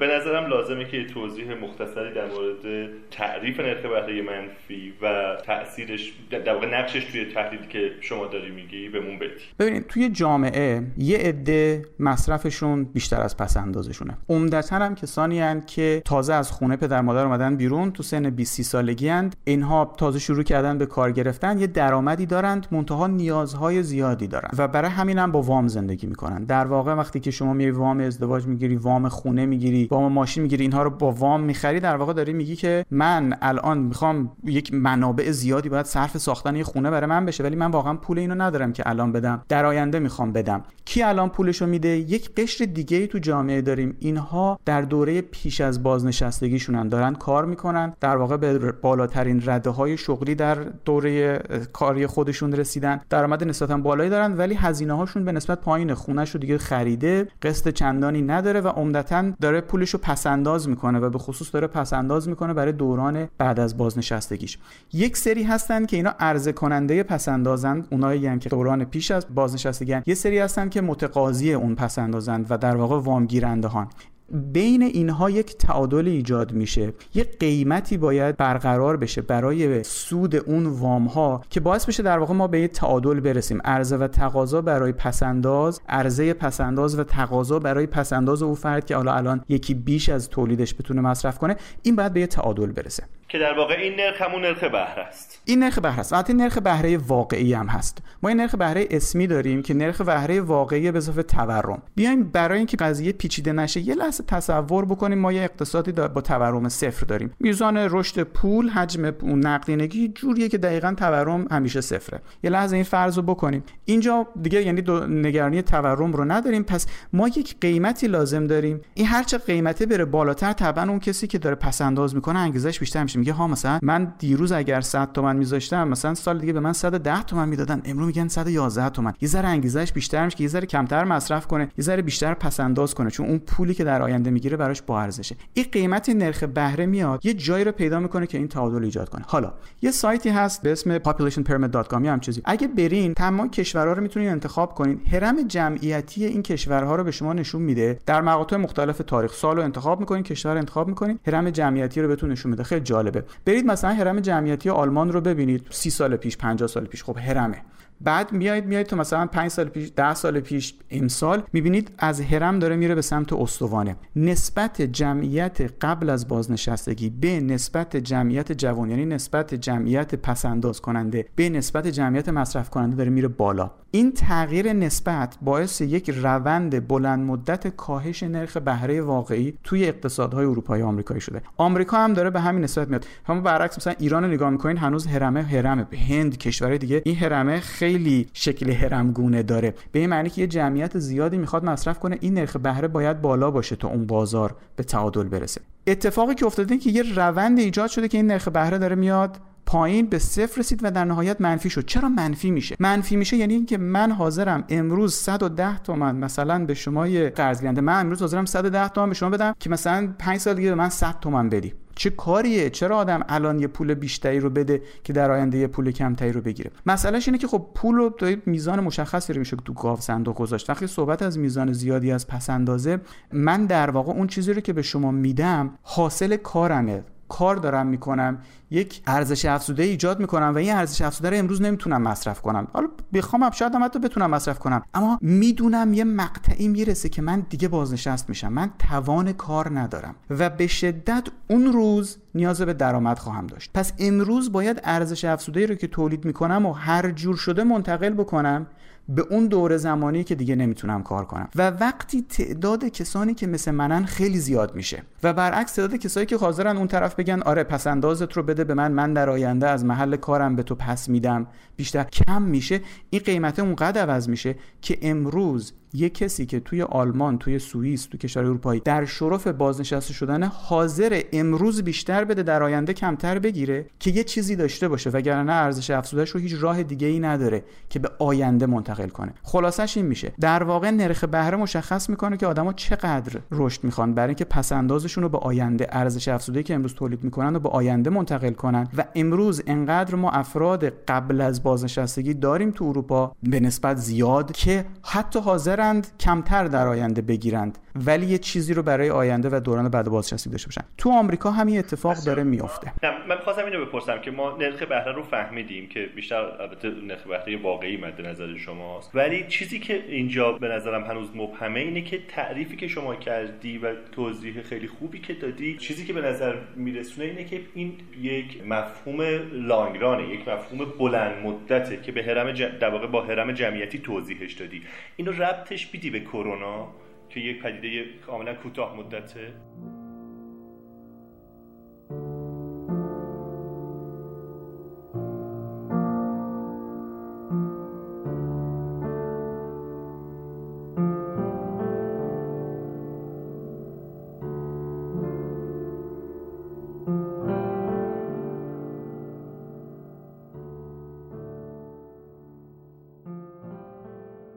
به 0.00 0.06
نظرم 0.06 0.50
لازمه 0.50 0.84
که 0.84 1.04
توضیح 1.04 1.51
مختصری 1.54 2.14
در 2.14 2.26
مورد 2.26 2.88
تعریف 3.10 3.60
نرخ 3.60 3.82
بهره 3.82 4.22
منفی 4.22 4.92
و 5.02 5.36
تاثیرش 5.46 6.12
در 6.30 6.54
واقع 6.54 6.78
نقشش 6.78 7.04
توی 7.04 7.24
تحلیلی 7.34 7.66
که 7.68 7.90
شما 8.00 8.26
داری 8.26 8.50
میگی 8.50 8.88
بهمون 8.88 9.18
بدی. 9.18 9.30
ببینید 9.58 9.86
توی 9.86 10.08
جامعه 10.08 10.82
یه 10.98 11.18
عده 11.18 11.84
مصرفشون 11.98 12.84
بیشتر 12.84 13.20
از 13.20 13.36
پس 13.36 13.56
اندازشونه. 13.56 14.18
عمدتا 14.28 14.76
هم 14.76 14.94
کسانی 14.94 15.40
هستند 15.40 15.66
که 15.66 16.02
تازه 16.04 16.34
از 16.34 16.50
خونه 16.50 16.76
پدر 16.76 17.00
مادر 17.00 17.24
اومدن 17.24 17.56
بیرون 17.56 17.92
تو 17.92 18.02
سن 18.02 18.30
20 18.30 18.62
سالگی 18.62 19.08
اند 19.08 19.36
اینها 19.44 19.94
تازه 19.96 20.18
شروع 20.18 20.42
کردن 20.42 20.78
به 20.78 20.86
کار 20.86 21.12
گرفتن 21.12 21.58
یه 21.58 21.66
درآمدی 21.66 22.26
دارند 22.26 22.66
منتها 22.70 23.06
نیازهای 23.06 23.82
زیادی 23.82 24.26
دارن 24.26 24.48
و 24.58 24.68
برای 24.68 24.90
همین 24.90 25.18
هم 25.18 25.32
با 25.32 25.42
وام 25.42 25.68
زندگی 25.68 26.06
می‌کنن. 26.06 26.44
در 26.44 26.64
واقع 26.64 26.92
وقتی 26.94 27.20
که 27.20 27.30
شما 27.30 27.52
میری 27.52 27.70
وام 27.70 28.00
ازدواج 28.00 28.46
می‌گیری 28.46 28.76
وام 28.76 29.08
خونه 29.08 29.46
می‌گیری 29.46 29.84
وام 29.90 30.12
ماشین 30.12 30.42
می‌گیری 30.42 30.62
اینها 30.62 30.82
رو 30.82 30.90
با 30.90 31.12
وام 31.12 31.41
می‌خری 31.42 31.80
در 31.80 31.96
واقع 31.96 32.12
داری 32.12 32.32
میگی 32.32 32.56
که 32.56 32.84
من 32.90 33.36
الان 33.42 33.78
می‌خوام 33.78 34.32
یک 34.44 34.74
منابع 34.74 35.30
زیادی 35.30 35.68
باید 35.68 35.86
صرف 35.86 36.18
ساختن 36.18 36.56
یه 36.56 36.64
خونه 36.64 36.90
برای 36.90 37.06
من 37.06 37.26
بشه 37.26 37.44
ولی 37.44 37.56
من 37.56 37.70
واقعا 37.70 37.94
پول 37.94 38.18
اینو 38.18 38.34
ندارم 38.34 38.72
که 38.72 38.82
الان 38.88 39.12
بدم. 39.12 39.42
در 39.48 39.66
آینده 39.66 39.98
می‌خوام 39.98 40.32
بدم. 40.32 40.64
کی 40.84 41.02
الان 41.02 41.28
پولشو 41.28 41.66
میده؟ 41.66 41.88
یک 41.88 42.34
قشر 42.34 42.64
دیگه 42.64 42.96
ای 42.96 43.06
تو 43.06 43.18
جامعه 43.18 43.60
داریم. 43.60 43.96
اینها 43.98 44.58
در 44.64 44.82
دوره 44.82 45.20
پیش 45.20 45.60
از 45.60 45.82
بازنشستگیشونن. 45.82 46.88
دارن 46.88 47.14
کار 47.14 47.44
می‌کنن. 47.44 47.92
در 48.00 48.16
واقع 48.16 48.36
به 48.36 48.72
بالاترین 48.72 49.42
رده 49.46 49.70
های 49.70 49.96
شغلی 49.96 50.34
در 50.34 50.54
دوره 50.54 51.38
کاری 51.72 52.06
خودشون 52.06 52.52
رسیدن. 52.52 53.00
درآمد 53.10 53.44
نسبتا 53.44 53.76
بالایی 53.76 54.10
دارن 54.10 54.36
ولی 54.36 54.54
هزینه 54.54 54.92
هاشون 54.92 55.24
به 55.24 55.32
نسبت 55.32 55.60
پایین. 55.60 55.94
خونش 55.94 56.30
رو 56.30 56.40
دیگه 56.40 56.58
خریده 56.58 57.28
قسط 57.42 57.68
چندانی 57.68 58.22
نداره 58.22 58.60
و 58.60 58.68
عمدتا 58.68 59.32
داره 59.40 59.60
پولش 59.60 59.90
رو 59.90 59.98
پس 60.02 60.26
انداز 60.26 60.68
می‌کنه 60.68 60.98
و 60.98 61.10
به 61.10 61.18
خصوص 61.32 61.54
داره 61.54 61.66
پس 61.66 61.92
انداز 61.92 62.28
می‌کنه 62.28 62.54
برای 62.54 62.72
دوران 62.72 63.28
بعد 63.38 63.60
از 63.60 63.76
بازنشستگیش. 63.76 64.58
یک 64.92 65.16
سری 65.16 65.42
هستن 65.42 65.86
که 65.86 65.96
اینا 65.96 66.14
عرضه 66.20 66.52
کننده 66.52 67.02
پس 67.02 67.28
اندازند 67.28 67.88
اونایی 67.90 68.38
که 68.38 68.48
دوران 68.48 68.84
پیش 68.84 69.10
از 69.10 69.26
بازنشستگی 69.34 69.96
یه 70.06 70.14
سری 70.14 70.38
هستن 70.38 70.68
که 70.68 70.80
متقاضی 70.80 71.52
اون 71.52 71.74
پس 71.74 71.98
اندازند 71.98 72.46
و 72.50 72.58
در 72.58 72.76
واقع 72.76 73.00
وام 73.00 73.26
گیرنده 73.26 73.68
هان 73.68 73.88
بین 74.32 74.82
اینها 74.82 75.30
یک 75.30 75.56
تعادل 75.56 76.08
ایجاد 76.08 76.52
میشه. 76.52 76.92
یک 77.14 77.38
قیمتی 77.38 77.96
باید 77.96 78.36
برقرار 78.36 78.96
بشه 78.96 79.22
برای 79.22 79.84
سود 79.84 80.36
اون 80.36 80.66
وام 80.66 81.06
ها 81.06 81.42
که 81.50 81.60
باعث 81.60 81.86
بشه 81.86 82.02
در 82.02 82.18
واقع 82.18 82.34
ما 82.34 82.46
به 82.46 82.60
یک 82.60 82.72
تعادل 82.72 83.20
برسیم. 83.20 83.60
عرضه 83.64 83.96
و 83.96 84.08
تقاضا 84.08 84.62
برای 84.62 84.92
پسنداز 84.92 85.80
عرضه 85.88 86.34
پسنداز 86.34 86.98
و 86.98 87.04
تقاضا 87.04 87.58
برای 87.58 87.86
پسنداز 87.86 88.42
او 88.42 88.54
فرد 88.54 88.86
که 88.86 88.96
حالا 88.96 89.12
الان 89.12 89.44
یکی 89.48 89.74
بیش 89.74 90.08
از 90.08 90.28
تولیدش 90.28 90.74
بتونه 90.74 91.00
مصرف 91.00 91.38
کنه 91.38 91.56
این 91.82 91.96
باید 91.96 92.12
به 92.12 92.20
یک 92.20 92.30
تعادل 92.30 92.72
برسه. 92.72 93.02
که 93.32 93.38
در 93.38 93.58
واقع 93.58 93.74
این 93.74 93.94
نرخ 93.96 94.22
همون 94.22 94.42
نرخ 94.42 94.64
بهره 94.64 95.02
است. 95.02 95.42
این 95.44 95.62
نرخ 95.62 95.78
بهره 95.78 95.98
است. 95.98 96.12
البته 96.12 96.32
نرخ 96.32 96.58
بهره 96.58 96.96
واقعی 96.96 97.54
هم 97.54 97.66
هست. 97.66 97.98
ما 98.22 98.28
این 98.28 98.40
نرخ 98.40 98.54
بهره 98.54 98.86
اسمی 98.90 99.26
داریم 99.26 99.62
که 99.62 99.74
نرخ 99.74 100.00
بهره 100.00 100.40
واقعی 100.40 100.90
به 100.90 100.98
اضافه 100.98 101.22
تورم. 101.22 101.82
بیایم 101.94 102.24
برای 102.24 102.58
اینکه 102.58 102.76
قضیه 102.76 103.12
پیچیده 103.12 103.52
نشه 103.52 103.80
یه 103.80 103.94
لحظه 103.94 104.24
تصور 104.24 104.84
بکنیم 104.84 105.18
ما 105.18 105.32
یه 105.32 105.42
اقتصادی 105.42 105.92
با 105.92 106.20
تورم 106.20 106.68
صفر 106.68 107.06
داریم. 107.06 107.34
میزان 107.40 107.76
رشد 107.76 108.22
پول 108.22 108.68
حجم 108.68 109.12
اون 109.22 109.46
نقدینگی 109.46 110.08
جوریه 110.08 110.48
که 110.48 110.58
دقیقا 110.58 110.94
تورم 110.96 111.46
همیشه 111.50 111.80
صفره. 111.80 112.20
یه 112.42 112.50
لحظه 112.50 112.76
این 112.76 112.84
فرض 112.84 113.16
رو 113.16 113.22
بکنیم. 113.22 113.64
اینجا 113.84 114.26
دیگه 114.42 114.62
یعنی 114.62 114.82
نگرانی 115.08 115.62
تورم 115.62 116.12
رو 116.12 116.24
نداریم. 116.24 116.62
پس 116.62 116.86
ما 117.12 117.28
یک 117.28 117.56
قیمتی 117.60 118.06
لازم 118.06 118.46
داریم. 118.46 118.80
این 118.94 119.06
هرچه 119.06 119.38
قیمته 119.38 119.86
بره 119.86 120.04
بالاتر 120.04 120.52
طبعا 120.52 120.88
اون 120.90 120.98
کسی 120.98 121.26
که 121.26 121.38
داره 121.38 121.56
پس 121.56 121.80
انداز 121.80 122.14
می‌کنه 122.14 122.38
انگیزش 122.38 122.78
بیشتر 122.78 123.02
میشه. 123.02 123.21
میگه 123.22 123.32
ها 123.32 123.46
مثلا 123.46 123.78
من 123.82 124.14
دیروز 124.18 124.52
اگر 124.52 124.80
100 124.80 125.12
تومن 125.12 125.36
میذاشتم 125.36 125.88
مثلا 125.88 126.14
سال 126.14 126.38
دیگه 126.38 126.52
به 126.52 126.60
من 126.60 126.72
110 126.72 127.22
تومن 127.22 127.48
می‌دادن. 127.48 127.82
امروز 127.84 128.06
میگن 128.06 128.28
111 128.28 128.90
تومن. 128.90 129.12
یه 129.20 129.28
ذره 129.28 129.48
انگیزش 129.48 129.92
بیشتر 129.92 130.24
میشه 130.24 130.36
که 130.36 130.44
یه 130.44 130.48
ذره 130.48 130.66
کمتر 130.66 131.04
مصرف 131.04 131.46
کنه 131.46 131.68
یه 131.78 131.84
ذره 131.84 132.02
بیشتر 132.02 132.34
پس 132.34 132.60
انداز 132.60 132.94
کنه 132.94 133.10
چون 133.10 133.26
اون 133.26 133.38
پولی 133.38 133.74
که 133.74 133.84
در 133.84 134.02
آینده 134.02 134.30
می‌گیره 134.30 134.56
براش 134.56 134.82
با 134.82 135.00
ارزشه. 135.00 135.36
این 135.54 135.66
قیمت 135.72 136.08
نرخ 136.08 136.42
بهره 136.42 136.86
میاد 136.86 137.26
یه 137.26 137.34
جایی 137.34 137.64
رو 137.64 137.72
پیدا 137.72 138.00
می‌کنه 138.00 138.26
که 138.26 138.38
این 138.38 138.48
تعادل 138.48 138.84
ایجاد 138.84 139.08
کنه. 139.08 139.24
حالا 139.26 139.52
یه 139.82 139.90
سایتی 139.90 140.28
هست 140.28 140.62
به 140.62 140.72
اسم 140.72 140.98
populationpyramid.com 140.98 142.04
یا 142.04 142.12
هم 142.12 142.20
چیزی. 142.20 142.42
اگه 142.44 142.68
برین 142.68 143.14
تمام 143.14 143.50
کشورها 143.50 143.92
رو 143.92 144.02
می‌تونید 144.02 144.28
انتخاب 144.28 144.74
کنین. 144.74 145.00
هرم 145.12 145.42
جمعیتی 145.42 146.24
این 146.24 146.42
کشورها 146.42 146.96
رو 146.96 147.04
به 147.04 147.10
شما 147.10 147.32
نشون 147.32 147.62
میده. 147.62 147.98
در 148.06 148.20
مقاطع 148.20 148.56
مختلف 148.56 149.00
تاریخ 149.06 149.32
سال 149.32 149.58
انتخاب 149.60 150.00
می‌کنین 150.00 150.22
کشور 150.22 150.56
انتخاب 150.56 150.88
می‌کنین. 150.88 151.18
هرم 151.26 151.50
جمعیتی 151.50 152.02
رو 152.02 152.08
بهتون 152.08 152.30
نشون 152.32 152.50
میده. 152.50 152.62
خیلی 152.62 152.80
جالبه. 153.12 153.28
برید 153.44 153.66
مثلا 153.66 153.90
هرم 153.90 154.20
جمعیتی 154.20 154.70
آلمان 154.70 155.12
رو 155.12 155.20
ببینید. 155.20 155.66
30 155.70 155.90
سال 155.90 156.16
پیش 156.16 156.36
50 156.36 156.68
سال 156.68 156.84
پیش. 156.84 157.04
خب 157.04 157.18
هرمه 157.18 157.62
بعد 158.04 158.32
میایید 158.32 158.66
میایید 158.66 158.86
تو 158.86 158.96
مثلا 158.96 159.26
5 159.26 159.50
سال 159.50 159.68
پیش 159.68 159.92
10 159.96 160.14
سال 160.14 160.40
پیش 160.40 160.74
امسال 160.90 161.42
می‌بینید 161.52 161.90
از 161.98 162.20
هرم 162.20 162.58
داره 162.58 162.76
میره 162.76 162.94
به 162.94 163.02
سمت 163.02 163.32
استوانه. 163.32 163.96
نسبت 164.16 164.82
جمعیت 164.82 165.60
قبل 165.80 166.10
از 166.10 166.28
بازنشستگی 166.28 167.10
به 167.10 167.40
نسبت 167.40 167.96
جمعیت 167.96 168.52
جوان 168.52 168.90
یعنی 168.90 169.04
نسبت 169.04 169.54
جمعیت 169.54 170.14
پسنداز 170.14 170.80
کننده 170.80 171.26
به 171.36 171.48
نسبت 171.48 171.86
جمعیت 171.86 172.28
مصرف 172.28 172.70
کننده 172.70 172.96
داره 172.96 173.10
میره 173.10 173.28
بالا. 173.28 173.70
این 173.90 174.12
تغییر 174.12 174.72
نسبت 174.72 175.36
باعث 175.42 175.80
یک 175.80 176.10
روند 176.10 176.88
بلند 176.88 177.26
مدت 177.26 177.68
کاهش 177.68 178.22
نرخ 178.22 178.56
بهره 178.56 179.00
واقعی 179.00 179.58
توی 179.64 179.84
اقتصادهای 179.84 180.46
اروپایی 180.46 180.82
آمریکایی 180.82 181.20
شده. 181.20 181.42
آمریکا 181.56 181.96
هم 181.96 182.12
داره 182.12 182.30
به 182.30 182.40
همین 182.40 182.64
نسبت 182.64 182.88
میاد. 182.88 183.01
همون 183.26 183.42
برعکس 183.42 183.78
مثلا 183.78 183.94
ایران 183.98 184.24
نگاه 184.24 184.50
می‌کنین 184.50 184.76
هنوز 184.76 185.06
هرمه 185.06 185.42
هرمه 185.42 185.86
هند 186.08 186.38
کشورهای 186.38 186.78
دیگه 186.78 187.02
این 187.04 187.16
هرمه 187.16 187.60
خیلی 187.60 188.28
شکل 188.32 188.70
هرمگونه 188.70 189.42
داره. 189.42 189.74
به 189.92 189.98
این 189.98 190.10
معنی 190.10 190.30
که 190.30 190.40
یه 190.40 190.46
جمعیت 190.46 190.98
زیادی 190.98 191.38
می‌خواد 191.38 191.64
مصرف 191.64 191.98
کنه 191.98 192.18
این 192.20 192.34
نرخ 192.34 192.56
بهره 192.56 192.88
باید 192.88 193.20
بالا 193.20 193.50
باشه 193.50 193.76
تا 193.76 193.88
اون 193.88 194.06
بازار 194.06 194.56
به 194.76 194.82
تعادل 194.82 195.28
برسه. 195.28 195.60
اتفاقی 195.86 196.34
که 196.34 196.46
افتاده 196.46 196.78
که 196.78 196.90
یه 196.90 197.02
روند 197.16 197.58
ایجاد 197.58 197.90
شده 197.90 198.08
که 198.08 198.18
این 198.18 198.26
نرخ 198.26 198.48
بهره 198.48 198.78
داره 198.78 198.96
میاد 198.96 199.40
پایین 199.66 200.06
به 200.06 200.18
صفر 200.18 200.60
رسید 200.60 200.80
و 200.82 200.90
در 200.90 201.04
نهایت 201.04 201.40
منفی 201.40 201.70
شد. 201.70 201.86
چرا 201.86 202.08
منفی 202.08 202.50
میشه؟ 202.50 202.76
منفی 202.80 203.16
میشه 203.16 203.36
یعنی 203.36 203.54
اینکه 203.54 203.78
من 203.78 204.12
حاضرم 204.12 204.64
امروز 204.68 205.14
110 205.14 205.78
تومن 205.78 206.16
مثلا 206.16 206.64
به 206.64 206.74
شما 206.74 207.06
قرض 207.36 207.60
گیرنده 207.60 207.80
من 207.80 208.00
امروز 208.00 208.20
حاضرم 208.20 208.44
110 208.44 208.88
تومن 208.88 209.08
به 209.08 209.14
شما 209.14 209.30
بدم 209.30 209.54
که 209.58 209.70
مثلا 209.70 210.14
5 210.18 210.40
سال 210.40 210.54
دیگه 210.54 210.68
به 210.68 210.74
من 210.74 210.88
100 210.88 211.20
تومن 211.20 211.48
بدی. 211.48 211.74
چه 211.94 212.10
کاریه؟ 212.10 212.70
چرا 212.70 212.96
آدم 212.96 213.24
الان 213.28 213.60
یه 213.60 213.66
پول 213.66 213.94
بیشتری 213.94 214.40
رو 214.40 214.50
بده 214.50 214.82
که 215.04 215.12
در 215.12 215.30
آینده 215.30 215.58
یه 215.58 215.66
پول 215.66 215.90
کمتری 215.90 216.32
رو 216.32 216.40
بگیره؟ 216.40 216.70
مسئلهش 216.86 217.28
اینه 217.28 217.38
که 217.38 217.46
خب 217.46 217.66
پول 217.74 217.94
رو 217.94 218.10
میزان 218.46 218.80
مشخصی 218.80 219.32
رو 219.32 219.38
میشه 219.38 219.56
تو 219.56 219.72
گاو 219.72 220.00
صندوق 220.00 220.36
گذاشت. 220.36 220.70
وقتی 220.70 220.86
صحبت 220.86 221.22
از 221.22 221.38
میزان 221.38 221.72
زیادی 221.72 222.12
از 222.12 222.26
پس 222.26 222.50
اندازه 222.50 223.00
من 223.32 223.66
در 223.66 223.90
واقع 223.90 224.12
اون 224.12 224.26
چیزی 224.26 224.52
رو 224.52 224.60
که 224.60 224.72
به 224.72 224.82
شما 224.82 225.10
میدم 225.10 225.78
حاصل 225.82 226.36
کارمه. 226.36 227.02
کار 227.32 227.56
دارم 227.56 227.86
می‌کنم 227.86 228.38
یک 228.70 229.02
ارزش 229.06 229.44
افزوده 229.44 229.82
ایجاد 229.82 230.20
می‌کنم 230.20 230.52
و 230.54 230.58
این 230.58 230.72
ارزش 230.72 231.02
افزوده 231.02 231.30
رو 231.30 231.36
امروز 231.36 231.62
نمی‌تونم 231.62 232.02
مصرف 232.02 232.40
کنم. 232.40 232.68
حالا 232.72 232.88
بخوام 233.12 233.50
شاید 233.50 233.74
هم 233.74 233.84
حتی 233.84 233.98
بتونم 233.98 234.30
مصرف 234.30 234.58
کنم. 234.58 234.82
اما 234.94 235.18
می‌دونم 235.20 235.94
یه 235.94 236.04
مقطعی 236.04 236.68
می‌رسه 236.68 237.08
که 237.08 237.22
من 237.22 237.46
دیگه 237.50 237.68
بازنشست 237.68 238.28
میشم. 238.28 238.52
من 238.52 238.70
توان 238.78 239.32
کار 239.32 239.80
ندارم 239.80 240.14
و 240.30 240.50
به 240.50 240.66
شدت 240.66 241.28
اون 241.48 241.72
روز 241.72 242.16
نیاز 242.34 242.62
به 242.62 242.72
درآمد 242.72 243.18
خواهم 243.18 243.46
داشت. 243.46 243.70
پس 243.74 243.92
امروز 243.98 244.52
باید 244.52 244.80
ارزش 244.84 245.24
افزوده 245.24 245.66
رو 245.66 245.74
که 245.74 245.86
تولید 245.86 246.24
می‌کنم 246.24 246.66
و 246.66 246.72
هر 246.72 247.10
جور 247.10 247.36
شده 247.36 247.64
منتقل 247.64 248.10
بکنم 248.10 248.66
به 249.14 249.22
اون 249.30 249.46
دوره 249.46 249.76
زمانی 249.76 250.24
که 250.24 250.34
دیگه 250.34 250.56
نمی‌تونم 250.56 251.02
کار 251.02 251.24
کنم. 251.24 251.48
و 251.56 251.70
وقتی 251.70 252.22
تعداد 252.22 252.84
کسانی 252.84 253.34
که 253.34 253.46
مثل 253.46 253.70
منن 253.70 254.04
خیلی 254.04 254.38
زیاد 254.38 254.74
میشه. 254.74 255.02
و 255.22 255.32
برعکس 255.32 255.72
تعداد 255.72 255.96
کسایی 255.96 256.26
که 256.26 256.36
حاضرن 256.36 256.76
اون 256.76 256.88
طرف 256.88 257.14
بگن 257.14 257.42
آره 257.42 257.64
پس 257.64 257.86
اندازت 257.86 258.32
رو 258.32 258.42
بده 258.42 258.64
به 258.64 258.74
من 258.74 258.92
من 258.92 259.12
در 259.12 259.30
آینده 259.30 259.68
از 259.68 259.84
محل 259.84 260.16
کارم 260.16 260.56
به 260.56 260.62
تو 260.62 260.74
پس 260.74 261.08
میدم. 261.08 261.46
بیشتر 261.82 262.04
کم 262.04 262.42
میشه 262.42 262.80
این 263.10 263.22
قیمت 263.22 263.58
اونقدر 263.58 264.02
عوض 264.02 264.28
میشه 264.28 264.54
که 264.82 264.98
امروز 265.02 265.72
یه 265.94 266.08
کسی 266.08 266.46
که 266.46 266.60
توی 266.60 266.82
آلمان 266.82 267.38
توی 267.38 267.58
سوئیس 267.58 268.04
توی 268.04 268.18
کشور 268.18 268.44
اروپایی 268.44 268.80
در 268.80 269.04
شرف 269.04 269.46
بازنشسته 269.46 270.14
شدن 270.14 270.42
حاضر 270.42 271.22
امروز 271.32 271.82
بیشتر 271.82 272.24
بده 272.24 272.42
در 272.42 272.62
آینده 272.62 272.92
کمتر 272.92 273.38
بگیره 273.38 273.86
که 273.98 274.10
یه 274.10 274.24
چیزی 274.24 274.56
داشته 274.56 274.88
باشه 274.88 275.10
وگرنه 275.10 275.52
ارزش 275.52 275.90
افزودش 275.90 276.30
رو 276.30 276.40
هیچ 276.40 276.54
راه 276.60 276.82
دیگه 276.82 277.06
ای 277.06 277.20
نداره 277.20 277.64
که 277.90 277.98
به 277.98 278.10
آینده 278.18 278.66
منتقل 278.66 279.08
کنه. 279.08 279.34
خلاصش 279.42 279.96
این 279.96 280.06
میشه. 280.06 280.32
در 280.40 280.62
واقع 280.62 280.90
نرخ 280.90 281.24
بهره 281.24 281.56
مشخص 281.56 282.10
می‌کنه 282.10 282.36
که 282.36 282.46
آدما 282.46 282.72
چقدر 282.72 283.40
رشد 283.50 283.84
می‌خوان 283.84 284.14
برای 284.14 284.28
اینکه 284.28 284.44
پسندازشون 284.44 285.22
رو 285.22 285.28
به 285.28 285.38
آینده 285.38 285.86
ارزش 285.90 286.28
افزوده 286.28 286.62
که 286.62 286.74
امروز 286.74 286.94
تولید 286.94 287.24
می‌کنن 287.24 287.56
و 287.56 287.58
به 287.58 287.68
آینده 287.68 288.10
منتقل 288.10 288.52
کنن. 288.52 288.88
و 288.96 289.04
امروز 289.14 289.62
انقدر 289.66 290.14
ما 290.14 290.30
افراد 290.30 290.84
قبل 290.84 291.40
از 291.40 291.62
بازنشستگی 291.72 292.34
داریم 292.34 292.70
تو 292.70 292.84
اروپا 292.84 293.32
به 293.42 293.60
نسبت 293.60 293.96
زیاد 293.96 294.52
که 294.52 294.84
حتی 295.04 295.38
حاضر 295.38 296.00
کمتر 296.20 296.64
در 296.64 296.88
آینده 296.88 297.22
بگیرند 297.22 297.78
ولی 298.06 298.26
یه 298.26 298.38
چیزی 298.38 298.74
رو 298.74 298.82
برای 298.82 299.10
آینده 299.10 299.48
و 299.52 299.60
دوران 299.60 299.88
بعد 299.88 300.08
بازنشستگی 300.08 300.50
داشته 300.50 300.68
باشن. 300.68 300.84
تو 300.98 301.10
آمریکا 301.10 301.50
همین 301.50 301.78
اتفاق 301.78 302.16
داره 302.16 302.42
میافته. 302.42 302.92
من 303.28 303.36
خواستم 303.44 303.64
اینو 303.64 303.86
بپرسم 303.86 304.20
که 304.20 304.30
ما 304.30 304.56
نرخ 304.56 304.82
بهره 304.82 305.12
رو 305.12 305.22
فهمیدیم 305.22 305.88
که 305.88 306.08
بیشتر 306.16 306.36
البته 306.36 306.90
نرخ 306.90 307.22
بهره 307.26 307.62
واقعی 307.62 307.96
مد 307.96 308.20
نظر 308.26 308.56
شماست. 308.56 309.10
ولی 309.14 309.44
چیزی 309.48 309.78
که 309.80 310.04
اینجا 310.08 310.52
به 310.52 310.68
نظرم 310.68 311.04
هنوز 311.04 311.28
مبهمه 311.34 311.80
اینه 311.80 312.02
که 312.02 312.18
تعریفی 312.28 312.76
که 312.76 312.88
شما 312.88 313.14
کردی 313.14 313.78
و 313.78 313.94
توضیح 314.12 314.62
خیلی 314.62 314.88
خوبی 314.88 315.18
که 315.18 315.34
دادی 315.34 315.76
چیزی 315.76 316.04
که 316.04 316.12
به 316.12 316.20
نظر 316.20 316.54
میرسونه 316.76 317.26
اینه 317.26 317.44
که 317.44 317.60
این 317.74 317.92
یک 318.20 318.66
مفهوم 318.66 319.20
لانگرانه 319.52 320.28
یک 320.28 320.48
مفهوم 320.48 320.92
بلند 320.98 321.42
مدته 321.52 321.96
که 321.96 322.12
به 322.12 322.22
هرم 322.22 322.52
در 322.52 322.88
واقع 322.90 323.06
با 323.06 323.22
هرم 323.22 323.52
جمعیتی 323.52 323.98
توضیحش 323.98 324.52
دادی. 324.52 324.82
اینو 325.16 325.32
ربطش 325.32 325.86
بیدی 325.86 326.10
به 326.10 326.20
کرونا 326.20 326.88
که 327.28 327.40
یک 327.40 327.62
پدیده 327.62 328.04
کاملا 328.26 328.54
کوتاه 328.54 328.96
مدته؟ 328.96 329.52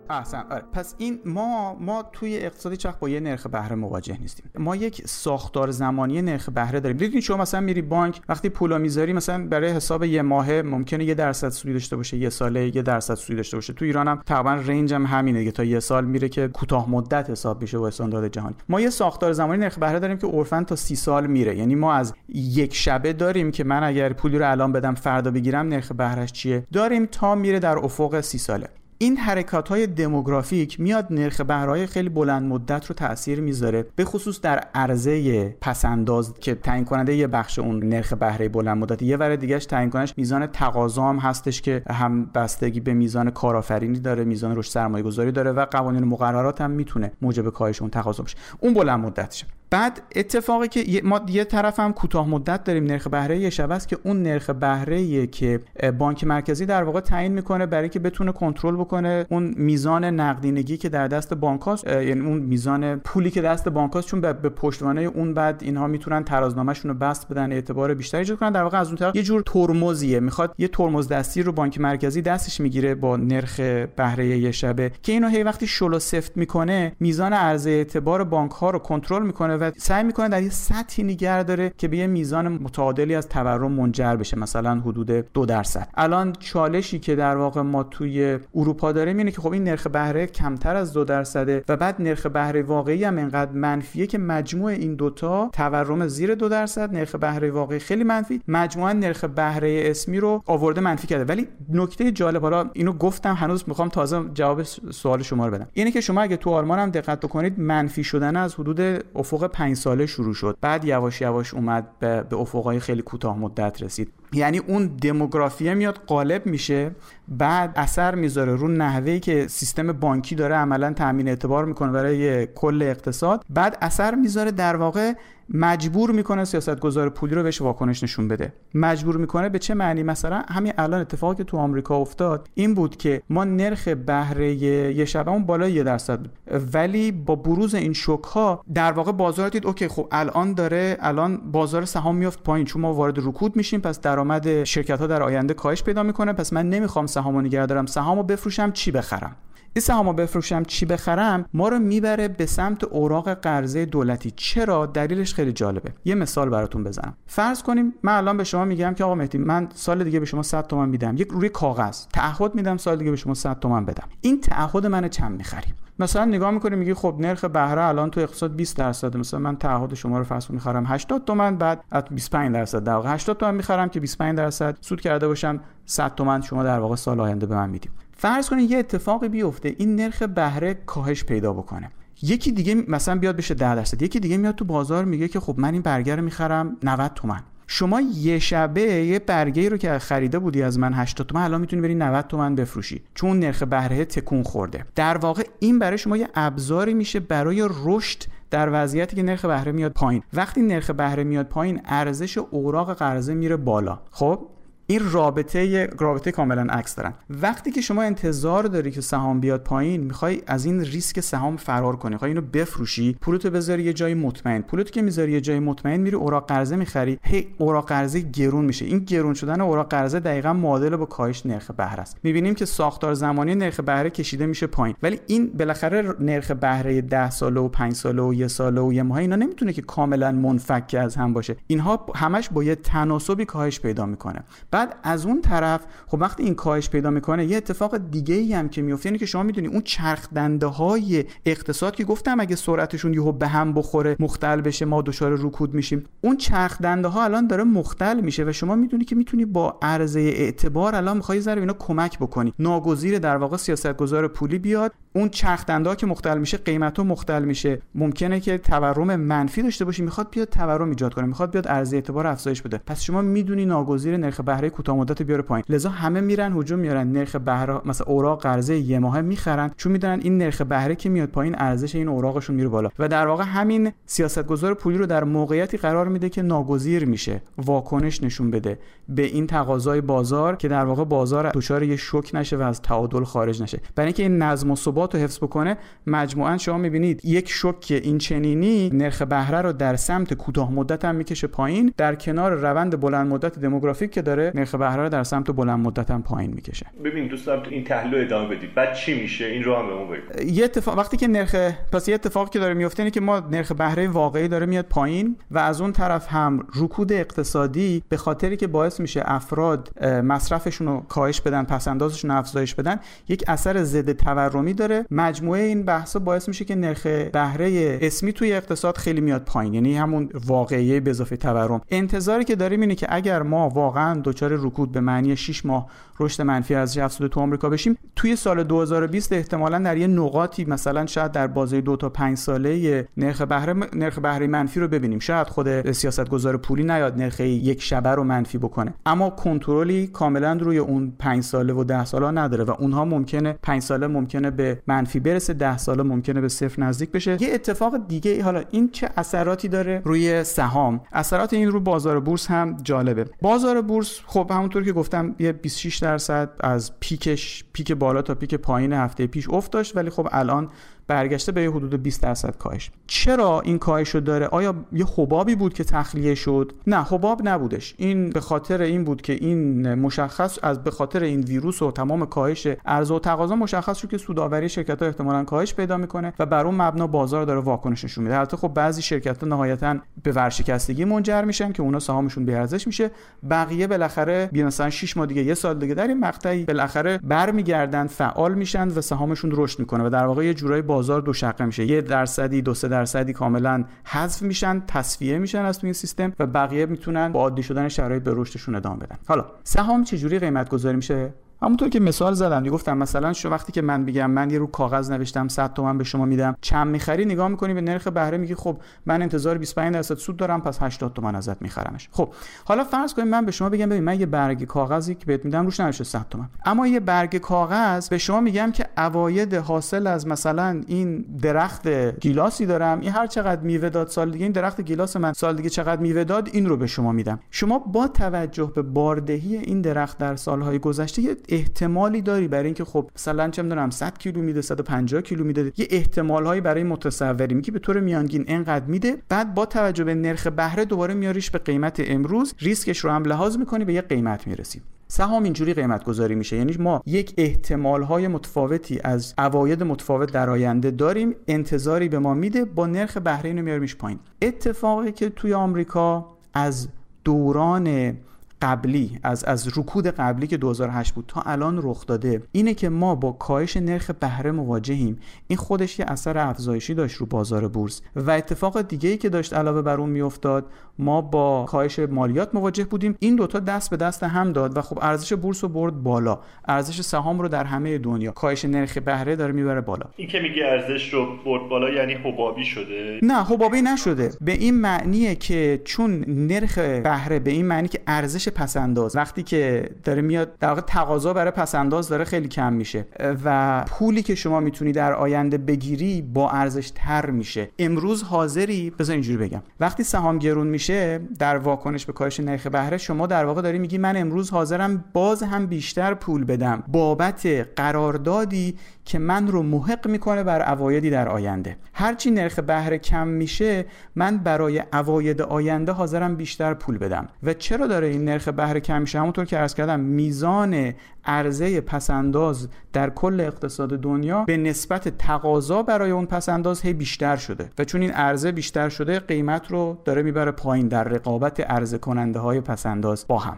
احسن. 0.09 0.45
آره. 0.51 0.63
پس 0.73 0.95
این 0.97 1.19
ما 1.25 1.77
ما 1.79 2.03
توی 2.13 2.37
اقتصادی 2.37 2.77
چخ 2.77 2.95
با 2.95 3.09
یه 3.09 3.19
نرخ 3.19 3.47
بهره 3.47 3.75
مواجه 3.75 4.17
نیستیم. 4.21 4.49
ما 4.59 4.75
یک 4.75 5.07
ساختار 5.07 5.71
زمانی 5.71 6.21
نرخ 6.21 6.49
بهره 6.49 6.79
داریم. 6.79 6.97
دیدین 6.97 7.21
شما 7.21 7.37
مثلا 7.37 7.59
میری 7.59 7.81
بانک 7.81 8.21
وقتی 8.29 8.49
پولا 8.49 8.77
می‌ذاری 8.77 9.13
مثلا 9.13 9.47
برای 9.47 9.71
حساب 9.71 10.03
یه 10.03 10.21
ماهه 10.21 10.61
ممکنه 10.61 11.03
یه 11.03 11.13
درصد 11.13 11.49
سودی 11.49 11.73
داشته 11.73 11.95
باشه 11.95 12.17
یه 12.17 12.29
ساله 12.29 12.75
یه 12.75 12.81
درصد 12.81 13.13
سودی 13.13 13.35
داشته 13.37 13.57
باشه. 13.57 13.73
تو 13.73 13.85
ایران 13.85 14.07
هم 14.07 14.21
تقریبا 14.25 14.53
رنج 14.53 14.93
هم 14.93 15.05
همینه 15.05 15.39
دیگه. 15.39 15.51
تا 15.51 15.63
یه 15.63 15.79
سال 15.79 16.05
میره 16.05 16.29
که 16.29 16.47
کوتاه 16.47 16.89
مدت 16.89 17.29
حساب 17.29 17.61
میشه 17.61 17.77
با 17.77 17.87
استاندارد 17.87 18.31
جهانی. 18.31 18.55
ما 18.69 18.81
یه 18.81 18.89
ساختار 18.89 19.33
زمانی 19.33 19.61
نرخ 19.61 19.79
بهره 19.79 19.99
داریم 19.99 20.17
که 20.17 20.27
عرفا 20.27 20.63
تا 20.63 20.75
سی 20.75 20.95
سال 20.95 21.27
میره. 21.27 21.57
یعنی 21.57 21.75
ما 21.75 21.93
از 21.93 22.13
یک 22.29 22.75
شبه 22.75 23.13
داریم 23.13 23.51
که 23.51 23.63
من 23.63 23.83
اگر 23.83 24.13
پولی 24.13 24.37
رو 24.37 24.51
الان 24.51 24.71
بدم 24.71 24.95
فردا 24.95 25.31
بگیرم 25.31 25.67
نرخ 25.67 25.91
بهرهش 25.91 26.31
چیه؟ 26.31 26.67
داریم 26.73 27.05
تا 27.05 27.35
میره 27.35 27.59
در 27.59 27.77
افق 27.77 28.21
سی 28.21 28.37
ساله. 28.37 28.69
این 28.97 29.17
حرکات 29.17 29.69
های 29.69 29.87
دموگرافیک 29.87 30.79
میاد 30.79 31.07
نرخ 31.09 31.41
بهره 31.41 31.85
خیلی 31.85 32.09
بلند 32.09 32.43
مدت 32.43 32.85
رو 32.85 32.95
تاثیر 32.95 33.41
می‌ذاره 33.41 33.85
به 33.95 34.05
خصوص 34.05 34.41
در 34.41 34.63
عرضه 34.75 35.49
پسنداز 35.61 36.33
که 36.33 36.55
تعیین 36.55 36.85
کننده 36.85 37.15
یه 37.15 37.27
بخش 37.27 37.59
اون 37.59 37.83
نرخ 37.83 38.13
بهره 38.13 38.49
بلند 38.49 38.77
مدت. 38.77 39.01
یه 39.01 39.17
ور 39.17 39.35
دیگهش 39.35 39.65
تعیین 39.65 39.89
کنش 39.89 40.13
میزان 40.17 40.47
تقاضا 40.47 41.03
هم 41.03 41.17
هستش 41.17 41.61
که 41.61 41.83
هم 41.89 42.25
بستگی 42.25 42.79
به 42.79 42.93
میزان 42.93 43.31
کارآفرینی 43.31 43.99
داره 43.99 44.23
میزان 44.23 44.57
رشد 44.57 44.71
سرمایه 44.71 45.03
گذاری 45.03 45.31
داره 45.31 45.51
و 45.51 45.65
قوانین 45.65 46.03
مقررات 46.03 46.61
هم 46.61 46.71
می‌تونه 46.71 47.11
موجب 47.21 47.49
کاهش 47.49 47.81
اون 47.81 47.89
تقاضا 47.89 48.23
بشه 48.23 48.37
اون 48.59 48.73
بلند 48.73 48.99
مدتشه. 48.99 49.45
بعد 49.69 50.01
اتفاقی 50.15 50.67
که 50.67 51.01
ما 51.03 51.21
یه 51.27 51.43
طرف 51.43 51.79
هم 51.79 51.93
کوتاه 51.93 52.29
مدت 52.29 52.63
داریم 52.63 52.83
نرخ 52.83 53.07
بهره 53.07 53.49
شب 53.49 53.71
است 53.71 53.87
که 53.87 53.97
اون 54.03 54.23
نرخ 54.23 54.49
بهره 54.49 55.27
که 55.27 55.59
بانک 55.97 56.23
مرکزی 56.23 56.65
در 56.65 56.83
واقع 56.83 56.99
تعیین 56.99 57.31
می‌کنه 57.31 57.65
برای 57.65 57.89
که 57.89 57.99
بتونه 57.99 58.31
کنترل 58.31 58.75
بکنه 58.75 59.25
اون 59.29 59.53
میزان 59.57 60.05
نقدینگی 60.05 60.77
که 60.77 60.89
در 60.89 61.07
دست 61.07 61.33
بانک 61.33 61.61
هاست 61.61 61.87
یعنی 61.87 62.25
اون 62.25 62.37
میزان 62.37 62.95
پولی 62.95 63.31
که 63.31 63.41
دست 63.41 63.69
بانک 63.69 63.93
هاست 63.93 64.07
چون 64.07 64.21
به 64.21 64.33
پشتوانه 64.33 65.01
اون 65.01 65.33
بعد 65.33 65.61
اینها 65.63 65.87
می‌تونن 65.87 66.23
ترازنامهشون 66.23 66.91
رو 66.91 66.97
بست 66.97 67.27
بدن 67.27 67.51
اعتبار 67.51 67.93
بیشتری 67.93 68.19
ایجاد 68.19 68.37
کنن. 68.37 68.51
در 68.51 68.63
واقع 68.63 68.79
از 68.79 68.87
اون 68.87 68.95
طرف 68.95 69.15
یه 69.15 69.23
جور 69.23 69.43
ترمزیه. 69.45 70.19
می‌خواد 70.19 70.55
یه 70.57 70.67
ترمز 70.67 71.07
دستی 71.07 71.43
رو 71.43 71.51
بانک 71.51 71.79
مرکزی 71.79 72.21
دستش 72.21 72.61
می‌گیره 72.61 72.95
با 72.95 73.17
نرخ 73.17 73.59
بهره 73.95 74.27
یه 74.27 74.51
شبه 74.51 74.91
که 75.03 75.11
اینو 75.11 75.27
هی 75.27 75.43
وقتی 75.43 75.67
شلو 75.67 75.99
سفت 75.99 76.37
می‌کنه 76.37 76.95
میزان 76.99 77.33
عرضه 77.33 77.69
اعتبار 77.69 78.23
بانک 78.23 78.51
ها 78.51 78.69
رو 78.69 78.79
کنترل 78.79 79.23
می‌کنه 79.25 79.57
و 79.57 79.64
سعی 79.77 80.03
می‌کنه 80.03 80.29
در 80.29 80.43
یه 80.43 80.49
سطحی 80.49 81.03
نگه 81.03 81.43
داره 81.43 81.73
که 81.77 81.87
به 81.87 81.97
یه 81.97 82.07
میزان 82.07 82.47
متعادلی 82.47 83.15
از 83.15 83.29
تورم 83.29 83.71
منجر 83.71 84.15
بشه 84.15 84.39
مثلا 84.39 84.75
حدود 84.75 85.11
دو 85.11 85.45
درصد. 85.45 85.87
الان 85.97 86.33
چالشی 86.39 86.99
که 86.99 87.15
در 87.15 87.37
واقع 87.37 87.61
ما 87.61 87.83
توی 87.83 88.39
اروپا 88.55 88.91
داریم 88.91 89.17
اینه 89.17 89.31
که 89.31 89.41
خب 89.41 89.51
این 89.51 89.63
نرخ 89.63 89.87
بهره 89.87 90.27
کمتر 90.27 90.75
از 90.75 90.93
دو 90.93 91.03
درصده 91.03 91.63
و 91.69 91.77
بعد 91.77 92.01
نرخ 92.01 92.25
بهره 92.25 92.63
واقعی 92.63 93.03
هم 93.03 93.17
انقدر 93.17 93.51
منفیه 93.51 94.07
که 94.07 94.17
مجموع 94.17 94.71
این 94.71 94.95
دوتا 94.95 95.49
تورم 95.53 96.07
زیر 96.07 96.35
دو 96.35 96.49
درصد 96.49 96.95
نرخ 96.95 97.15
بهره 97.15 97.51
واقعی 97.51 97.79
خیلی 97.79 98.03
منفی 98.03 98.41
مجموعا 98.47 98.93
نرخ 98.93 99.23
بهره 99.23 99.83
اسمی 99.85 100.19
رو 100.19 100.43
آورده 100.45 100.81
منفی 100.81 101.07
کرده. 101.07 101.33
ولی 101.33 101.47
نکته 101.69 102.11
جالب 102.11 102.41
حالا 102.41 102.69
اینو 102.73 102.93
گفتم 102.93 103.33
هنوز 103.33 103.63
می‌خوام 103.67 103.89
تازه 103.89 104.21
جواب 104.33 104.63
سوال 104.63 105.21
شما 105.21 105.47
رو 105.47 105.53
بدم. 105.53 105.67
اینه 105.73 105.91
که 105.91 106.01
شما 106.01 106.21
اگه 106.21 106.37
تو 106.37 106.49
آلمان 106.49 106.79
هم 106.79 106.89
دقت 106.89 107.19
بکنید 107.19 107.59
منفی 107.59 108.03
شدن 108.03 108.35
از 108.35 108.55
حدود 108.55 108.81
افق 109.15 109.44
5 109.47 109.77
ساله 109.77 110.05
شروع 110.05 110.33
شد. 110.33 110.57
بعد 110.61 110.85
یواش 110.85 111.21
یواش 111.21 111.53
اومد 111.53 111.87
به, 111.99 112.23
به 112.29 112.37
افقای 112.37 112.79
خیلی 112.79 113.01
کوتاه 113.01 113.37
مدت 113.37 113.83
رسید. 113.83 114.11
یعنی 114.33 114.57
اون 114.57 114.87
دموگرافیه 114.87 115.73
میاد 115.73 115.97
قالب 116.07 116.45
میشه. 116.45 116.91
بعد 117.27 117.73
اثر 117.75 118.15
می‌ذاره 118.15 118.55
رو 118.55 118.67
نحوهی 118.67 119.19
که 119.19 119.47
سیستم 119.47 119.91
بانکی 119.91 120.35
داره 120.35 120.55
عملا 120.55 120.93
تامین 120.93 121.27
اعتبار 121.27 121.65
می‌کنه 121.65 121.91
برای 121.91 122.47
کل 122.47 122.81
اقتصاد. 122.81 123.45
بعد 123.49 123.77
اثر 123.81 124.15
می‌ذاره 124.15 124.51
در 124.51 124.75
واقع 124.75 125.13
مجبور 125.49 126.11
می‌کنه 126.11 126.45
سیاستگزار 126.45 127.09
پولی 127.09 127.35
رو 127.35 127.43
بهش 127.43 127.61
واکنش 127.61 128.03
نشون 128.03 128.27
بده. 128.27 128.53
مجبور 128.73 129.17
می‌کنه 129.17 129.49
به 129.49 129.59
چه 129.59 129.73
معنی؟ 129.73 130.03
مثلا 130.03 130.43
همین 130.49 130.73
الان 130.77 131.01
اتفاقی 131.01 131.35
که 131.35 131.43
تو 131.43 131.57
آمریکا 131.57 131.95
افتاد 131.95 132.49
این 132.53 132.73
بود 132.73 132.97
که 132.97 133.21
ما 133.29 133.43
نرخ 133.43 133.87
بهره 133.87 134.53
یه 134.53 135.05
شبمون 135.05 135.45
بالای 135.45 135.71
یه 135.71 135.83
درصد 135.83 136.19
بود. 136.19 136.31
ولی 136.73 137.11
با 137.11 137.35
بروز 137.35 137.75
این 137.75 137.93
شوک 137.93 138.23
ها 138.23 138.63
در 138.73 138.91
واقع 138.91 139.11
بازار 139.11 139.49
دید 139.49 139.65
اوکی 139.65 139.87
خب 139.87 140.07
الان 140.11 140.53
داره 140.53 140.97
الان 140.99 141.37
بازار 141.51 141.85
سهام 141.85 142.15
میفت 142.15 142.43
پایین 142.43 142.65
چون 142.65 142.81
ما 142.81 142.93
وارد 142.93 143.19
رکود 143.19 143.55
میشیم 143.55 143.79
پس 143.79 144.01
درآمد 144.01 144.63
شرکت 144.63 144.99
ها 144.99 145.07
در 145.07 145.23
آینده 145.23 145.53
کاهش 145.53 145.83
پیدا 145.83 146.03
می‌کنه. 146.03 146.33
پس 146.33 146.53
من 146.53 146.69
نمی‌خوام 146.69 147.05
سهامو 147.05 147.41
نگه 147.41 147.65
دارم. 147.65 147.85
سهامو 147.85 148.23
بفروشم 148.23 148.71
چی 148.71 148.91
بخرم؟ 148.91 149.35
این 149.77 149.81
سهامو 149.81 150.13
بفروشم 150.13 150.63
چی 150.63 150.85
بخرم 150.85 151.45
ما 151.53 151.69
رو 151.69 151.79
می‌بره 151.79 152.27
به 152.27 152.45
سمت 152.45 152.83
اوراق 152.83 153.33
قرضه 153.33 153.85
دولتی. 153.85 154.31
چرا؟ 154.35 154.85
دلیلش 154.85 155.33
خیلی 155.33 155.53
جالبه. 155.53 155.91
یه 156.05 156.15
مثال 156.15 156.49
براتون 156.49 156.83
بزنم. 156.83 157.13
فرض 157.27 157.63
کنیم 157.63 157.93
من 158.03 158.17
الان 158.17 158.37
به 158.37 158.43
شما 158.43 158.65
میگم 158.65 158.93
که 158.93 159.03
آقا 159.03 159.15
مهدی 159.15 159.37
من 159.37 159.67
سال 159.73 160.03
دیگه 160.03 160.19
به 160.19 160.25
شما 160.25 160.43
100 160.43 160.67
تومن 160.67 160.89
میدم. 160.89 161.15
یک 161.17 161.27
روی 161.31 161.49
کاغذ. 161.49 162.05
تعهد 162.13 162.55
میدم 162.55 162.77
سال 162.77 162.97
دیگه 162.97 163.11
به 163.11 163.17
شما 163.17 163.33
100 163.33 163.59
تومن 163.59 163.85
بدم. 163.85 164.07
این 164.21 164.41
تعهد 164.41 164.85
من 164.85 165.07
چند 165.07 165.37
می‌خریم؟ 165.37 165.75
مثلا 165.99 166.25
نگاه 166.25 166.51
می‌کنی 166.51 166.75
میگی 166.75 166.93
خب 166.93 167.15
نرخ 167.19 167.45
بهره 167.45 167.83
الان 167.83 168.09
تو 168.09 168.21
اقتصاد 168.21 168.55
20 168.55 168.77
درصد. 168.77 169.17
مثلا 169.17 169.39
من 169.39 169.55
تعهد 169.55 169.93
شما 169.93 170.17
رو 170.17 170.23
فرض 170.23 170.51
می‌خرم 170.51 170.85
80 170.85 171.25
تومن 171.25 171.57
بعد 171.57 171.83
25 172.11 172.53
درصد 172.53 172.83
در 172.83 172.93
واقع 172.93 173.13
80 173.13 173.37
تومن 173.37 173.55
می‌خرم 173.55 173.89
که 173.89 173.99
25 173.99 174.37
درصد 174.37 174.77
سود 174.81 175.01
کرده 175.01 175.27
باشم 175.27 175.59
100 175.85 176.15
تومن 176.15 176.41
شما 176.41 176.63
در 176.63 176.79
واقع 176.79 176.95
سال 176.95 177.19
آینده 177.19 177.45
به 177.45 177.55
من 177.55 177.69
میدیم 177.69 177.91
فرض 178.15 178.49
کنید 178.49 178.71
یه 178.71 178.77
اتفاقی 178.77 179.29
بیفته 179.29 179.75
این 179.77 179.95
نرخ 179.95 180.21
بهره 180.21 180.73
کاهش 180.73 181.23
پیدا 181.23 181.53
بکنه. 181.53 181.91
یکی 182.21 182.51
دیگه 182.51 182.75
مثلا 182.75 183.15
بیاد 183.15 183.35
بشه 183.35 183.53
10 183.53 183.75
درصد 183.75 184.01
یکی 184.01 184.19
دیگه 184.19 184.37
میاد 184.37 184.55
تو 184.55 184.65
بازار 184.65 185.05
میگه 185.05 185.27
که 185.27 185.39
خب 185.39 185.55
من 185.57 185.73
این 185.73 185.81
برگر 185.81 186.15
رو 186.15 186.23
می‌خرم 186.23 186.77
90 186.83 187.11
تومن. 187.13 187.41
شما 187.67 188.01
یه 188.01 188.39
شبه 188.39 188.81
یه 188.81 189.19
برگه 189.19 189.69
رو 189.69 189.77
که 189.77 189.99
خریده 189.99 190.39
بودی 190.39 190.61
از 190.61 190.79
من 190.79 190.93
80 190.93 191.27
تومن 191.27 191.41
الان 191.41 191.61
می‌تونی 191.61 191.81
بری 191.81 191.95
90 191.95 192.27
تومن 192.27 192.55
بفروشی. 192.55 193.01
چون 193.15 193.39
نرخ 193.39 193.63
بهره 193.63 194.05
تکون 194.05 194.43
خورده. 194.43 194.85
در 194.95 195.17
واقع 195.17 195.43
این 195.59 195.79
برای 195.79 195.97
شما 195.97 196.17
یه 196.17 196.29
ابزاری 196.35 196.93
میشه 196.93 197.19
برای 197.19 197.67
رشد 197.85 198.23
در 198.51 198.69
وضعیتی 198.73 199.15
که 199.15 199.23
نرخ 199.23 199.45
بهره 199.45 199.71
میاد 199.71 199.91
پایین. 199.91 200.23
وقتی 200.33 200.61
نرخ 200.61 200.89
بهره 200.89 201.23
میاد 201.23 201.45
پایین 201.45 201.81
ارزش 201.85 202.37
اوراق 202.37 202.93
قرضه 202.93 203.33
میره 203.33 203.57
بالا. 203.57 203.99
خب؟ 204.11 204.47
این 204.87 205.11
رابطه 205.11 205.89
رابطه 205.99 206.31
کاملا 206.31 206.61
عکس 206.61 206.95
دارن. 206.95 207.13
وقتی 207.29 207.71
که 207.71 207.81
شما 207.81 208.01
انتظار 208.01 208.63
داری 208.63 208.91
که 208.91 209.01
سهام 209.01 209.39
بیاد 209.39 209.63
پایین 209.63 210.01
می‌خوای 210.01 210.41
از 210.47 210.65
این 210.65 210.81
ریسک 210.81 211.19
سهام 211.19 211.57
فرار 211.57 211.95
کنی. 211.95 212.13
می‌خوای 212.13 212.31
اینو 212.31 212.41
بفروشی 212.41 213.17
پولتو 213.21 213.49
بذاری 213.49 213.83
یه 213.83 213.93
جای 213.93 214.13
مطمئن. 214.13 214.61
پولتو 214.61 214.89
که 214.89 215.01
می‌ذاری 215.01 215.31
یه 215.31 215.41
جای 215.41 215.59
مطمئن 215.59 215.99
میری 215.99 216.15
اوراق 216.15 216.47
قرضه 216.47 216.75
می‌خری. 216.75 217.19
هی 217.23 217.47
اوراق 217.57 217.87
قرضه 217.87 218.19
گرون 218.19 218.65
میشه. 218.65 218.85
این 218.85 218.99
گرون 218.99 219.33
شدن 219.33 219.61
اوراق 219.61 219.89
قرضه 219.89 220.19
دقیقا 220.19 220.53
معادل 220.53 220.95
با 220.95 221.05
کاهش 221.05 221.45
نرخ 221.45 221.71
بهره 221.71 221.99
است. 221.99 222.17
می‌بینیم 222.23 222.55
که 222.55 222.65
ساختار 222.65 223.13
زمانی 223.13 223.55
نرخ 223.55 223.79
بهره 223.79 224.09
کشیده 224.09 224.45
میشه 224.45 224.67
پایین. 224.67 224.95
ولی 225.03 225.19
این 225.27 225.47
بالاخره 225.47 226.13
نرخ 226.19 226.51
بهره 226.51 227.01
10 227.01 227.29
ساله 227.29 227.61
و 227.61 227.67
5 227.67 227.93
ساله 227.93 228.21
و 228.21 228.33
یه 228.33 228.47
ساله 228.47 228.81
و 228.81 228.93
یه 228.93 229.03
ماه 229.03 229.17
اینا 229.17 229.35
نمی‌تونه 229.35 229.73
که 229.73 229.81
کاملا 229.81 230.31
منفک 230.31 230.95
از 230.99 231.15
هم 231.15 231.33
باشه. 231.33 231.55
اینها 231.67 232.05
همش 232.15 232.49
با 232.49 232.63
یه 232.63 232.75
تناسبی 232.75 233.45
کاهش 233.45 233.79
پیدا 233.79 234.05
می‌کنه. 234.05 234.43
بعد 234.75 234.95
از 235.03 235.25
اون 235.25 235.41
طرف 235.41 235.81
خب 236.07 236.21
وقتی 236.21 236.43
این 236.43 236.55
کاهش 236.55 236.89
پیدا 236.89 237.09
می‌کنه 237.09 237.45
یه 237.45 237.57
اتفاق 237.57 237.97
دیگه 237.97 238.35
ای 238.35 238.53
هم 238.53 238.69
که 238.69 238.81
میفته 238.81 239.09
اینه 239.09 239.19
که 239.19 239.25
شما 239.25 239.43
می‌دونی 239.43 239.67
اون 239.67 239.81
چرخ 239.81 240.29
دنده 240.35 240.65
های 240.65 241.25
اقتصاد 241.45 241.95
که 241.95 242.03
گفتم 242.03 242.39
اگه 242.39 242.55
سرعتشون 242.55 243.13
یهو 243.13 243.31
به 243.31 243.47
هم 243.47 243.73
بخوره 243.73 244.15
مختل 244.19 244.61
بشه 244.61 244.85
ما 244.85 245.01
دچار 245.01 245.31
رکود 245.31 245.73
میشیم. 245.73 246.03
اون 246.21 246.37
چرخ 246.37 246.81
دنده 246.81 247.07
ها 247.07 247.23
الان 247.23 247.47
داره 247.47 247.63
مختل 247.63 248.19
میشه 248.19 248.43
و 248.43 248.51
شما 248.51 248.75
می‌دونی 248.75 249.05
که 249.05 249.15
می‌تونی 249.15 249.45
با 249.45 249.79
عرضه 249.81 250.19
اعتبار 250.19 250.95
الان 250.95 251.17
می‌خوای 251.17 251.41
ذره 251.41 251.61
اینا 251.61 251.73
کمک 251.73 252.19
بکنی. 252.19 252.53
ناگزیر 252.59 253.19
در 253.19 253.37
واقع 253.37 253.57
سیاستگزار 253.57 254.27
پولی 254.27 254.59
بیاد 254.59 254.93
اون 255.15 255.29
چرخ 255.29 255.65
دنده 255.65 255.95
که 255.95 256.05
مختل 256.05 256.37
میشه 256.37 256.57
قیمت 256.57 256.99
مختل 256.99 257.45
میشه. 257.45 257.81
ممکنه 257.95 258.39
که 258.39 258.57
تورم 258.57 259.15
منفی 259.15 259.61
داشته 259.61 259.85
باشی 259.85 260.03
می‌خواد 260.03 260.27
بیاد 260.31 260.49
تورم 260.49 260.89
ایجاد 260.89 261.13
کنه 261.13 261.25
می‌خواد 261.25 261.51
بیاد 261.51 261.67
عرضه 261.67 261.95
اعتبار 261.95 262.27
افزایش 262.27 262.61
بده. 262.61 262.77
پس 262.77 263.01
شما 263.01 263.21
می‌دونی 263.21 263.65
ناگزیر 263.65 264.17
نرخ 264.17 264.41
بهره 264.41 264.69
کوتاه 264.69 264.97
مدت 264.97 265.21
بیاره 265.21 265.41
پایین. 265.41 265.65
لذا 265.69 265.89
همه 265.89 266.21
میرن 266.21 266.53
هجوم 266.53 266.79
میارن 266.79 267.11
نرخ 267.11 267.35
بهره 267.35 267.81
مثلا 267.85 268.07
اوراق 268.07 268.41
قرضه 268.41 268.77
یه 268.77 268.99
ماهه 268.99 269.21
می‌خرن 269.21 269.71
چون 269.77 269.91
می‌دونن 269.91 270.19
این 270.23 270.37
نرخ 270.37 270.61
بهره 270.61 270.95
که 270.95 271.09
میاد 271.09 271.29
پایین 271.29 271.55
ارزش 271.57 271.95
این 271.95 272.07
اوراقشون 272.07 272.55
میره 272.55 272.69
بالا. 272.69 272.89
و 272.99 273.07
در 273.07 273.27
واقع 273.27 273.43
همین 273.43 273.91
سیاستگزار 274.05 274.73
پولی 274.73 274.97
رو 274.97 275.05
در 275.05 275.23
موقعیتی 275.23 275.77
قرار 275.77 276.07
میده 276.07 276.29
که 276.29 276.41
ناگزیر 276.41 277.05
میشه 277.05 277.41
واکنش 277.57 278.23
نشون 278.23 278.51
بده. 278.51 278.79
به 279.09 279.21
این 279.21 279.47
تقاضای 279.47 280.01
بازار 280.01 280.55
که 280.55 280.67
در 280.67 280.85
واقع 280.85 281.03
بازار 281.03 281.49
دچار 281.49 281.83
یه 281.83 281.95
شوک 281.95 282.31
نشه 282.33 282.57
و 282.57 282.61
از 282.61 282.81
تعادل 282.81 283.23
خارج 283.23 283.61
نشه. 283.61 283.79
برای 283.95 284.07
اینکه 284.07 284.23
این 284.23 284.37
نظم 284.37 284.71
و 284.71 284.75
ثبات 285.05 285.15
رو 285.15 285.21
حفظ 285.21 285.37
بکنه 285.37 285.77
مجموعا 286.07 286.57
شما 286.57 286.77
می‌بینید 286.77 287.25
یک 287.25 287.49
شوک 287.49 287.85
این 288.03 288.17
چنینی 288.17 288.89
نرخ 288.93 289.21
بهره 289.21 289.61
رو 289.61 289.73
در 289.73 289.95
سمت 289.95 290.33
کوتاه 290.33 290.71
مدت 290.71 291.05
هم 291.05 291.15
می‌کشه 291.15 291.47
پایین. 291.47 291.93
در 291.97 292.15
کنار 292.15 292.53
روند 292.53 292.99
بلند 292.99 293.27
مدت 293.27 293.59
دموگرافیک 293.59 294.11
که 294.11 294.21
داره 294.21 294.51
نرخ 294.55 294.75
بهره 294.75 295.03
رو 295.03 295.09
در 295.09 295.23
سمت 295.23 295.51
بلند 295.51 295.79
مدت 295.79 296.11
هم 296.11 296.23
پایین 296.23 296.53
می‌کشه. 296.53 296.85
ببین 297.03 297.27
دوستان 297.27 297.65
این 297.69 297.83
تحلیل 297.83 298.25
ادامه 298.25 298.55
بدید. 298.55 298.73
بعد 298.73 298.93
چی 298.93 299.21
میشه؟ 299.21 299.45
این 299.45 299.63
رو 299.63 299.75
هم 299.75 299.87
به 299.87 299.93
ما 299.93 300.05
بگید 300.05 300.57
یه 300.57 300.65
اتفاق 300.65 300.97
وقتی 300.97 301.17
که 301.17 301.27
نرخ 301.27 301.55
پس 301.91 302.07
یه 302.07 302.15
اتفاقی 302.15 302.49
که 302.49 302.59
داره 302.59 302.73
میفته 302.73 303.03
اینه 303.03 303.11
که 303.11 303.21
ما 303.21 303.39
نرخ 303.39 303.71
بهره 303.71 304.07
واقعی 304.07 304.47
داره 304.47 304.65
میاد 304.65 304.85
پایین 304.85 305.35
و 305.51 305.59
از 305.59 305.81
اون 305.81 305.91
طرف 305.91 306.27
هم 306.29 306.67
رکود 306.75 307.13
اقتصادی 307.13 308.03
به 308.09 308.17
خاطری 308.17 308.57
که 308.57 308.67
باعث 308.67 308.99
میشه 308.99 309.21
افراد 309.25 309.89
مصرفشون 310.23 310.87
رو 310.87 310.99
کاهش 310.99 311.41
بدن 311.41 311.63
پس 311.63 311.87
اندازشون 311.87 312.31
افزایش 312.31 312.75
بدن 312.75 312.99
یک 313.29 313.43
اثر 313.47 313.83
ضد 313.83 314.11
تورمی 314.11 314.73
داره 314.73 314.94
داره 314.95 315.07
مجموعه 315.11 315.61
این 315.61 315.83
بحثا 315.83 316.19
باعث 316.19 316.47
میشه 316.47 316.65
که 316.65 316.75
نرخ 316.75 317.05
بهره 317.07 317.99
اسمی 318.01 318.33
توی 318.33 318.53
اقتصاد 318.53 318.97
خیلی 318.97 319.21
میاد 319.21 319.43
پایین. 319.45 319.73
یعنی 319.73 319.97
همون 319.97 320.29
واقعیه 320.45 320.99
به 320.99 321.09
اضافه 321.09 321.37
تورم. 321.37 321.81
انتظاری 321.89 322.43
که 322.43 322.55
داریم 322.55 322.81
اینه 322.81 322.95
که 322.95 323.07
اگر 323.09 323.41
ما 323.41 323.69
واقعا 323.69 324.21
دچار 324.23 324.51
رکود 324.53 324.91
به 324.91 324.99
معنی 324.99 325.35
6 325.35 325.65
ماه 325.65 325.87
رشد 326.19 326.41
منفی 326.41 326.75
از 326.75 326.97
افزوده 326.97 327.29
تو 327.29 327.39
آمریکا 327.39 327.69
بشیم. 327.69 327.97
توی 328.15 328.35
سال 328.35 328.63
2020 328.63 329.33
احتمالا 329.33 329.79
در 329.79 329.97
یه 329.97 330.07
نقاطی 330.07 330.65
مثلا 330.65 331.05
شاید 331.05 331.31
در 331.31 331.47
بازه 331.47 331.81
دو 331.81 331.95
تا 331.95 332.09
پنج 332.09 332.37
ساله 332.37 333.07
نرخ 333.17 333.41
بهره 333.41 333.73
نرخ 333.93 334.19
بهره 334.19 334.47
منفی 334.47 334.79
رو 334.79 334.87
ببینیم. 334.87 335.19
شاید 335.19 335.47
خود 335.47 335.91
سیاستگزار 335.91 336.57
پولی 336.57 336.83
نیاد 336.83 337.17
نرخ 337.17 337.39
یک 337.39 337.81
شبه 337.81 338.09
رو 338.09 338.23
منفی 338.23 338.57
بکنه. 338.57 338.93
اما 339.05 339.29
کنترلی 339.29 340.07
کاملا 340.07 340.53
روی 340.53 340.77
اون 340.77 341.13
5 341.19 341.43
ساله 341.43 341.73
و 341.73 341.83
10 341.83 342.05
ساله 342.05 342.31
نداره 342.31 342.63
و 342.63 342.71
اونها 342.79 343.05
ممکنه 343.05 343.53
5 343.61 343.81
ساله 343.81 344.07
ممکنه 344.07 344.51
به 344.51 344.81
منفی 344.87 345.19
برسه 345.19 345.53
10 345.53 345.77
ساله 345.77 346.03
ممکنه 346.03 346.41
به 346.41 346.49
صفر 346.49 346.83
نزدیک 346.83 347.11
بشه. 347.11 347.37
یه 347.43 347.53
اتفاق 347.53 348.07
دیگه 348.07 348.43
حالا 348.43 348.63
این 348.71 348.89
چه 348.91 349.09
اثراتی 349.17 349.67
داره 349.67 350.01
روی 350.05 350.43
سهام؟ 350.43 351.01
اثرات 351.13 351.53
این 351.53 351.71
رو 351.71 351.79
بازار 351.79 352.19
بورس 352.19 352.47
هم 352.47 352.77
جالبه. 352.83 353.25
بازار 353.41 353.81
بورس 353.81 354.19
خب 354.25 354.51
همونطور 354.51 354.83
که 354.83 354.91
گفتم 354.91 355.35
یه 355.39 355.51
26 355.51 356.03
درصد 356.05 356.49
از 356.59 356.99
پیکش 356.99 357.63
پیک 357.73 357.91
بالا 357.91 358.21
تا 358.21 358.35
پیک 358.35 358.55
پایین 358.55 358.93
هفته 358.93 359.27
پیش 359.27 359.49
افت 359.49 359.71
داشت 359.71 359.97
ولی 359.97 360.09
خب 360.09 360.27
الان 360.31 360.69
برگشته 361.07 361.51
به 361.51 361.61
حدود 361.61 362.03
20 362.03 362.21
درصد 362.21 362.57
کاهش. 362.57 362.91
چرا 363.07 363.61
این 363.61 363.79
کاهش 363.79 364.09
رو 364.09 364.19
داره؟ 364.19 364.47
آیا 364.47 364.75
یه 364.91 365.05
حبابی 365.17 365.55
بود 365.55 365.73
که 365.73 365.83
تخلیه 365.83 366.35
شد؟ 366.35 366.71
نه 366.87 367.03
حباب 367.03 367.41
نبودش. 367.43 367.95
این 367.97 368.29
به 368.29 368.39
خاطر 368.39 368.81
این 368.81 369.03
بود 369.03 369.21
که 369.21 369.33
این 369.33 369.93
مشخص 369.93 370.59
از 370.63 370.83
به 370.83 370.91
خاطر 370.91 371.23
این 371.23 371.41
ویروس 371.41 371.81
و 371.81 371.91
تمام 371.91 372.25
کاهش 372.25 372.67
عرضه 372.85 373.13
و 373.13 373.19
تقاضا 373.19 373.55
مشخص 373.55 373.97
شد 373.97 374.09
که 374.09 374.17
سوداوری 374.17 374.69
شرکت 374.69 375.01
ها 375.01 375.07
احتمالاً 375.07 375.43
کاهش 375.43 375.73
پیدا 375.73 375.97
می‌کنه 375.97 376.33
و 376.39 376.45
بر 376.45 376.65
اون 376.65 376.75
مبنا 376.75 377.07
بازار 377.07 377.45
داره 377.45 377.59
واکنش 377.59 378.03
نشون 378.03 378.23
میده. 378.23 378.37
البته 378.37 378.57
خب 378.57 378.67
بعضی 378.67 379.01
شرکت 379.01 379.43
ها 379.43 379.49
نهایتا 379.49 379.95
به 380.23 380.31
ورشکستگی 380.31 381.05
منجر 381.05 381.41
میشن 381.41 381.71
که 381.71 381.83
اونا 381.83 381.99
سهامشون 381.99 382.45
به 382.45 382.57
ارزش 382.57 382.87
میشه. 382.87 383.11
بقیه 383.49 383.87
بالاخره 383.87 384.49
مثلا 384.53 384.89
6 384.89 385.17
ماه 385.17 385.25
دیگه 385.25 385.43
یه 385.43 385.53
سال 385.53 385.79
دیگه 385.79 385.93
در 385.93 386.07
این 386.07 386.19
مقطعی 386.19 386.63
بالاخره 386.63 387.17
برمیگردن 387.17 388.07
فعال 388.07 388.53
میشن 388.53 388.87
و 388.87 389.01
سهامشون 389.01 389.51
رشد 389.53 389.79
می‌کنه 389.79 390.05
و 390.05 390.09
در 390.09 390.25
واقع 390.25 390.45
یه 390.45 390.53
جورایی 390.53 390.81
بازار 390.95 391.21
دو 391.21 391.33
شقه 391.33 391.65
میشه. 391.65 391.85
یه 391.85 392.01
درصدی 392.01 392.61
دو 392.61 392.73
سه 392.73 392.87
درصدی 392.87 393.33
کاملا 393.33 393.83
حذف 394.05 394.41
میشن 394.41 394.83
تصفیه 394.87 395.37
میشن 395.37 395.65
از 395.65 395.79
توی 395.79 395.87
این 395.87 395.93
سیستم 395.93 396.33
و 396.39 396.45
بقیه 396.47 396.85
می‌تونن 396.85 397.31
با 397.31 397.39
عادی 397.39 397.63
شدن 397.63 397.87
شرایط 397.87 398.23
به 398.23 398.31
رشدشون 398.35 398.75
ادامه 398.75 398.97
بدن. 398.97 399.17
حالا 399.27 399.45
سهام 399.63 400.03
چجوری 400.03 400.39
قیمت 400.39 400.69
گذاری 400.69 400.95
میشه؟ 400.95 401.33
همونطور 401.65 401.89
که 401.89 401.99
مثال 401.99 402.33
زدم 402.33 402.63
گفتم 402.63 402.97
مثلا 402.97 403.33
شو 403.33 403.49
وقتی 403.49 403.71
که 403.71 403.81
من 403.81 404.05
بگم 404.05 404.31
من 404.31 404.49
یه 404.49 404.59
رو 404.59 404.67
کاغذ 404.67 405.11
نوشتم 405.11 405.47
100 405.47 405.73
تومن 405.73 405.97
به 405.97 406.03
شما 406.03 406.25
میدم 406.25 406.55
چند 406.61 406.87
می‌خری؟ 406.87 407.25
نگاه 407.25 407.47
می‌کنی 407.47 407.73
به 407.73 407.81
نرخ 407.81 408.07
بهره 408.07 408.37
میگی 408.37 408.55
خب 408.55 408.77
من 409.05 409.21
انتظار 409.21 409.57
25 409.57 409.93
درصد 409.93 410.15
سود 410.15 410.37
دارم 410.37 410.61
پس 410.61 410.81
80 410.81 411.13
تومن 411.13 411.35
ازت 411.35 411.61
میخرمش. 411.61 412.09
خب 412.11 412.33
حالا 412.65 412.83
فرض 412.83 413.13
کنیم 413.13 413.27
من 413.27 413.45
به 413.45 413.51
شما 413.51 413.69
بگم 413.69 413.89
ببین 413.89 414.03
من 414.03 414.19
یه 414.19 414.25
برگ 414.25 414.63
کاغذی 414.63 415.15
که 415.15 415.25
بهت 415.25 415.45
میدم 415.45 415.65
روش 415.65 415.79
نوشته 415.79 416.03
100 416.03 416.25
تومن. 416.29 416.49
اما 416.65 416.87
یه 416.87 416.99
برگ 416.99 417.37
کاغذ 417.37 418.09
به 418.09 418.17
شما 418.17 418.41
میگم 418.41 418.71
که 418.71 418.85
اواید 418.97 419.53
حاصل 419.53 420.07
از 420.07 420.27
مثلا 420.27 420.81
این 420.87 421.25
درخت 421.41 421.87
گیلاسی 422.19 422.65
دارم 422.65 422.99
این 422.99 423.11
هر 423.11 423.27
چقدر 423.27 423.61
میوه 423.61 423.89
داد 423.89 424.07
سال 424.07 424.31
دیگه 424.31 424.43
این 424.43 424.51
درخت 424.51 424.81
گیلاس 424.81 425.17
من 425.17 425.33
سال 425.33 425.55
دیگه 425.55 425.69
چقدر 425.69 426.01
میوه 426.01 426.23
داد 426.23 426.49
این 426.53 426.65
رو 426.65 426.77
به 426.77 426.87
شما 426.87 427.11
میدم. 427.11 427.39
شما 427.51 427.79
با 427.79 428.07
توجه 428.07 428.71
به 428.75 428.81
باردهی 428.81 429.57
این 429.57 429.81
درخت 429.81 430.17
در 430.17 430.35
سالهای 430.35 430.79
گذشته 430.79 431.35
احتمالی 431.55 432.21
داری 432.21 432.47
برای 432.47 432.65
اینکه 432.65 432.85
خب 432.85 433.09
مثلا 433.15 433.49
چه 433.49 433.61
می‌دونم 433.61 433.89
100 433.89 434.17
کیلو 434.17 434.41
میده 434.41 434.61
150 434.61 435.21
کیلو 435.21 435.43
میده. 435.43 435.71
یه 435.77 435.87
احتمال 435.89 436.45
هایی 436.45 436.61
برای 436.61 436.83
متصوری. 436.83 437.55
میگی 437.55 437.71
به 437.71 437.79
طور 437.79 437.99
میانگین 437.99 438.45
انقدر 438.47 438.85
میده. 438.85 439.17
بعد 439.29 439.53
با 439.53 439.65
توجه 439.65 440.03
به 440.03 440.15
نرخ 440.15 440.47
بهره 440.47 440.85
دوباره 440.85 441.13
میاریش 441.13 441.51
به 441.51 441.59
قیمت 441.59 442.01
امروز. 442.05 442.53
ریسکش 442.59 442.99
رو 442.99 443.11
هم 443.11 443.23
لحاظ 443.23 443.57
می‌کنی 443.57 443.85
به 443.85 443.93
یه 443.93 444.01
قیمت 444.01 444.47
می‌رسی. 444.47 444.81
سهام 445.07 445.43
اینجوری 445.43 445.73
قیمت 445.73 446.03
گذاری 446.03 446.35
میشه. 446.35 446.57
یعنی 446.57 446.75
ما 446.79 447.01
یک 447.05 447.33
احتمال 447.37 448.03
های 448.03 448.27
متفاوتی 448.27 448.99
از 449.03 449.33
اواید 449.37 449.83
متفاوت 449.83 450.31
در 450.31 450.49
آینده 450.49 450.91
داریم. 450.91 451.35
انتظاری 451.47 452.09
به 452.09 452.19
ما 452.19 452.33
میده. 452.33 452.65
با 452.65 452.87
نرخ 452.87 453.17
بهره 453.17 453.49
اینو 453.49 453.61
میاریمش 453.61 453.95
پایین. 453.95 454.19
اتفاقی 454.41 455.11
که 455.11 455.29
توی 455.29 455.53
آمریکا 455.53 456.35
از 456.53 456.87
دوران 457.23 458.17
قبلی 458.61 459.19
از 459.23 459.43
از 459.43 459.77
رکود 459.77 460.07
قبلی 460.07 460.47
که 460.47 460.57
2008 460.57 461.13
بود 461.13 461.25
تا 461.27 461.41
الان 461.41 461.79
رخ 461.83 462.05
داده. 462.05 462.41
اینه 462.51 462.73
که 462.73 462.89
ما 462.89 463.15
با 463.15 463.31
کاهش 463.31 463.77
نرخ 463.77 464.11
بهره 464.11 464.51
مواجهیم. 464.51 465.19
این 465.47 465.57
خودش 465.57 465.99
یه 465.99 466.05
اثر 466.07 466.37
افزایشی 466.37 466.93
داشت 466.93 467.15
رو 467.15 467.25
بازار 467.25 467.67
بورس. 467.67 468.01
و 468.15 468.31
اتفاق 468.31 468.81
دیگه 468.81 469.09
ای 469.09 469.17
که 469.17 469.29
داشت 469.29 469.53
علاوه 469.53 469.81
بر 469.81 469.97
اون 469.97 470.09
میافتاد 470.09 470.65
ما 470.99 471.21
با 471.21 471.65
کاهش 471.69 471.99
مالیات 471.99 472.55
مواجه 472.55 472.83
بودیم. 472.83 473.15
این 473.19 473.35
دوتا 473.35 473.59
دست 473.59 473.89
به 473.89 473.97
دست 473.97 474.23
هم 474.23 474.53
داد 474.53 474.77
و 474.77 474.81
خب 474.81 474.99
ارزش 475.01 475.33
بورس 475.33 475.63
رو 475.63 475.69
برد 475.69 476.03
بالا. 476.03 476.39
ارزش 476.67 477.01
سهام 477.01 477.39
رو 477.39 477.47
در 477.47 477.63
همه 477.63 477.97
دنیا. 477.97 478.31
کاهش 478.31 478.65
نرخ 478.65 478.97
بهره 478.97 479.35
داره 479.35 479.53
می‌بره 479.53 479.81
بالا. 479.81 480.05
این 480.15 480.27
که 480.27 480.39
میگه 480.39 480.65
ارزش 480.65 481.13
رو 481.13 481.25
برد 481.45 481.69
بالا 481.69 481.89
یعنی 481.89 482.13
حبابی 482.13 482.65
شده؟ 482.65 483.19
نه 483.23 483.43
حبابی 483.43 483.81
نشده. 483.81 484.31
به 484.41 484.51
این 484.51 484.81
معنیه 484.81 485.35
که 485.35 485.81
چون 485.85 486.25
نرخ 486.27 486.77
بهره 486.77 487.39
به 487.39 487.51
این 487.51 487.65
معنی 487.65 487.87
که 487.87 488.01
ارزش 488.07 488.44
پسنداز 488.51 489.15
وقتی 489.15 489.43
که 489.43 489.89
داره 490.03 490.21
میاد 490.21 490.57
در 490.59 490.69
واقع 490.69 490.81
تقاضا 490.81 491.33
برای 491.33 491.51
پسنداز 491.51 492.07
داره 492.09 492.23
خیلی 492.23 492.47
کم 492.47 492.73
میشه 492.73 493.05
و 493.45 493.83
پولی 493.87 494.21
که 494.23 494.35
شما 494.35 494.59
می‌تونی 494.59 494.91
در 494.91 495.13
آینده 495.13 495.57
بگیری 495.57 496.21
با 496.21 496.49
ارزش 496.49 496.91
تر 496.95 497.29
میشه. 497.29 497.69
امروز 497.79 498.23
حاضری؟ 498.23 498.89
بذار 498.89 499.13
اینجوری 499.13 499.37
بگم. 499.37 499.61
وقتی 499.79 500.03
سهام 500.03 500.39
گرون 500.39 500.67
میشه 500.67 501.19
در 501.39 501.57
واکنش 501.57 502.05
به 502.05 502.13
کاهش 502.13 502.39
نرخ 502.39 502.67
بهره 502.67 502.97
شما 502.97 503.27
در 503.27 503.45
واقع 503.45 503.61
داری 503.61 503.79
میگی 503.79 503.97
من 503.97 504.17
امروز 504.17 504.49
حاضرم 504.51 505.03
باز 505.13 505.43
هم 505.43 505.65
بیشتر 505.65 506.13
پول 506.13 506.43
بدم. 506.43 506.83
بابت 506.87 507.45
قراردادی 507.75 508.75
که 509.05 509.19
من 509.19 509.47
رو 509.47 509.63
محق 509.63 510.07
می‌کنه 510.07 510.43
بر 510.43 510.71
اوایدی 510.73 511.09
در 511.09 511.29
آینده. 511.29 511.77
هرچی 511.93 512.31
نرخ 512.31 512.59
بهره 512.59 512.97
کم 512.97 513.27
میشه 513.27 513.85
من 514.15 514.37
برای 514.37 514.83
اواید 514.93 515.41
آینده 515.41 515.91
حاضرم 515.91 516.35
بیشتر 516.35 516.73
پول 516.73 516.97
بدم. 516.97 517.27
و 517.43 517.53
چرا 517.53 517.87
داره 517.87 518.07
این 518.07 518.25
نرخ 518.25 518.47
بهره 518.47 518.79
کم 518.79 519.01
میشه؟ 519.01 519.19
همونطور 519.19 519.45
که 519.45 519.57
عرض 519.57 519.73
کردم 519.73 519.99
میزان 519.99 520.93
عرضه 521.25 521.81
پسنداز 521.81 522.67
در 522.93 523.09
کل 523.09 523.41
اقتصاد 523.41 523.89
دنیا 523.89 524.43
به 524.43 524.57
نسبت 524.57 525.17
تقاضا 525.17 525.83
برای 525.83 526.11
اون 526.11 526.25
پسنداز 526.25 526.81
هی 526.81 526.93
بیشتر 526.93 527.35
شده. 527.35 527.69
و 527.79 527.83
چون 527.83 528.01
این 528.01 528.11
عرضه 528.11 528.51
بیشتر 528.51 528.89
شده 528.89 529.19
قیمت 529.19 529.71
رو 529.71 529.97
داره 530.05 530.21
می‌بره 530.21 530.51
پایین 530.51 530.87
در 530.87 531.03
رقابت 531.03 531.59
عرضه 531.59 531.97
کننده 531.97 532.39
های 532.39 532.61
پسنداز 532.61 533.25
با 533.27 533.39
هم. 533.39 533.57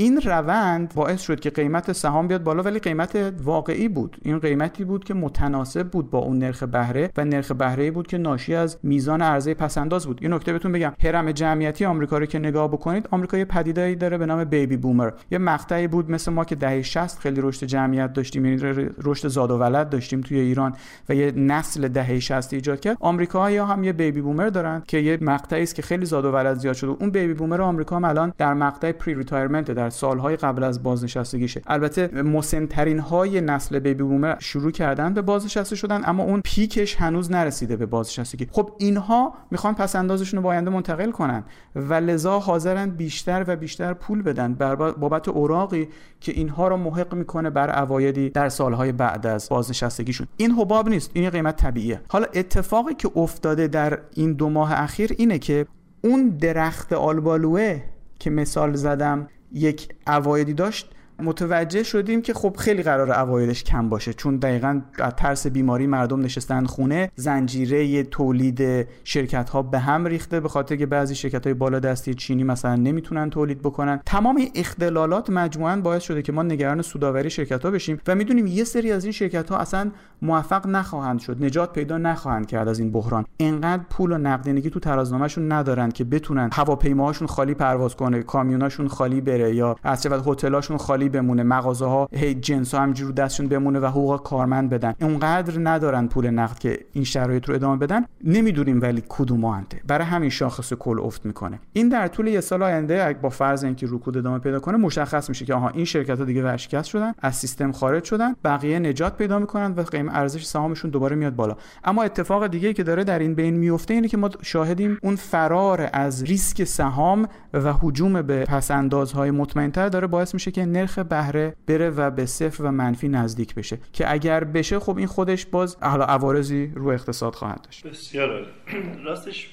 این 0.00 0.20
روند 0.20 0.94
باعث 0.94 1.20
شد 1.20 1.40
که 1.40 1.50
قیمت 1.50 1.92
سهام 1.92 2.28
بیاد 2.28 2.42
بالا 2.42 2.62
ولی 2.62 2.78
قیمت 2.78 3.34
واقعی 3.42 3.88
بود. 3.88 4.16
این 4.22 4.38
قیمتی 4.38 4.84
بود 4.84 5.04
که 5.04 5.14
متناسب 5.14 5.88
بود 5.88 6.10
با 6.10 6.18
اون 6.18 6.38
نرخ 6.38 6.62
بهره 6.62 7.10
و 7.16 7.24
نرخ 7.24 7.52
بهره 7.52 7.90
بود 7.90 8.06
که 8.06 8.18
ناشی 8.18 8.54
از 8.54 8.78
میزان 8.82 9.22
عرضه 9.22 9.54
پس‌انداز 9.54 10.06
بود. 10.06 10.18
این 10.22 10.32
نکته 10.32 10.52
بهتون 10.52 10.72
بگم. 10.72 10.92
هرم 11.02 11.32
جمعیتی 11.32 11.84
آمریکا 11.84 12.18
رو 12.18 12.26
که 12.26 12.38
نگاه 12.38 12.68
بکنید 12.68 13.08
آمریکا 13.10 13.38
یه 13.38 13.44
پدیده‌ای 13.44 13.94
داره 13.94 14.18
به 14.18 14.26
نام 14.26 14.44
baby 14.44 14.76
boomer. 14.76 15.10
یه 15.30 15.38
مقطعی 15.38 15.86
بود 15.86 16.10
مثل 16.10 16.32
ما 16.32 16.44
که 16.44 16.54
دهه 16.54 16.82
60 16.82 17.18
خیلی 17.18 17.40
رشد 17.40 17.66
جمعیت 17.66 18.12
داشتیم 18.12 18.44
یعنی 18.44 18.88
رشد 19.02 19.28
زاد 19.28 19.50
و 19.50 19.58
ولد 19.58 19.90
داشتیم 19.90 20.20
توی 20.20 20.38
ایران 20.38 20.72
و 21.08 21.14
یه 21.14 21.32
نسل 21.36 21.88
دهه 21.88 22.18
60 22.18 22.52
ایجاد 22.52 22.80
کرد. 22.80 22.96
آمریکایی‌ها 23.00 23.66
هم 23.66 23.84
یه 23.84 23.92
baby 23.92 24.20
boomer 24.20 24.48
دارن 24.48 24.82
که 24.86 24.98
یه 24.98 25.18
مقطعی 25.20 25.62
است 25.62 25.74
که 25.74 25.82
خیلی 25.82 26.06
زاد 26.06 26.24
و 26.24 26.32
ولد 26.32 26.58
زیاد 26.58 26.74
شده. 26.74 26.90
اون 26.90 27.10
baby 27.10 27.34
boomer 27.34 27.62
آمریکا 27.62 27.96
هم 27.96 28.04
الان 28.04 28.32
در 28.38 28.54
مقطع 28.54 28.92
pre-retirement 28.92 29.70
در 29.70 29.87
سالهای 29.90 30.36
قبل 30.36 30.64
از 30.64 30.82
بازنشستگیشه. 30.82 31.62
البته 31.66 32.22
مسنترین 32.22 32.98
های 32.98 33.40
نسل 33.40 33.78
baby 33.78 34.02
boomer 34.02 34.36
شروع 34.38 34.70
کردن 34.70 35.14
به 35.14 35.22
بازنشسته 35.22 35.76
شدن 35.76 36.02
اما 36.04 36.22
اون 36.22 36.40
پیکش 36.40 36.96
هنوز 36.96 37.30
نرسیده 37.30 37.76
به 37.76 37.86
بازنشستگی. 37.86 38.48
خب 38.50 38.70
اینها 38.78 39.34
می‌خوان 39.50 39.74
پس 39.74 39.96
اندازشون 39.96 40.36
رو 40.36 40.42
با 40.42 40.50
آینده 40.50 40.70
منتقل 40.70 41.10
کنن 41.10 41.44
و 41.74 41.94
لذا 41.94 42.38
حاضرن 42.38 42.90
بیشتر 42.90 43.44
و 43.48 43.56
بیشتر 43.56 43.94
پول 43.94 44.22
بدن 44.22 44.54
بابت 44.98 45.28
اوراقی 45.28 45.88
که 46.20 46.32
اینها 46.32 46.68
رو 46.68 46.76
محق 46.76 47.14
می‌کنه 47.14 47.50
بر 47.50 47.82
اوایدی 47.82 48.30
در 48.30 48.48
سالهای 48.48 48.92
بعد 48.92 49.26
از 49.26 49.48
بازنشستگیشون. 49.48 50.26
این 50.36 50.50
حباب 50.50 50.88
نیست 50.88 51.10
این 51.14 51.30
قیمت 51.30 51.56
طبیعیه. 51.56 52.00
حالا 52.08 52.26
اتفاقی 52.34 52.94
که 52.94 53.10
افتاده 53.16 53.68
در 53.68 53.98
این 54.14 54.32
دو 54.32 54.48
ماه 54.48 54.72
اخیر 54.72 55.14
اینه 55.18 55.38
که 55.38 55.66
اون 56.04 56.28
درخت 56.28 56.92
آلبالوه 56.92 57.80
که 58.18 58.30
مثال 58.30 58.74
زدم 58.74 59.28
یک 59.52 59.88
اوایدی 60.06 60.54
داشت 60.54 60.90
متوجه 61.22 61.82
شدیم 61.82 62.22
که 62.22 62.34
خب 62.34 62.56
خیلی 62.58 62.82
قرار 62.82 63.12
اوایلش 63.12 63.64
کم 63.64 63.88
باشه 63.88 64.12
چون 64.12 64.36
دقیقا 64.36 64.80
ترس 65.16 65.46
بیماری 65.46 65.86
مردم 65.86 66.20
نشستن 66.20 66.64
خونه 66.66 67.10
زنجیره 67.14 68.02
تولید 68.02 68.88
شرکت 69.04 69.50
ها 69.50 69.62
به 69.62 69.78
هم 69.78 70.06
ریخته 70.06 70.40
به 70.40 70.48
خاطر 70.48 70.76
که 70.76 70.86
بعضی 70.86 71.14
شرکت 71.14 71.46
های 71.46 71.54
بالا 71.54 71.78
دستی 71.78 72.14
چینی 72.14 72.44
مثلا 72.44 72.76
نمی‌تونن 72.76 73.30
تولید 73.30 73.62
بکنن. 73.62 74.00
تمام 74.06 74.42
اختلالات 74.54 75.30
مجموعا 75.30 75.76
باعث 75.76 76.02
شده 76.02 76.22
که 76.22 76.32
ما 76.32 76.42
نگران 76.42 76.82
سوداوری 76.82 77.30
شرکت 77.30 77.64
ها 77.64 77.70
بشیم 77.70 78.00
و 78.06 78.14
می‌دونیم 78.14 78.46
یه 78.46 78.64
سری 78.64 78.92
از 78.92 79.04
این 79.04 79.12
شرکت 79.12 79.50
ها 79.50 79.58
اصلا 79.58 79.90
موفق 80.22 80.66
نخواهند 80.66 81.18
شد 81.20 81.44
نجات 81.44 81.72
پیدا 81.72 81.98
نخواهند 81.98 82.46
کرد 82.46 82.68
از 82.68 82.78
این 82.78 82.92
بحران. 82.92 83.24
انقدر 83.40 83.82
پول 83.90 84.12
و 84.12 84.18
نقدینگی 84.18 84.70
تو 84.70 84.80
ترازنامهشون 84.80 85.52
ندارن 85.52 85.90
که 85.90 86.04
بتونن 86.04 86.50
هواپیماهاشون 86.52 87.28
خالی 87.28 87.54
پرواز 87.54 87.96
کنه 87.96 88.22
کامیوناشون 88.22 88.88
خالی 88.88 89.20
بره 89.20 89.54
یا 89.54 89.76
از 89.84 90.06
هتلاشون 90.06 90.76
خالی 90.76 91.07
بمونه. 91.08 91.42
مغازه 91.42 91.84
ها 91.86 92.08
هی 92.12 92.34
جنس 92.34 92.74
ها 92.74 92.80
همجور 92.80 93.12
دستشون 93.12 93.48
بمونه 93.48 93.80
و 93.80 93.86
حقوق 93.86 94.22
کارمند 94.22 94.70
بدن. 94.70 94.94
اونقدر 95.00 95.54
ندارن 95.62 96.06
پول 96.06 96.30
نقد 96.30 96.58
که 96.58 96.78
این 96.92 97.04
شرایط 97.04 97.48
رو 97.48 97.54
ادامه 97.54 97.76
بدن. 97.76 98.04
نمی‌دونیم 98.24 98.80
ولی 98.80 99.02
کدوم 99.08 99.44
انده 99.44 99.80
برای 99.86 100.06
همین 100.06 100.30
شاخص 100.30 100.72
کل 100.72 101.00
افت 101.00 101.26
می‌کنه. 101.26 101.58
این 101.72 101.88
در 101.88 102.08
طول 102.08 102.26
یه 102.26 102.40
سال 102.40 102.62
آینده 102.62 103.16
با 103.22 103.28
فرض 103.28 103.64
اینکه 103.64 103.86
رکود 103.90 104.16
ادامه 104.16 104.38
پیدا 104.38 104.60
کنه 104.60 104.76
مشخص 104.76 105.28
میشه 105.28 105.44
که 105.44 105.54
آها 105.54 105.68
این 105.68 105.84
شرکت 105.84 106.18
ها 106.18 106.24
دیگه 106.24 106.44
ورشکست 106.44 106.88
شدن 106.88 107.12
از 107.18 107.36
سیستم 107.36 107.72
خارج 107.72 108.04
شدن 108.04 108.34
بقیه 108.44 108.78
نجات 108.78 109.16
پیدا 109.16 109.38
می‌کنن 109.38 109.74
و 109.76 109.82
قیم 109.82 110.08
ارزش 110.08 110.44
سهامشون 110.44 110.90
دوباره 110.90 111.16
میاد 111.16 111.36
بالا. 111.36 111.56
اما 111.84 112.02
اتفاق 112.02 112.46
دیگه 112.46 112.72
که 112.72 112.82
داره 112.82 113.04
در 113.04 113.18
این 113.18 113.34
بین 113.34 113.56
میفته 113.56 113.94
اینه 113.94 114.08
که 114.08 114.16
ما 114.16 114.30
شاهدیم 114.42 114.98
اون 115.02 115.16
فرار 115.16 115.90
از 115.92 116.22
ریسک 116.22 116.64
سهام 116.64 117.28
و 117.52 117.72
هجوم 117.72 118.22
به 118.22 118.44
پسندازهای 118.44 119.30
مطمئنتر 119.30 119.88
داره 119.88 120.06
باعث 120.06 120.34
میشه 120.34 120.50
که 120.50 120.66
نرخ 120.66 120.97
بهره 121.02 121.54
بره 121.66 121.90
و 121.90 122.10
به 122.10 122.26
صفر 122.26 122.62
و 122.62 122.70
منفی 122.70 123.08
نزدیک 123.08 123.54
بشه 123.54 123.78
که 123.92 124.12
اگر 124.12 124.44
بشه 124.44 124.78
خب 124.78 124.96
این 124.96 125.06
خودش 125.06 125.46
باز 125.46 125.76
حالا 125.82 126.04
عوارضی 126.04 126.72
رو 126.74 126.88
اقتصاد 126.88 127.34
خواهد 127.34 127.62
داشت. 127.62 127.86
بسیار 127.86 128.46
راستش 129.04 129.48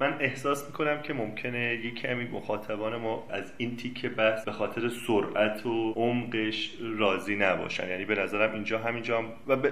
من 0.00 0.16
احساس 0.20 0.66
می‌کنم 0.66 1.02
که 1.02 1.12
ممکنه 1.12 1.74
یک 1.84 1.94
کمی 1.94 2.24
مخاطبان 2.24 2.96
ما 2.96 3.26
از 3.30 3.44
این 3.56 3.76
تیکه 3.76 4.08
بحث 4.08 4.44
به 4.44 4.52
خاطر 4.52 4.90
سرعت 5.06 5.66
و 5.66 5.92
عمقش 5.92 6.70
راضی 6.98 7.36
نباشن. 7.36 7.88
یعنی 7.88 8.04
به 8.04 8.14
نظرم 8.14 8.54
اینجا 8.54 8.78
همینجا 8.78 9.24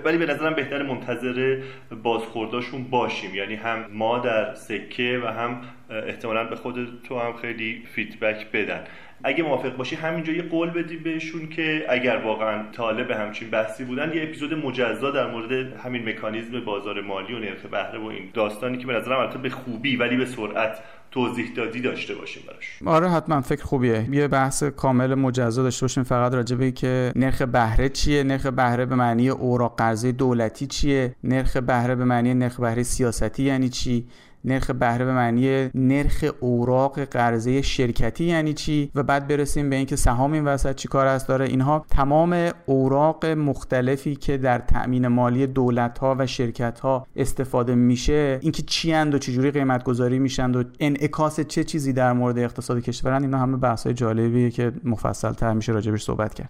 ولی 0.04 0.18
به 0.18 0.26
نظرم 0.26 0.54
بهتر 0.54 0.82
منتظر 0.82 1.62
بازخورداشون 2.02 2.84
باشیم. 2.84 3.34
یعنی 3.34 3.54
هم 3.54 3.84
ما 3.92 4.18
در 4.18 4.54
سکه 4.54 5.22
و 5.24 5.26
هم 5.26 5.60
احتمالا 5.90 6.44
به 6.44 6.56
خود 6.56 7.02
تو 7.04 7.18
هم 7.18 7.36
خیلی 7.36 7.82
فیدبک 7.86 8.52
بدن. 8.52 8.84
اگه 9.26 9.44
موافق 9.44 9.76
باشی 9.76 9.96
همینجا 9.96 10.32
یه 10.32 10.42
قول 10.42 10.70
بدی 10.70 10.96
بهشون 10.96 11.48
که 11.48 11.86
اگر 11.88 12.16
واقعا 12.16 12.62
طالب 12.72 13.10
همچین 13.10 13.50
بحثی 13.50 13.84
بودن 13.84 14.12
یه 14.14 14.22
اپیزود 14.22 14.54
مجزا 14.54 15.10
در 15.10 15.30
مورد 15.30 15.52
همین 15.76 16.08
مکانیزم 16.08 16.60
بازار 16.60 17.00
مالی 17.00 17.34
و 17.34 17.38
نرخ 17.38 17.66
بهره 17.66 17.98
و 17.98 18.04
این 18.04 18.30
داستانی 18.34 18.78
که 18.78 18.86
به 18.86 18.92
نظرم 18.92 19.18
البته 19.18 19.38
به 19.38 19.50
خوبی 19.50 19.96
ولی 19.96 20.16
به 20.16 20.26
سرعت 20.26 20.78
توضیح 21.10 21.52
دادی 21.56 21.80
داشته 21.80 22.14
باشیم 22.14 22.42
براش. 22.46 22.96
آره 22.96 23.08
حتما. 23.08 23.40
فکر 23.40 23.64
خوبیه. 23.64 24.06
یه 24.10 24.28
بحث 24.28 24.62
کامل 24.62 25.14
مجزا 25.14 25.62
داشته 25.62 25.84
باشیم. 25.84 26.02
فقط 26.02 26.34
راجع 26.34 26.56
به 26.56 26.70
که 26.70 27.12
نرخ 27.16 27.42
بهره 27.42 27.88
چیه؟ 27.88 28.22
نرخ 28.22 28.46
بهره 28.46 28.86
به 28.86 28.94
معنی 28.94 29.28
اوراق 29.28 29.74
قرضه 29.78 30.12
دولتی 30.12 30.66
چیه؟ 30.66 31.14
نرخ 31.24 31.56
بهره 31.56 31.94
به 31.94 32.04
معنی 32.04 32.34
نرخ 32.34 32.60
بهره 32.60 32.82
سیاستی 32.82 33.42
یعنی 33.42 33.68
چی؟ 33.68 34.06
نرخ 34.46 34.70
بهره 34.70 35.04
به 35.04 35.12
معنی 35.12 35.70
نرخ 35.74 36.24
اوراق 36.40 37.00
قرضه 37.00 37.62
شرکتی 37.62 38.24
یعنی 38.24 38.54
چی؟ 38.54 38.90
و 38.94 39.02
بعد 39.02 39.28
برسیم 39.28 39.70
به 39.70 39.76
اینکه 39.76 39.96
سهام 39.96 40.32
این 40.32 40.44
وسط 40.44 40.74
چی 40.74 40.88
کار 40.88 41.06
است؟ 41.06 41.28
داره 41.28 41.44
اینها 41.44 41.86
تمام 41.90 42.50
اوراق 42.66 43.26
مختلفی 43.26 44.16
که 44.16 44.36
در 44.36 44.58
تأمین 44.58 45.08
مالی 45.08 45.46
دولت 45.46 45.98
ها 45.98 46.16
و 46.18 46.26
شرکت 46.26 46.80
ها 46.80 47.06
استفاده 47.16 47.74
میشه 47.74 48.38
اینکه 48.42 48.62
چی 48.62 48.92
اند 48.92 49.14
و 49.14 49.18
چجوری 49.18 49.50
قیمت 49.50 49.84
گذاری 49.84 50.18
میشن 50.18 50.54
و 50.54 50.62
انعکاس 50.80 51.40
چه 51.40 51.64
چیزی 51.64 51.92
در 51.92 52.12
مورد 52.12 52.38
اقتصاد 52.38 52.82
کشورن 52.82 53.22
اینا 53.22 53.38
همه 53.38 53.56
بحث 53.56 53.84
های 53.84 53.94
جالبیه 53.94 54.50
که 54.50 54.72
مفصل 54.84 55.32
تر 55.32 55.52
میشه 55.52 55.72
راجبش 55.72 56.02
صحبت 56.02 56.34
کرد. 56.34 56.48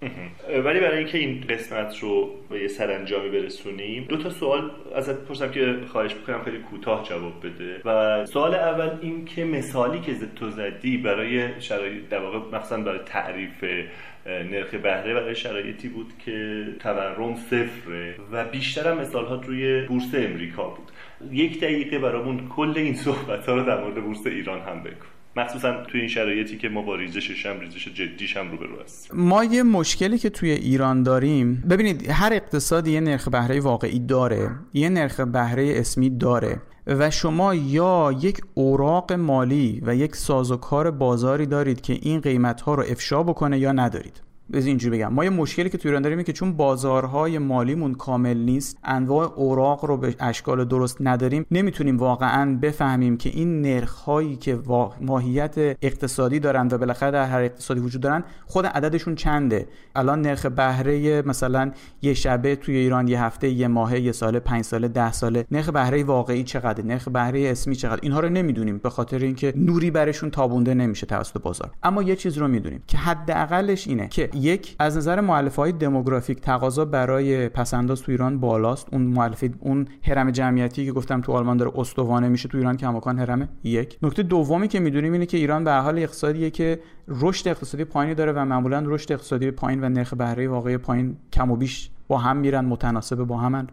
ولی 0.64 0.80
برای 0.80 0.98
اینکه 0.98 1.18
این 1.18 1.44
قسمت 1.48 1.98
رو 1.98 2.30
به 2.50 2.60
یه 2.60 2.68
سرانجامی 2.68 3.30
برسونیم 3.30 4.04
دو 4.08 4.16
تا 4.16 4.30
سوال 4.30 4.70
ازت 4.96 5.20
پرسم 5.20 5.50
که 5.50 5.76
خواهش 5.92 6.14
می‌کنم 6.14 6.42
خیلی 6.44 6.58
کوتاه 6.58 7.04
جواب 7.08 7.32
بده. 7.46 7.80
و 7.86 8.26
سوال 8.26 8.54
اول 8.54 8.90
این 9.00 9.24
که 9.24 9.44
مثالی 9.44 10.00
که 10.00 10.14
تو 10.36 10.50
زدی 10.50 10.96
برای 10.96 11.60
شرایط 11.60 12.08
در 12.08 12.18
واقع 12.18 12.58
مثلا 12.58 12.82
برای 12.82 13.00
تعریف 13.06 13.64
نرخ 14.26 14.74
بهره 14.74 15.14
برای 15.14 15.34
شرایطی 15.34 15.88
بود 15.88 16.12
که 16.24 16.66
تورم 16.80 17.36
صفره 17.36 18.14
و 18.32 18.44
بیشتر 18.44 18.90
هم 18.90 18.98
مثال 18.98 19.26
ها 19.26 19.34
روی 19.34 19.86
بورس 19.86 20.14
امریکا 20.14 20.68
بود. 20.68 20.92
یک 21.32 21.60
دقیقه 21.60 21.98
برامون 21.98 22.48
کل 22.48 22.72
این 22.76 22.94
صحبت 22.94 23.46
ها 23.48 23.54
رو 23.54 23.62
در 23.62 23.80
مورد 23.80 24.04
بورس 24.04 24.26
ایران 24.26 24.60
هم 24.60 24.82
بکن 24.82 25.06
مخصوصا 25.36 25.84
توی 25.84 26.00
این 26.00 26.08
شرایطی 26.08 26.56
که 26.58 26.68
ما 26.68 26.82
با 26.82 26.96
ریزشش 26.96 27.46
هم 27.46 27.60
ریزش 27.60 27.88
جدیش 27.88 28.36
هم 28.36 28.50
رو 28.50 28.82
هستیم. 28.84 29.20
ما 29.20 29.44
یه 29.44 29.62
مشکلی 29.62 30.18
که 30.18 30.30
توی 30.30 30.50
ایران 30.50 31.02
داریم 31.02 31.64
ببینید 31.70 32.10
هر 32.10 32.32
اقتصادی 32.32 32.90
یه 32.90 33.00
نرخ 33.00 33.28
بهره 33.28 33.60
واقعی 33.60 33.98
داره 33.98 34.50
یه 34.74 34.88
نرخ 34.88 35.20
بهره 35.20 35.72
اسمی 35.76 36.10
داره. 36.18 36.60
و 36.86 37.10
شما 37.10 37.54
یا 37.54 38.14
یک 38.20 38.40
اوراق 38.54 39.12
مالی 39.12 39.82
و 39.86 39.94
یک 39.94 40.16
سازوکار 40.16 40.90
بازاری 40.90 41.46
دارید 41.46 41.80
که 41.80 41.98
این 42.02 42.20
قیمت 42.20 42.60
ها 42.60 42.74
رو 42.74 42.82
افشا 42.82 43.22
بکنه 43.22 43.58
یا 43.58 43.72
ندارید. 43.72 44.25
از 44.54 44.66
اینجوری 44.66 44.98
بگم. 44.98 45.12
ما 45.12 45.24
یه 45.24 45.30
مشکلی 45.30 45.70
که 45.70 45.78
تو 45.78 45.88
ایران 45.88 46.02
داریم 46.02 46.22
که 46.22 46.32
چون 46.32 46.52
بازارهای 46.52 47.38
مالیمون 47.38 47.94
کامل 47.94 48.36
نیست 48.36 48.78
انواع 48.84 49.32
اوراق 49.36 49.84
رو 49.84 49.96
به 49.96 50.14
اشکال 50.20 50.64
درست 50.64 50.96
نداریم 51.00 51.46
نمی‌تونیم 51.50 51.96
واقعا 51.96 52.58
بفهمیم 52.62 53.16
که 53.16 53.30
این 53.30 53.62
نرخهایی 53.62 54.36
که 54.36 54.58
ماهیت 55.00 55.54
اقتصادی 55.82 56.40
دارن 56.40 56.68
و 56.72 56.78
بالاخره 56.78 57.10
در 57.10 57.24
هر 57.24 57.40
اقتصادی 57.40 57.80
وجود 57.80 58.02
دارن 58.02 58.24
خود 58.46 58.66
عددشون 58.66 59.14
چنده؟ 59.14 59.68
الان 59.96 60.22
نرخ 60.22 60.46
بهره 60.46 61.22
مثلا 61.22 61.72
یه 62.02 62.14
شبه 62.14 62.56
توی 62.56 62.76
ایران 62.76 63.08
یه 63.08 63.22
هفته 63.22 63.48
یه 63.48 63.68
ماهه 63.68 64.00
یه 64.00 64.12
ساله 64.12 64.40
پنج 64.40 64.64
ساله 64.64 64.88
ده 64.88 65.12
ساله. 65.12 65.44
نرخ 65.50 65.68
بهره 65.68 66.04
واقعی 66.04 66.44
چقدر 66.44 66.84
نرخ 66.84 67.08
بهره 67.08 67.48
اسمی 67.48 67.76
چقدر 67.76 68.00
اینها 68.02 68.20
رو 68.20 68.28
نمی‌دونیم 68.28 68.78
به 68.78 68.90
خاطر 68.90 69.18
اینکه 69.18 69.52
نوری 69.56 69.90
برشون 69.90 70.30
تابونده 70.30 70.74
نمیشه 70.74 71.06
توسط 71.06 71.42
بازار. 71.42 71.70
اما 71.82 72.02
یه 72.02 72.16
چیز 72.16 72.38
رو 72.38 72.48
می‌دونیم 72.48 72.82
که 72.86 72.98
حداقلش 72.98 73.88
اینه 73.88 74.08
که 74.08 74.30
یک 74.36 74.76
از 74.78 74.96
نظر 74.96 75.20
معلفه 75.20 75.62
های 75.62 75.72
دموگرافیک 75.72 76.40
تقاضا 76.40 76.84
برای 76.84 77.48
پسنداز 77.48 78.02
تو 78.02 78.12
ایران 78.12 78.40
بالاست. 78.40 78.88
اون 78.92 79.02
معلفه 79.02 79.50
اون 79.60 79.86
هرم 80.02 80.30
جمعیتی 80.30 80.86
که 80.86 80.92
گفتم 80.92 81.20
تو 81.20 81.32
آلمان 81.32 81.56
داره 81.56 81.72
استوانه 81.74 82.28
میشه 82.28 82.48
تو 82.48 82.58
ایران 82.58 82.76
کماکان 82.76 83.18
هرمه 83.18 83.48
یک. 83.64 83.98
نکته 84.02 84.22
دومی 84.22 84.68
که 84.68 84.80
می‌دونیم 84.80 85.12
اینه 85.12 85.26
که 85.26 85.36
ایران 85.36 85.64
به 85.64 85.72
حال 85.72 85.98
اقتصادیه 85.98 86.50
که 86.50 86.80
رشد 87.08 87.48
اقتصادی 87.48 87.84
پایینی 87.84 88.14
داره 88.14 88.32
و 88.32 88.44
معمولا 88.44 88.82
رشد 88.86 89.12
اقتصادی 89.12 89.50
پایین 89.50 89.84
و 89.84 89.88
نرخ 89.88 90.14
بهره 90.14 90.48
واقعی 90.48 90.76
پایین 90.76 91.16
کم 91.32 91.50
و 91.50 91.56
بیش 91.56 91.90
با 92.08 92.18
هم 92.18 92.36
میرن 92.36 92.64
متناسب 92.64 93.16
با 93.16 93.36
همن. 93.36 93.66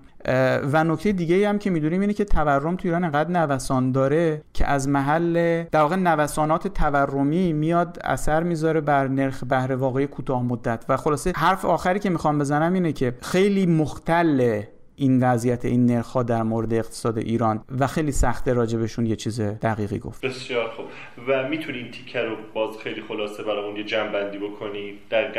و 0.73 0.83
نکته 0.83 1.11
دیگه 1.11 1.49
هم 1.49 1.59
که 1.59 1.69
می‌دونیم 1.69 2.01
اینه 2.01 2.13
که 2.13 2.25
تورم 2.25 2.75
تو 2.75 2.87
ایران 2.87 3.03
انقدر 3.03 3.29
نوسان 3.29 3.91
داره 3.91 4.41
که 4.53 4.67
از 4.67 4.89
محل 4.89 5.63
در 5.63 5.81
واقع 5.81 5.95
نوسانات 5.95 6.67
تورمی 6.67 7.53
میاد 7.53 7.99
اثر 8.03 8.43
می‌ذاره 8.43 8.81
بر 8.81 9.07
نرخ 9.07 9.43
بهره 9.43 9.75
واقعی 9.75 10.07
کوتاه 10.07 10.43
مدت. 10.43 10.85
و 10.89 10.97
خلاصه 10.97 11.33
حرف 11.35 11.65
آخری 11.65 11.99
که 11.99 12.09
می‌خوام 12.09 12.39
بزنم 12.39 12.73
اینه 12.73 12.93
که 12.93 13.13
خیلی 13.21 13.65
مختل 13.65 14.61
این 14.95 15.23
وضعیت 15.23 15.65
این 15.65 15.85
نرخ 15.85 16.17
در 16.17 16.43
مورد 16.43 16.73
اقتصاد 16.73 17.17
ایران 17.17 17.63
و 17.79 17.87
خیلی 17.87 18.11
سخته 18.11 18.53
راجبشون 18.53 19.05
یه 19.05 19.15
چیز 19.15 19.41
دقیقی 19.41 19.99
گفت. 19.99 20.25
بسیار 20.25 20.69
خوب. 20.69 20.85
و 21.27 21.49
می‌تونی 21.49 21.77
این 21.77 21.91
تیکه 21.91 22.19
رو 22.19 22.35
باز 22.53 22.77
خیلی 22.77 23.01
خلاصه 23.01 23.43
برامون 23.43 23.75
یه 23.75 23.83
جنبندی 23.83 24.37
بکنی 24.37 24.93
در 25.09 25.31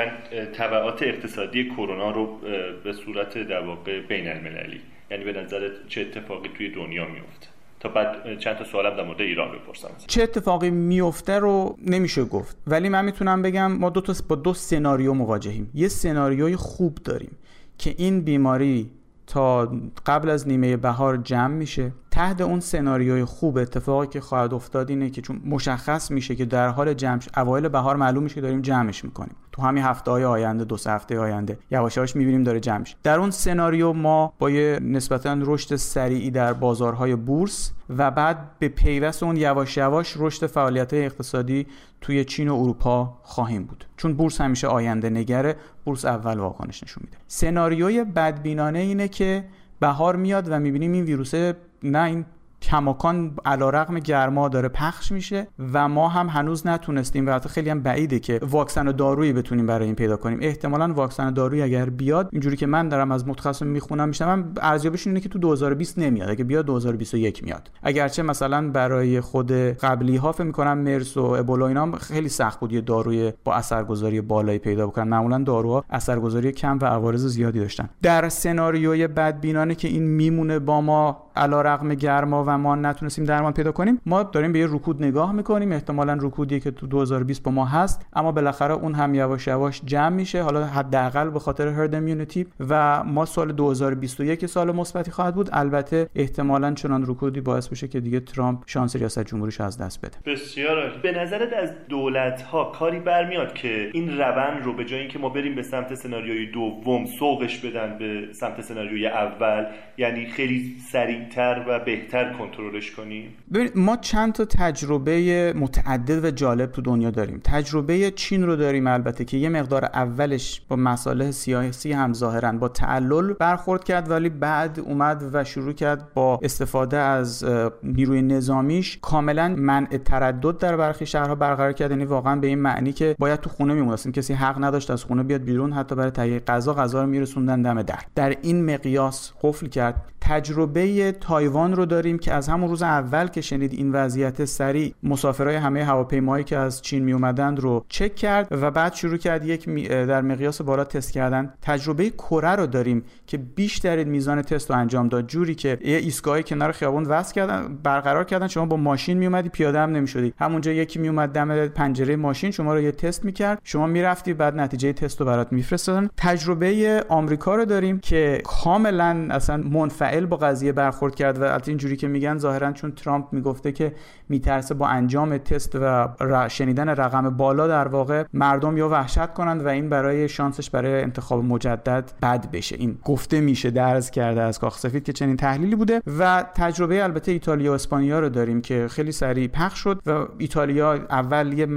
تبعات 0.59 1.03
اقتصادی 1.03 1.71
کرونا 1.71 2.11
رو 2.11 2.39
به 2.85 2.93
صورت 2.93 3.39
در 3.39 3.67
واقع 3.67 4.01
بین 4.01 4.29
المللی 4.29 4.81
یعنی 5.11 5.25
به 5.25 5.33
نظرت 5.33 5.73
چه 5.89 6.01
اتفاقی 6.01 6.49
توی 6.57 6.69
دنیا 6.69 7.05
میفته 7.05 7.47
تا 7.81 7.89
بعد 7.89 8.39
چند 8.39 8.57
تا 8.57 8.65
سوالم 8.65 8.97
در 8.97 9.05
مورد 9.05 9.21
ایران 9.21 9.49
بپرسم. 9.53 9.89
چه 10.07 10.23
اتفاقی 10.23 10.71
میفته 10.71 11.39
رو 11.39 11.77
نمیشه 11.87 12.25
گفت. 12.25 12.57
ولی 12.67 12.89
من 12.89 13.05
می‌تونم 13.05 13.43
بگم 13.43 13.73
ما 13.73 13.91
دو 13.91 14.01
تا 14.01 14.15
با 14.29 14.37
دو 14.37 14.55
سناریو 14.55 15.13
مواجهیم. 15.15 15.71
یه 15.75 15.89
سناریوی 15.89 16.57
خوب 16.57 16.95
داریم 16.95 17.37
که 17.79 17.95
این 17.99 18.21
بیماری 18.21 18.91
تا 19.27 19.73
قبل 20.07 20.31
از 20.31 20.49
نیمه 20.49 20.77
بهار 20.77 21.17
جمع 21.17 21.55
میشه. 21.55 21.93
تحت 22.11 22.41
اون 22.41 22.61
سناریوی 22.61 23.25
خوب 23.25 23.59
اتفاقی 23.59 24.07
که 24.07 24.21
خواهد 24.21 24.55
افتاد 24.55 24.91
اینه 24.91 25.11
که 25.11 25.23
چون 25.23 25.41
مشخص 25.45 26.11
میشه 26.11 26.35
که 26.35 26.45
در 26.45 26.69
حال 26.69 26.95
جمع 26.95 27.21
اوایل 27.37 27.69
بهار 27.69 27.97
معلوم 27.97 28.23
میشه 28.23 28.35
که 28.35 28.41
داریم 28.41 28.61
جمعش 28.61 29.05
می‌کنیم. 29.05 29.37
تو 29.53 29.63
همین 29.63 29.85
هفته 29.85 30.11
های 30.11 30.25
آینده 30.25 30.65
دو 30.65 30.77
سه 30.77 30.91
هفته 30.91 31.19
آینده 31.19 31.59
یواش 31.71 31.97
یواش 31.97 32.17
می‌بینیم 32.17 32.43
داره 32.43 32.61
جمع 32.61 32.85
در 33.03 33.19
اون 33.19 33.31
سناریو 33.31 33.93
ما 33.93 34.33
با 34.39 34.51
یه 34.51 34.81
نسبتا 34.83 35.37
رشد 35.41 35.77
سریعی 35.77 36.31
در 36.31 36.53
بازارهای 36.53 37.17
بورس 37.17 37.73
و 37.97 38.11
بعد 38.11 38.39
به 38.59 38.69
پیوست 38.69 39.23
اون 39.23 39.37
یواش 39.37 39.77
یواش 39.77 40.15
رشد 40.17 40.47
فعالیت 40.47 40.95
اقتصادی 40.95 41.67
توی 42.05 42.25
چین 42.25 42.49
و 42.49 42.55
اروپا 42.55 43.19
خواهیم 43.23 43.65
بود. 43.65 43.85
چون 43.97 44.15
بورس 44.15 44.41
همیشه 44.41 44.67
آینده 44.67 45.11
نگره 45.11 45.57
بورس 45.85 46.05
اول 46.05 46.39
واکنش 46.39 46.83
نشون 46.83 47.03
میده. 47.05 47.17
سناریوی 47.27 48.05
بدبینانه 48.05 48.79
اینه 48.79 49.09
که 49.09 49.45
بهار 49.81 50.17
میاد 50.17 50.47
و 50.51 50.59
می‌بینیم 50.59 50.93
این 50.93 51.05
ویروس 51.05 51.35
نه 51.83 52.03
این 52.03 52.25
کماکان 52.71 53.37
علا 53.45 53.71
رقم 53.71 53.99
گرما 53.99 54.49
داره 54.49 54.69
پخش 54.69 55.13
میشه 55.13 55.47
و 55.73 55.89
ما 55.89 56.09
هم 56.09 56.29
هنوز 56.29 56.67
نتونستیم 56.67 57.27
و 57.27 57.31
حتی 57.31 57.49
خیلی 57.49 57.71
هم 57.71 57.81
بعیده 57.81 58.19
که 58.19 58.41
واکسن 58.43 58.89
و 58.89 58.93
دارویی 58.93 59.33
بتونیم 59.33 59.67
برای 59.67 59.87
این 59.87 59.95
پیدا 59.95 60.17
کنیم. 60.17 60.39
احتمالا 60.43 60.93
واکسن 60.93 61.29
و 61.29 61.31
دارویی 61.31 61.63
اگر 61.63 61.91
بیاد 61.91 62.29
اینجوری 62.33 62.57
که 62.57 62.67
من 62.67 62.89
دارم 62.89 63.13
از 63.13 63.29
متخصص 63.29 63.63
می‌خونم 63.63 64.09
میشم 64.09 64.53
ارزیابیش 64.63 65.07
اینه 65.07 65.21
که 65.21 65.29
تو 65.29 65.39
2020 65.39 65.99
نمیاد. 65.99 66.31
اگه 66.31 66.45
بیاد 66.45 66.67
2021 66.67 67.45
میاد. 67.45 67.71
اگرچه 67.83 68.23
مثلا 68.23 68.71
برای 68.71 69.21
خود 69.21 69.53
قبلی 69.53 70.17
ها 70.17 70.33
فکر 70.33 70.45
می‌کنم 70.45 70.79
مرس 70.79 71.17
و 71.17 71.25
ابولا 71.25 71.67
اینا 71.67 71.93
خیلی 71.93 72.29
سخت 72.29 72.61
بود 72.61 72.73
یه 72.73 72.81
داروی 72.81 73.33
با 73.45 73.55
اثرگذاری 73.55 74.21
بالایی 74.21 74.59
پیدا 74.59 74.87
بکنن. 74.87 75.09
معمولا 75.09 75.39
داروها 75.39 75.85
اثرگذاری 75.91 76.53
کم 76.53 76.79
و 76.83 76.85
عوارض 76.85 77.27
زیادی 77.27 77.61
داشتن. 77.61 77.89
در 78.03 78.29
سناریوی 78.29 79.07
بدبینانه 79.07 79.75
که 79.75 79.89
این 79.89 80.03
میمونه 80.03 80.59
با 80.59 80.81
ما 80.81 81.24
علا 81.37 81.63
رقم 81.63 81.95
گرما 81.95 82.45
و 82.47 82.59
ما 82.59 82.75
نتونستیم 82.75 83.25
درمان 83.25 83.53
پیدا 83.53 83.73
کنیم 83.73 84.01
ما 84.07 84.23
داریم 84.23 84.53
به 84.53 84.59
یه 84.59 84.67
رکود 84.67 85.03
نگاه 85.03 85.33
می‌کنیم 85.33 85.73
احتمالا 85.73 86.19
رکودی 86.21 86.61
که 86.61 86.71
تو 86.71 86.87
2020 86.87 87.43
با 87.43 87.51
ما 87.51 87.65
هست 87.65 88.07
اما 88.13 88.33
بالاخره 88.33 88.75
اون 88.75 88.95
هم 88.95 89.15
یواش 89.15 89.47
یواش 89.47 89.81
جمع 89.85 90.09
میشه 90.09 90.43
حالا 90.43 90.65
حداقل 90.65 91.31
به 91.31 91.39
خاطر 91.39 91.69
هرد 91.69 91.95
ایمیونیتی 91.95 92.47
و 92.69 93.05
ما 93.05 93.25
سال 93.25 93.53
2021 93.53 94.47
سال 94.47 94.73
مثبتی 94.73 95.11
خواهد 95.11 95.35
بود 95.35 95.49
البته 95.53 96.09
احتمالا 96.15 96.75
چنان 96.75 97.05
رکودی 97.07 97.41
باعث 97.41 97.69
بشه 97.69 97.89
که 97.89 98.01
دیگه 98.01 98.21
ترامپ 98.21 98.63
شانس 98.67 98.97
ریاست 98.97 99.25
جمهوریش 99.25 99.61
از 99.61 99.79
دست 99.79 100.07
بده. 100.07 100.33
بسیار 100.33 100.99
به 101.03 101.13
نظرت 101.13 101.53
از 101.53 101.71
دولت 101.89 102.43
ها 102.43 102.65
کاری 102.65 103.01
برمیاد 103.01 103.55
که 103.55 103.91
این 103.93 104.19
روند 104.19 104.65
رو 104.65 104.73
به 104.73 104.85
جای 104.85 105.01
اینکه 105.01 105.19
ما 105.19 105.29
بریم 105.29 105.55
به 105.55 105.63
سمت 105.63 105.95
سناریوی 105.95 106.51
دوم 106.53 107.07
سوقش 107.07 107.59
بدن 107.59 107.99
به 107.99 108.29
سمت 108.33 108.61
سناریوی 108.61 109.07
اول 109.07 109.67
یعنی 109.99 110.27
خیلی 110.27 110.77
سریعتر 111.25 111.65
و 111.69 111.79
بهتر 111.85 112.33
کنترلش 112.33 112.91
کنیم؟ 112.91 113.35
ببینید 113.55 113.73
ما 113.77 113.97
چند 113.97 114.33
تا 114.33 114.45
تجربه 114.45 115.53
متعدد 115.57 116.25
و 116.25 116.31
جالب 116.31 116.73
تو 116.73 116.83
دنیا 116.83 117.11
داریم. 117.11 117.41
تجربه 117.45 118.11
چین 118.11 118.47
رو 118.47 118.57
داریم 118.57 118.87
البته 118.87 119.25
که 119.25 119.37
یه 119.37 119.49
مقدار 119.49 119.85
اولش 119.85 120.63
با 120.69 120.77
مسائل 120.77 121.31
سیاسی 121.31 121.93
هم 121.93 122.13
ظاهرا 122.13 122.53
با 122.53 122.69
تعلل 122.69 123.33
برخورد 123.33 123.85
کرد 123.85 124.11
ولی 124.11 124.29
بعد 124.29 124.81
اومد 124.81 125.31
و 125.33 125.45
شروع 125.45 125.73
کرد 125.73 126.15
با 126.15 126.41
استفاده 126.43 126.97
از 126.97 127.45
نیروی 127.83 128.23
نظامیش. 128.23 128.99
کاملا 129.03 129.55
منع 129.59 129.87
تردد 129.87 130.59
در 130.59 130.77
برخی 130.77 131.07
شهرها 131.07 131.35
برقرار 131.35 131.73
کرد. 131.73 131.91
یعنی 131.91 132.05
واقعا 132.05 132.37
به 132.37 132.47
این 132.47 132.59
معنی 132.59 132.93
که 132.93 133.17
باید 133.19 133.41
تو 133.41 133.51
خونه 133.51 133.75
میموندن 133.75 134.11
کسی 134.11 134.35
حق 134.35 134.65
نداشت 134.65 134.91
از 134.91 135.05
خونه 135.05 135.23
بیاد 135.23 135.41
بیرون 135.41 135.73
حتی 135.73 135.95
برای 135.95 136.11
تهیه 136.11 136.41
غذا 136.41 136.75
غذا 136.75 137.03
رو 137.03 137.09
میرسوندن 137.09 137.63
دم 137.63 137.83
در. 137.83 137.99
در 138.15 138.37
این 138.43 138.75
مقیاس 138.75 139.33
قفل 139.43 139.67
کرد. 139.67 139.95
تجربه 140.21 141.13
تایوان 141.21 141.77
رو 141.77 141.87
داریم 141.87 142.19
که 142.19 142.33
از 142.33 142.49
همون 142.49 142.71
روز 142.71 142.83
اول 142.83 143.27
که 143.27 143.41
شنید 143.41 143.73
این 143.73 143.93
وضعیت 143.93 144.45
سریع 144.45 144.95
مسافرای 145.03 145.57
همه 145.57 145.85
هواپیمایی 145.85 146.45
که 146.45 146.57
از 146.57 146.83
چین 146.83 147.05
می 147.05 147.13
اومدند 147.13 147.61
رو 147.61 147.85
چک 147.89 148.15
کرد 148.15 148.49
و 148.51 148.71
بعد 148.71 148.95
شروع 148.95 149.17
کرد 149.17 149.45
یک 149.45 149.89
در 149.89 150.23
مقیاس 150.23 150.63
بالا 150.63 150.85
تست 150.85 151.13
کردن. 151.13 151.53
تجربه 151.63 152.11
کره 152.11 152.51
رو 152.51 152.67
داریم 152.67 153.05
که 153.27 153.39
بیشترین 153.39 154.09
میزان 154.09 154.43
تست 154.43 154.71
رو 154.71 154.77
انجام 154.77 155.09
داد. 155.09 155.27
جوری 155.27 155.55
که 155.55 155.79
یه 155.85 155.97
ایستگاهی 155.97 156.43
کنار 156.43 156.73
خیابون 156.73 157.05
وصل 157.05 157.35
کردن 157.35 157.79
برقرار 157.83 158.25
کردن. 158.25 158.47
شما 158.47 158.67
با 158.67 158.77
ماشین 158.77 159.19
می 159.19 159.27
اومدی 159.27 159.49
پیاده 159.49 159.79
هم 159.79 159.91
نمی‌شدی. 159.91 160.35
همونجا 160.39 160.73
یکی 160.73 160.99
می 160.99 161.09
اومد 161.09 161.33
دم 161.33 161.67
پنجره 161.67 162.17
ماشین 162.17 162.51
شما 162.51 162.75
رو 162.75 162.81
یه 162.81 162.93
تست 162.93 163.25
می‌کرد. 163.25 163.61
شما 163.65 163.87
می‌رفتی 163.87 164.35
بعد 164.35 164.57
نتیجه 164.57 164.93
تست 164.93 165.21
رو 165.21 165.27
برات 165.27 165.53
میفرستادن. 165.53 166.11
تجربه 166.17 167.05
آمریکا 167.09 167.55
رو 167.55 167.65
داریم 167.65 167.99
که 167.99 168.43
کاملا 168.45 169.29
اصلا 169.31 169.57
منفعل 169.57 170.27
با 170.27 170.37
قضیه 170.37 170.73
برخورد 170.73 171.04
کرد 171.11 171.39
و 171.39 171.43
البته 171.43 171.69
اینجوری 171.69 171.97
که 171.97 172.09
میگن 172.09 172.39
ظاهرا 172.39 172.73
چون 172.73 172.93
ترامپ 172.93 173.27
می‌گفته 173.33 173.73
که 173.73 173.93
میترسه 174.29 174.75
با 174.75 174.87
انجام 174.87 175.39
تست 175.39 175.75
و 175.75 176.09
شنیدن 176.49 176.89
رقم 176.89 177.31
بالا 177.31 177.67
در 177.67 177.89
واقع 177.89 178.25
مردم 178.33 178.77
یا 178.77 178.89
وحشت 178.89 179.33
کنند 179.33 179.65
و 179.65 179.69
این 179.69 179.89
برای 179.89 180.29
شانسش 180.29 180.71
برای 180.71 181.03
انتخاب 181.03 181.45
مجدد 181.45 182.11
بد 182.23 182.51
بشه. 182.51 182.77
این 182.79 182.99
گفته 183.05 183.41
میشه 183.41 183.71
درز 183.71 184.11
کرده 184.11 184.41
از 184.43 184.59
کاخ 184.59 184.79
سفید 184.79 185.05
که 185.05 185.13
چنین 185.13 185.37
تحلیلی 185.37 185.77
بوده 185.77 186.03
و 186.19 186.45
تجربه 186.55 187.05
البته 187.05 187.33
ایتالیا 187.33 187.73
و 187.73 187.75
اسپانیا 187.75 188.21
رو 188.21 188.29
داریم 188.29 188.61
که 188.61 188.89
خیلی 188.91 189.13
سریع 189.13 189.49
پخش 189.49 189.79
شد 189.79 190.01
و 190.07 190.27
ایتالیا 190.39 190.93
اول 190.93 191.53
یه, 191.53 191.69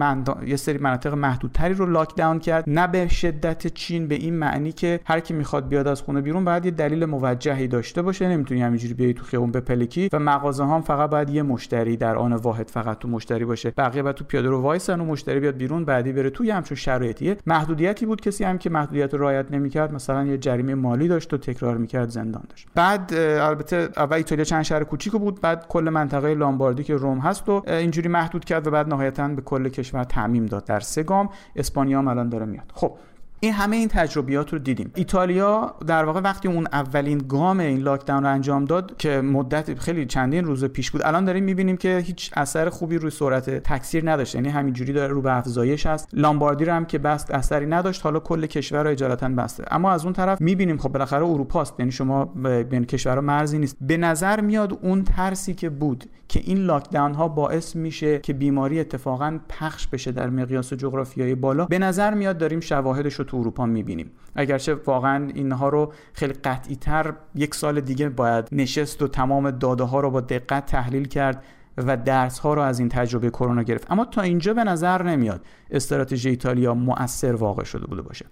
یه 0.46 0.56
سری 0.56 0.78
مناطق 0.78 1.14
محدودتری 1.14 1.74
رو 1.74 1.86
لاک 1.86 2.16
داون 2.16 2.40
کرد. 2.40 2.64
نه 2.68 2.88
به 2.88 3.08
شدت 3.08 3.68
چین 3.68 4.08
به 4.08 4.16
این 4.16 4.34
معنی 4.34 4.72
که 4.72 5.00
هر 5.06 5.20
کی 5.20 5.34
می‌خواد 5.34 5.68
بیاد 5.68 5.88
از 5.88 6.02
خونه 6.02 6.22
بیرون 6.22 6.46
باید 6.46 6.66
یه 6.66 6.72
دلیل 6.72 7.06
موجهی 7.06 7.68
داشته 7.68 8.02
باشه. 8.02 8.28
نمی‌تونی 8.28 8.62
همینجوری 8.62 8.94
بیای 8.94 9.14
تو 9.18 9.24
خیابون 9.24 9.52
بپلکی 9.52 10.10
و 10.14 10.20
مغازه 10.20 10.66
هم 10.66 10.82
فقط 10.82 11.10
باید 11.10 11.30
یه 11.30 11.44
مشتری 11.44 11.98
در 11.98 12.16
آن 12.16 12.34
واحد 12.34 12.70
فقط 12.70 13.00
تو 13.00 13.08
مشتری 13.08 13.46
باشه. 13.46 13.74
بقیه 13.78 14.04
بعد 14.04 14.16
تو 14.16 14.24
پیاده 14.26 14.50
رو 14.50 14.62
وایسن 14.62 15.02
و 15.02 15.06
مشتری 15.06 15.40
بیاد 15.40 15.58
بیرون 15.58 15.86
بعدی 15.86 16.12
بره 16.12 16.30
توی 16.30 16.52
همچون 16.52 16.78
شرایطیه 16.78 17.38
محدودیتی 17.46 18.06
بود 18.06 18.22
کسی 18.22 18.44
هم 18.44 18.58
که 18.58 18.70
محدودیت 18.70 19.14
رو 19.14 19.20
رعایت 19.20 19.52
نمی‌کرد. 19.52 19.94
مثلا 19.94 20.26
یه 20.26 20.38
جریمه 20.38 20.76
مالی 20.76 21.08
داشت 21.08 21.34
و 21.34 21.38
تکرار 21.38 21.78
می‌کرد 21.78 22.10
زندان 22.10 22.44
داشت. 22.50 22.68
بعد 22.76 23.14
البته 23.14 23.90
اول 23.98 24.18
ایتالیا 24.18 24.44
چند 24.44 24.64
شهر 24.64 24.84
کوچیک 24.84 25.14
بود 25.14 25.42
بعد 25.42 25.68
کل 25.68 25.90
منطقه 25.90 26.34
لامباردی 26.34 26.84
که 26.84 26.96
روم 26.96 27.20
هست 27.20 27.50
و 27.50 27.64
اینجوری 27.68 28.10
محدود 28.10 28.46
کرد 28.46 28.68
و 28.68 28.72
بعد 28.72 28.88
نهایتا 28.88 29.28
به 29.28 29.42
کل 29.42 29.70
کشور 29.70 30.04
تعمیم 30.04 30.46
داد. 30.46 30.66
در 30.66 30.80
سه 30.80 31.04
گام 31.04 31.30
اسپانیا 31.56 32.00
هم 32.00 32.08
الان 32.08 32.30
داره 32.30 32.46
میاد. 32.46 32.72
خب 32.74 32.92
این 33.40 33.54
همه 33.54 33.76
این 33.76 33.88
تجربیات 33.88 34.54
رو 34.54 34.60
دیدیم. 34.60 34.92
ایتالیا 34.96 35.76
در 35.88 36.06
واقع 36.06 36.20
وقتی 36.20 36.48
اون 36.48 36.68
اولین 36.72 37.18
گام 37.30 37.60
این 37.60 37.80
لاکداون 37.80 38.24
رو 38.24 38.30
انجام 38.30 38.66
داد 38.66 38.98
که 38.98 39.22
مدت 39.22 39.80
خیلی 39.80 40.06
چندین 40.06 40.46
روز 40.46 40.66
پیش 40.66 40.92
بود 40.92 41.02
الان 41.02 41.26
داریم 41.26 41.44
می‌بینیم 41.44 41.78
که 41.78 41.98
هیچ 41.98 42.32
اثر 42.34 42.70
خوبی 42.70 42.98
روی 42.98 43.12
سرعت 43.12 43.50
تکثیر 43.50 44.12
نداشت. 44.12 44.36
یعنی 44.36 44.50
همینجوری 44.50 44.94
داره 44.94 45.14
رو 45.14 45.22
به 45.22 45.38
افزایش 45.38 45.86
هست. 45.86 46.10
لامباردی 46.14 46.66
رو 46.66 46.74
هم 46.74 46.86
که 46.86 46.98
بست 46.98 47.32
اثری 47.32 47.66
نداشت 47.66 48.04
حالا 48.04 48.20
کل 48.20 48.46
کشور 48.46 48.84
رو 48.84 48.90
اجالتا 48.90 49.30
بسته. 49.30 49.66
اما 49.72 49.92
از 49.92 50.04
اون 50.04 50.14
طرف 50.14 50.42
می‌بینیم 50.42 50.78
خب 50.78 50.90
بالاخره 50.90 51.26
اروپا 51.26 51.62
است. 51.62 51.74
یعنی 51.80 51.92
شما 51.92 52.26
بین 52.70 52.86
کشورها 52.86 53.22
مرزی 53.22 53.60
نیست. 53.60 53.78
به 53.82 53.98
نظر 53.98 54.42
میاد 54.42 54.80
اون 54.82 55.04
ترسی 55.04 55.54
که 55.54 55.70
بود 55.70 56.06
که 56.28 56.42
این 56.44 56.58
لاکداون 56.58 57.14
ها 57.14 57.28
باعث 57.28 57.76
میشه 57.76 58.20
که 58.20 58.34
بیماری 58.34 58.80
اتفاقا 58.80 59.40
پخش 59.50 59.88
بشه 59.88 60.12
در 60.12 60.30
مقیاس 60.30 60.74
جغرافیایی 60.74 61.36
بالا 61.36 61.66
به 61.66 61.80
نظر 61.80 62.14
میاد 62.14 62.38
داریم 62.38 62.60
شواهدش 62.60 63.20
تو 63.28 63.38
اروپا 63.38 63.66
می‌بینیم. 63.66 64.12
اگرچه 64.36 64.74
واقعا 64.74 65.28
اینها 65.36 65.70
رو 65.70 65.94
خیلی 66.14 66.34
قطعی 66.34 66.76
تر 66.76 67.14
یک 67.36 67.56
سال 67.56 67.82
دیگه 67.82 68.10
باید 68.10 68.48
نشست 68.52 69.02
و 69.02 69.08
تمام 69.08 69.52
داده 69.52 69.84
ها 69.84 70.00
رو 70.00 70.12
با 70.12 70.22
دقت 70.22 70.66
تحلیل 70.66 71.08
کرد 71.08 71.44
و 71.78 71.98
درس 71.98 72.40
ها 72.40 72.54
رو 72.54 72.62
از 72.62 72.80
این 72.80 72.90
تجربه 72.90 73.30
کرونا 73.30 73.64
گرفت. 73.64 73.92
اما 73.92 74.06
تا 74.06 74.22
اینجا 74.22 74.54
به 74.54 74.64
نظر 74.64 75.04
نمیاد 75.04 75.42
استراتژی 75.72 76.30
ایتالیا 76.30 76.74
مؤثر 76.74 77.36
واقع 77.36 77.64
شده 77.64 77.86
بوده 77.88 78.02
باشه. 78.02 78.26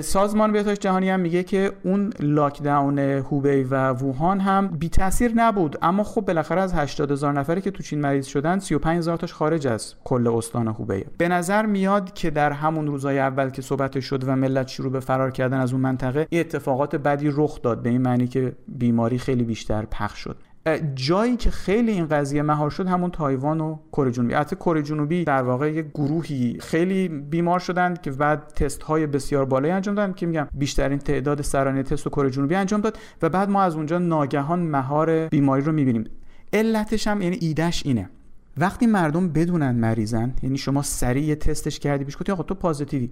سازمان 0.00 0.52
بهداشت 0.52 0.80
جهانی 0.80 1.10
هم 1.10 1.20
میگه 1.20 1.42
که 1.42 1.72
اون 1.84 2.12
لاکداون 2.20 2.98
هوبی 2.98 3.62
و 3.62 3.92
ووهان 3.92 4.40
هم 4.40 4.68
بی 4.68 4.88
تاثیر 4.88 5.32
نبود. 5.34 5.78
اما 5.82 6.04
خب 6.04 6.20
بالاخره 6.20 6.60
از 6.60 6.74
80 6.74 7.10
هزار 7.10 7.32
نفری 7.32 7.60
که 7.60 7.70
تو 7.70 7.82
چین 7.82 8.00
مریض 8.00 8.26
شدن 8.26 8.58
35 8.58 8.98
هزار 8.98 9.16
تاش 9.16 9.32
خارج 9.32 9.66
از 9.66 9.94
کل 10.04 10.26
استان 10.26 10.68
هوبی. 10.68 11.04
به 11.18 11.28
نظر 11.28 11.66
میاد 11.66 12.12
که 12.12 12.30
در 12.30 12.52
همون 12.52 12.86
روزهای 12.86 13.18
اول 13.18 13.50
که 13.50 13.62
صحبت 13.62 14.00
شد 14.00 14.28
و 14.28 14.36
ملت 14.36 14.68
شروع 14.68 14.92
به 14.92 15.00
فرار 15.00 15.30
کردن 15.30 15.60
از 15.60 15.72
اون 15.72 15.82
منطقه 15.82 16.26
این 16.30 16.40
اتفاقات 16.40 16.96
بدی 16.96 17.30
رخ 17.32 17.62
داد. 17.62 17.82
به 17.82 17.90
این 17.90 18.02
معنی 18.02 18.26
که 18.26 18.52
بیماری 18.68 19.18
خیلی 19.18 19.44
بیشتر 19.44 19.84
پخش 19.90 20.18
شد. 20.18 20.36
جایی 20.94 21.36
که 21.36 21.50
خیلی 21.50 21.92
این 21.92 22.06
قضیه 22.06 22.42
مهار 22.42 22.70
شد 22.70 22.86
همون 22.86 23.10
تایوان 23.10 23.60
و 23.60 23.78
کره 23.92 24.10
جنوبی. 24.10 24.34
البته 24.34 24.56
کره 24.56 24.82
جنوبی 24.82 25.24
در 25.24 25.42
واقع 25.42 25.72
یک 25.72 25.86
گروهی 25.94 26.58
خیلی 26.60 27.08
بیمار 27.08 27.58
شدند 27.58 28.00
که 28.00 28.10
بعد 28.10 28.46
تست 28.46 28.82
های 28.82 29.06
بسیار 29.06 29.44
بالایی 29.44 29.72
انجام 29.72 29.94
دادن 29.94 30.12
که 30.12 30.26
میگم 30.26 30.48
بیشترین 30.52 30.98
تعداد 30.98 31.42
سرانه 31.42 31.82
تست 31.82 32.06
و 32.06 32.10
کره 32.10 32.30
جنوبی 32.30 32.54
انجام 32.54 32.80
داد 32.80 32.98
و 33.22 33.28
بعد 33.28 33.50
ما 33.50 33.62
از 33.62 33.74
اونجا 33.76 33.98
ناگهان 33.98 34.60
مهار 34.60 35.28
بیماری 35.28 35.62
رو 35.62 35.72
می‌بینیم. 35.72 36.04
علتش 36.52 37.06
هم 37.06 37.22
یعنی 37.22 37.36
ایدهش 37.40 37.82
اینه. 37.84 38.10
وقتی 38.56 38.86
مردم 38.86 39.28
بدونن 39.28 39.70
مریضن 39.70 40.34
یعنی 40.42 40.58
شما 40.58 40.82
سریع 40.82 41.34
تستش 41.34 41.78
کردی 41.78 42.04
پیش 42.04 42.16
گفتی 42.16 42.32
آقا 42.32 42.42
تو 42.42 42.54
پازیتیوی. 42.54 43.10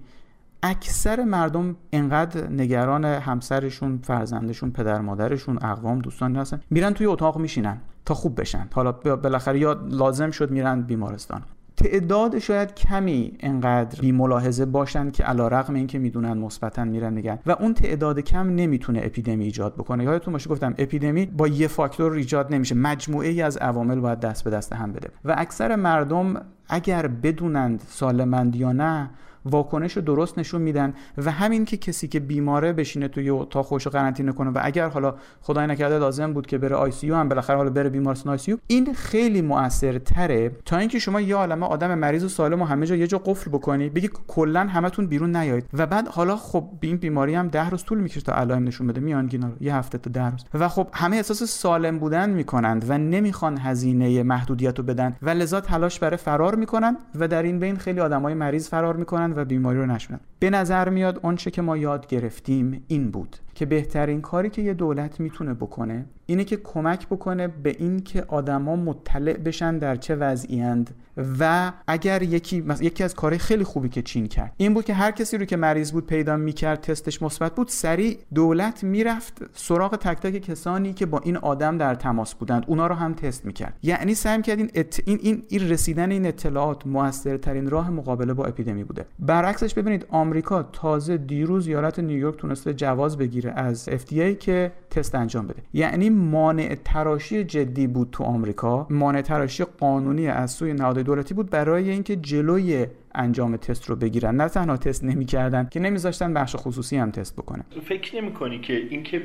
اکثر 0.63 1.25
مردم 1.25 1.77
انقدر 1.93 2.51
نگران 2.51 3.05
همسرشون 3.05 3.99
فرزندشون 4.03 4.71
پدر 4.71 5.01
مادرشون 5.01 5.59
اقوام 5.63 5.99
دوستان 5.99 6.37
هستن 6.37 6.61
میرن 6.71 6.93
توی 6.93 7.07
اتاق 7.07 7.39
میشینن 7.39 7.81
تا 8.05 8.15
خوب 8.15 8.41
بشن. 8.41 8.69
حالا 8.75 8.93
بالاخره 8.93 9.59
یا 9.59 9.73
لازم 9.91 10.31
شد 10.31 10.51
میرن 10.51 10.83
بیمارستان. 10.83 11.43
تعداد 11.77 12.39
شاید 12.39 12.75
کمی 12.75 13.33
انقدر 13.41 14.01
بی 14.01 14.13
ملاحظه 14.13 14.67
باشن 14.67 15.11
که 15.11 15.25
علا 15.25 15.49
رقم 15.49 15.75
این 15.75 15.87
که 15.87 15.99
می‌دونن 15.99 16.33
مثبتا 16.39 16.85
میرن 16.85 17.13
میگن. 17.13 17.39
و 17.47 17.51
اون 17.51 17.75
تعداد 17.75 18.21
کم 18.21 18.49
نمی‌تونه 18.49 19.01
اپیدمی 19.03 19.45
ایجاد 19.45 19.75
بکنه. 19.75 20.05
یادتون 20.05 20.33
باشه 20.33 20.51
گفتم 20.51 20.75
اپیدمی 20.79 21.27
با 21.27 21.49
یه 21.49 21.69
فاکتور 21.69 22.13
ایجاد 22.13 22.55
نمیشه. 22.55 22.75
مجموعه 22.75 23.29
ای 23.29 23.43
از 23.43 23.57
عوامل 23.57 24.01
باید 24.01 24.21
دست 24.21 24.45
به 24.45 24.51
دست 24.51 24.73
هم 24.73 24.93
بده. 24.93 25.09
و 25.25 25.35
اکثر 25.39 25.77
مردم 25.77 26.43
اگر 26.69 27.07
بدونند 27.07 27.83
سالمند 27.89 28.57
یا 28.57 28.73
نه 28.73 29.11
واکنش 29.51 29.99
درست 29.99 30.39
نشون 30.39 30.63
میدن 30.63 30.95
و 31.19 31.31
همین 31.31 31.65
که 31.65 31.77
کسی 31.77 32.09
که 32.09 32.21
بیماره 32.21 32.73
بشینه 32.73 33.09
توی 33.09 33.31
اتاق 33.31 33.65
خوش 33.65 33.87
قرنطینه 33.87 34.33
کنه 34.33 34.51
و 34.51 34.61
اگر 34.63 34.89
حالا 34.89 35.15
خدای 35.41 35.67
نکرده 35.67 35.99
لازم 35.99 36.33
بود 36.33 36.47
که 36.47 36.59
بره 36.59 36.77
آی 36.77 36.91
سی 36.91 37.11
هم 37.11 37.29
بالاخره 37.29 37.57
حالا 37.57 37.71
بره 37.71 37.89
بیمارستان 37.89 38.33
آی 38.33 38.39
سی 38.39 38.57
این 38.67 38.95
خیلی 38.95 39.43
موثرتره 39.43 40.51
تا 40.65 40.77
اینکه 40.77 40.99
شما 40.99 41.21
یه 41.21 41.37
عالمه 41.37 41.67
آدم 41.67 41.99
مریض 41.99 42.25
و 42.25 42.29
سالم 42.29 42.63
و 42.63 42.65
همه 42.65 42.87
جا 42.87 42.97
یه 42.97 43.07
جا 43.07 43.19
قفل 43.19 43.51
بکنی 43.51 43.89
بگی 43.89 44.11
کلا 44.27 44.61
همتون 44.61 45.07
بیرون 45.07 45.37
نیایید 45.37 45.65
و 45.73 45.87
بعد 45.87 46.09
حالا 46.09 46.37
خب 46.37 46.69
این 46.81 46.97
بیماری 46.97 47.35
هم 47.35 47.49
ده 47.49 47.71
روز 47.71 47.85
طول 47.85 47.99
می‌کشه 47.99 48.21
تا 48.21 48.33
علائم 48.33 48.65
نشون 48.65 48.87
بده 48.87 49.01
میانگین 49.01 49.53
یه 49.61 49.77
هفته 49.77 49.99
تا 49.99 50.11
ده 50.11 50.31
روز. 50.31 50.45
و 50.55 50.69
خب 50.69 50.89
همه 50.93 51.17
احساس 51.17 51.43
سالم 51.43 51.99
بودن 51.99 52.31
می‌کنند 52.31 52.85
و 52.89 52.99
نمی‌خوان 52.99 53.59
هزینه 53.59 54.23
محدودیت 54.23 54.79
رو 54.79 54.85
بدن 54.85 55.17
و 55.23 55.31
لذا 55.31 55.61
تلاش 55.61 55.99
برای 55.99 56.17
فرار 56.17 56.55
می‌کنن 56.55 56.97
و 57.15 57.29
در 57.29 57.43
این 57.43 57.59
بین 57.59 57.77
خیلی 57.77 58.01
آدمای 58.01 58.35
مریض 58.35 58.69
فرار 58.69 58.97
می‌کنن 58.97 59.33
و 59.37 59.45
بیماری 59.45 59.79
رو 59.79 59.87
نشونن 59.87 60.21
به 60.39 60.51
نظر 60.51 60.89
میاد 60.89 61.21
آنچه 61.23 61.51
که 61.51 61.63
ما 61.63 61.77
یاد 61.77 62.07
گرفتیم 62.07 62.85
این 62.89 63.11
بود 63.11 63.37
که 63.55 63.67
بهترین 63.67 64.21
کاری 64.21 64.51
که 64.51 64.63
یه 64.63 64.75
دولت 64.75 65.21
می‌تونه 65.21 65.55
بکنه 65.55 66.05
اینه 66.27 66.45
که 66.45 66.57
کمک 66.57 67.07
بکنه 67.07 67.49
به 67.49 67.77
این 67.79 68.01
که 68.01 68.25
آدما 68.29 68.77
مطلع 68.77 69.33
بشن 69.33 69.79
در 69.79 69.97
چه 69.97 70.17
وضعیند 70.17 70.95
و 71.41 71.73
اگر 71.87 72.23
یکی 72.23 72.65
یکی 72.81 73.05
از 73.05 73.15
کارهای 73.15 73.39
خیلی 73.39 73.65
خوبی 73.65 73.89
که 73.89 74.03
چین 74.03 74.27
کرد 74.27 74.53
این 74.57 74.75
بود 74.75 74.85
که 74.85 74.95
هر 74.95 75.11
کسی 75.11 75.39
رو 75.39 75.45
که 75.45 75.57
مریض 75.57 75.93
بود 75.93 76.07
پیدا 76.07 76.37
می‌کرد 76.37 76.81
تستش 76.81 77.23
مثبت 77.23 77.55
بود 77.55 77.69
سریع 77.69 78.19
دولت 78.35 78.85
می‌رفت 78.85 79.43
سراغ 79.53 79.97
تک 79.97 80.21
تک 80.21 80.39
کسانی 80.39 80.93
که 80.93 81.07
با 81.07 81.19
این 81.19 81.37
آدم 81.37 81.79
در 81.79 81.95
تماس 81.95 82.35
بودند. 82.35 82.65
اونا 82.67 82.87
رو 82.87 82.95
هم 82.95 83.15
تست 83.15 83.47
می‌کرد. 83.47 83.79
یعنی 83.83 84.15
سعی 84.15 84.43
کرد 84.43 84.59
این, 84.59 84.71
این, 85.07 85.19
این, 85.23 85.43
این 85.49 85.69
رسیدن 85.69 86.11
این 86.11 86.27
اطلاعات 86.27 86.87
موثرترین 86.87 87.71
راه 87.71 87.91
مقابله 87.91 88.35
با 88.35 88.45
اپیدمی 88.45 88.85
بوده. 88.85 89.05
برعکسش 89.19 89.75
ببینید 89.75 90.07
آمریکا 90.27 90.63
تازه 90.63 91.17
دیروز 91.17 91.69
ایالت 91.69 91.99
نیویورک 91.99 92.37
تونسته 92.37 92.75
جواز 92.75 93.19
بگیره 93.19 93.51
از 93.51 93.89
FDA 93.89 94.37
که 94.41 94.73
تست 94.97 95.15
انجام 95.15 95.47
بده. 95.47 95.63
یعنی 95.75 96.11
مانع 96.11 96.77
تراشی 96.85 97.45
جدی 97.45 97.87
بود 97.87 98.09
تو 98.13 98.25
آمریکا. 98.25 98.87
مانع 98.91 99.21
تراشی 99.21 99.65
قانونی 99.65 100.29
از 100.29 100.51
سوی 100.51 100.73
نهاد 100.73 100.99
دولتی 100.99 101.35
بود 101.35 101.51
برای 101.51 101.91
اینکه 101.91 102.17
جلوی 102.17 102.87
انجام 103.15 103.57
تست 103.57 103.91
رو 103.91 103.97
بگیرن. 103.97 104.37
نه 104.37 104.49
تنها 104.49 104.77
تست 104.77 105.05
نمی‌کردن 105.05 105.69
که 105.71 105.81
نمیذاشتن 105.81 106.35
بخش 106.35 106.57
خصوصی 106.57 106.97
هم 106.97 107.11
تست 107.11 107.37
بکنه 107.37 107.65
فکر 107.89 108.21
نمی 108.21 108.33
کنی 108.33 108.61
که 108.61 108.77
اینکه 108.91 109.23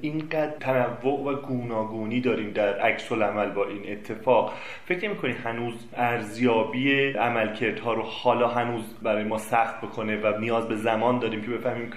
اینقدر 0.00 0.52
تنوع 0.60 1.20
و 1.24 1.34
گوناگونی 1.46 2.20
داریم 2.20 2.50
در 2.50 2.78
عکس 2.78 3.12
العمل 3.12 3.50
با 3.50 3.66
این 3.66 3.92
اتفاق 3.92 4.52
فکر 4.86 5.08
نمی 5.08 5.16
کنی 5.16 5.32
هنوز 5.32 5.74
ارزیابی 5.96 7.12
عملکردها 7.12 7.94
رو 7.94 8.02
حالا 8.02 8.48
هنوز 8.48 8.82
برای 9.02 9.24
ما 9.24 9.38
سخت 9.38 9.80
بکنه 9.80 10.16
و 10.16 10.38
نیاز 10.40 10.68
به 10.68 10.76
زمان 10.76 11.18
داریم 11.18 11.42
که 11.42 11.50
بفهمیم 11.50 11.90
که 11.90 11.96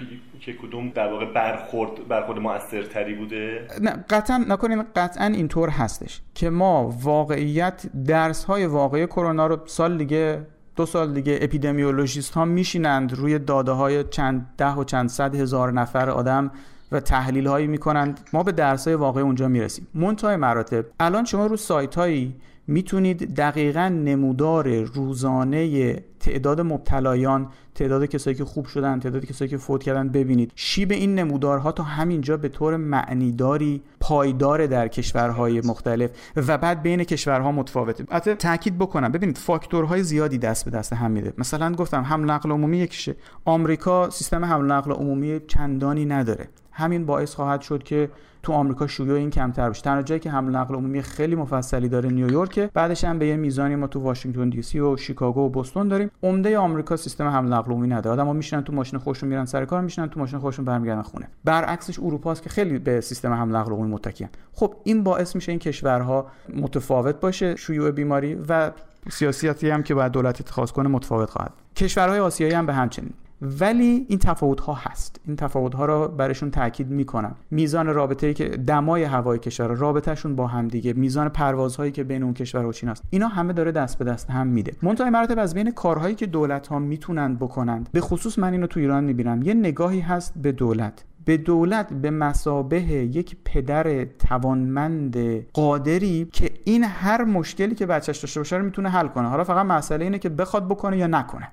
کدوم 0.52 0.90
در 0.90 1.12
واقع 1.12 1.32
برخورد 1.32 2.08
برخورد 2.08 2.38
موثرتری 2.38 3.14
بوده؟ 3.14 3.66
نه 3.80 4.04
قطعا 4.10 4.44
نکنیم 4.48 4.82
قطعا 4.82 5.26
اینطور 5.26 5.68
هستش 5.68 6.20
که 6.34 6.50
ما 6.50 6.94
واقعیت 7.02 7.86
درس 8.06 8.44
های 8.44 8.66
واقعی 8.66 9.06
کرونا 9.06 9.46
رو 9.46 9.58
سال 9.66 9.98
دیگه 9.98 10.46
دو 10.76 10.86
سال 10.86 11.14
دیگه 11.14 11.38
اپیدمیولوژیست 11.42 12.34
ها 12.34 12.44
میشینند 12.44 13.14
روی 13.14 13.38
داده 13.38 13.72
های 13.72 14.04
چند 14.04 14.54
ده 14.56 14.74
و 14.74 14.84
چند 14.84 15.08
صد 15.08 15.34
هزار 15.34 15.72
نفر 15.72 16.10
آدم 16.10 16.50
و 16.92 17.00
تحلیل 17.00 17.46
هایی 17.46 17.66
می‌کنند. 17.66 18.20
ما 18.32 18.42
به 18.42 18.52
درس 18.52 18.88
های 18.88 18.94
واقعی 18.94 19.22
اونجا 19.22 19.48
می‌رسیم. 19.48 19.86
منتهای 19.94 20.36
مراتب. 20.36 20.84
الان 21.00 21.24
شما 21.24 21.46
رو 21.46 21.56
سایت 21.56 21.94
هایی 21.94 22.34
می‌تونید 22.66 23.34
دقیقا 23.34 23.88
نمودار 23.88 24.82
روزانه 24.82 25.94
تعداد 26.20 26.60
مبتلایان 26.60 27.48
تعداد 27.74 28.04
کسایی 28.04 28.36
که 28.36 28.44
خوب 28.44 28.66
شدن 28.66 29.00
تعداد 29.00 29.24
کسایی 29.24 29.50
که 29.50 29.56
فوت 29.56 29.82
کردن 29.82 30.08
ببینید. 30.08 30.52
شیب 30.54 30.90
این 30.90 31.14
نمودارها 31.14 31.72
تا 31.72 31.82
همینجا 31.82 32.36
به 32.36 32.48
طور 32.48 32.76
معنیداری 32.76 33.82
پایدار 34.00 34.66
در 34.66 34.88
کشورهای 34.88 35.60
مختلف 35.60 36.10
و 36.36 36.58
بعد 36.58 36.82
بین 36.82 37.04
کشورها 37.04 37.52
متفاوته. 37.52 38.04
البته 38.10 38.34
تاکید 38.34 38.78
بکنم. 38.78 39.12
ببینید 39.12 39.38
فاکتورهای 39.38 40.02
زیادی 40.02 40.38
دست 40.38 40.64
به 40.64 40.70
دست 40.70 40.92
هم 40.92 41.10
میده. 41.10 41.32
مثلا 41.38 41.72
گفتم 41.72 42.02
حمل 42.02 42.30
نقل 42.30 42.50
عمومی 42.50 42.78
یکیشه 42.78 43.16
آمریکا 43.44 44.10
سیستم 44.10 44.44
حمل 44.44 44.72
نقل 44.72 44.92
عمومی 44.92 45.40
چندانی 45.46 46.04
نداره. 46.04 46.48
همین 46.72 47.06
باعث 47.06 47.34
خواهد 47.34 47.60
شد 47.60 47.82
که 47.82 48.10
تو 48.44 48.52
آمریکا 48.52 48.86
شیوع 48.86 49.16
این 49.16 49.30
کمتر 49.30 49.70
بشه. 49.70 49.82
تنها 49.82 50.02
جایی 50.02 50.20
که 50.20 50.30
حمل 50.30 50.56
نقل 50.56 50.74
عمومی 50.74 51.02
خیلی 51.02 51.34
مفصلی 51.34 51.88
داره 51.88 52.10
نیویورک 52.10 52.58
بعدش 52.58 53.04
هم 53.04 53.18
به 53.18 53.26
یه 53.26 53.36
میزانی 53.36 53.76
ما 53.76 53.86
تو 53.86 54.00
واشنگتن 54.00 54.48
دی 54.48 54.62
سی 54.62 54.80
و 54.80 54.96
شیکاگو 54.96 55.40
و 55.40 55.48
بوستون 55.48 55.88
داریم. 55.88 56.10
عمده 56.22 56.58
آمریکا 56.58 56.96
سیستم 56.96 57.28
حمل 57.28 57.52
نقل 57.52 57.72
عمومی 57.72 57.88
نداره. 57.88 58.10
آدم‌ها 58.10 58.32
میشینن 58.32 58.62
تو 58.62 58.72
ماشین 58.72 58.98
خودشون 58.98 59.28
میرن 59.28 59.44
سر 59.44 59.64
کار 59.64 59.80
میشینن 59.80 60.08
تو 60.08 60.20
ماشین 60.20 60.38
خودشون 60.38 60.64
برمیگردن 60.64 61.02
خونه. 61.02 61.28
برعکسش 61.44 61.98
اروپا 61.98 62.32
است 62.32 62.42
که 62.42 62.50
خیلی 62.50 62.78
به 62.78 63.00
سیستم 63.00 63.32
حمل 63.32 63.56
نقل 63.56 63.72
عمومی 63.72 63.90
متکیان. 63.90 64.30
خب 64.52 64.74
این 64.84 65.02
باعث 65.02 65.34
میشه 65.34 65.52
این 65.52 65.58
کشورها 65.58 66.26
متفاوت 66.56 67.20
باشه 67.20 67.56
شیوع 67.56 67.90
بیماری 67.90 68.34
و 68.48 68.70
سیاسیاتی 69.10 69.70
هم 69.70 69.82
که 69.82 69.94
باید 69.94 70.12
دولت 70.12 70.40
اتخاذ 70.40 70.70
کنه 70.70 70.88
متفاوت 70.88 71.30
خواهد. 71.30 71.52
کشورهای 71.76 72.20
آسیایی 72.20 72.54
هم 72.54 72.66
به 72.66 72.74
همچنین. 72.74 73.12
ولی 73.60 74.06
این 74.08 74.18
تفاوت 74.18 74.60
ها 74.60 74.74
هست. 74.74 75.20
این 75.26 75.36
تفاوت 75.36 75.74
ها 75.74 75.84
را 75.84 76.08
برشون 76.08 76.50
تاکید 76.50 76.90
می‌کنم. 76.90 77.36
میزان 77.50 77.86
رابطه 77.86 78.34
که 78.34 78.48
دمای 78.48 79.04
هوای 79.04 79.38
کشور 79.38 79.66
رابطهشون 79.66 80.36
با 80.36 80.46
هم 80.46 80.68
دیگه 80.68 80.92
میزان 80.92 81.28
پروازهایی 81.28 81.92
که 81.92 82.04
بین 82.04 82.22
اون 82.22 82.34
کشور 82.34 82.66
و 82.66 82.72
چین 82.72 82.88
است 82.88 83.02
اینا 83.10 83.28
همه 83.28 83.52
داره 83.52 83.72
دست 83.72 83.98
به 83.98 84.04
دست 84.04 84.30
هم 84.30 84.46
میده. 84.46 84.72
منتها 84.82 85.10
مراتب 85.10 85.38
از 85.38 85.54
بین 85.54 85.70
کارهایی 85.70 86.14
که 86.14 86.26
دولت 86.26 86.66
ها 86.66 86.78
می‌تونن 86.78 87.34
بکنند 87.34 87.88
به 87.92 88.00
خصوص 88.00 88.38
من 88.38 88.52
اینو 88.52 88.66
تو 88.66 88.80
ایران 88.80 89.04
می‌بینم. 89.04 89.42
یه 89.42 89.54
نگاهی 89.54 90.00
هست 90.00 90.34
به 90.36 90.52
دولت. 90.52 91.04
به 91.24 91.36
دولت 91.36 91.92
به 91.92 92.10
مسابه 92.10 92.82
یک 92.82 93.36
پدر 93.44 94.04
توانمند 94.04 95.16
قادری 95.52 96.28
که 96.32 96.50
این 96.64 96.84
هر 96.84 97.24
مشکلی 97.24 97.74
که 97.74 97.86
بچهش 97.86 98.18
داشته 98.18 98.40
باشه 98.40 98.56
رو 98.56 98.64
می‌تونه 98.64 98.88
حل 98.88 99.08
کنه. 99.08 99.28
حالا 99.28 99.44
فقط 99.44 99.66
مسئله 99.66 100.04
اینه 100.04 100.18
که 100.18 100.28
بخواد 100.28 100.68
بکنه 100.68 100.98
یا 100.98 101.06
نکنه. 101.06 101.48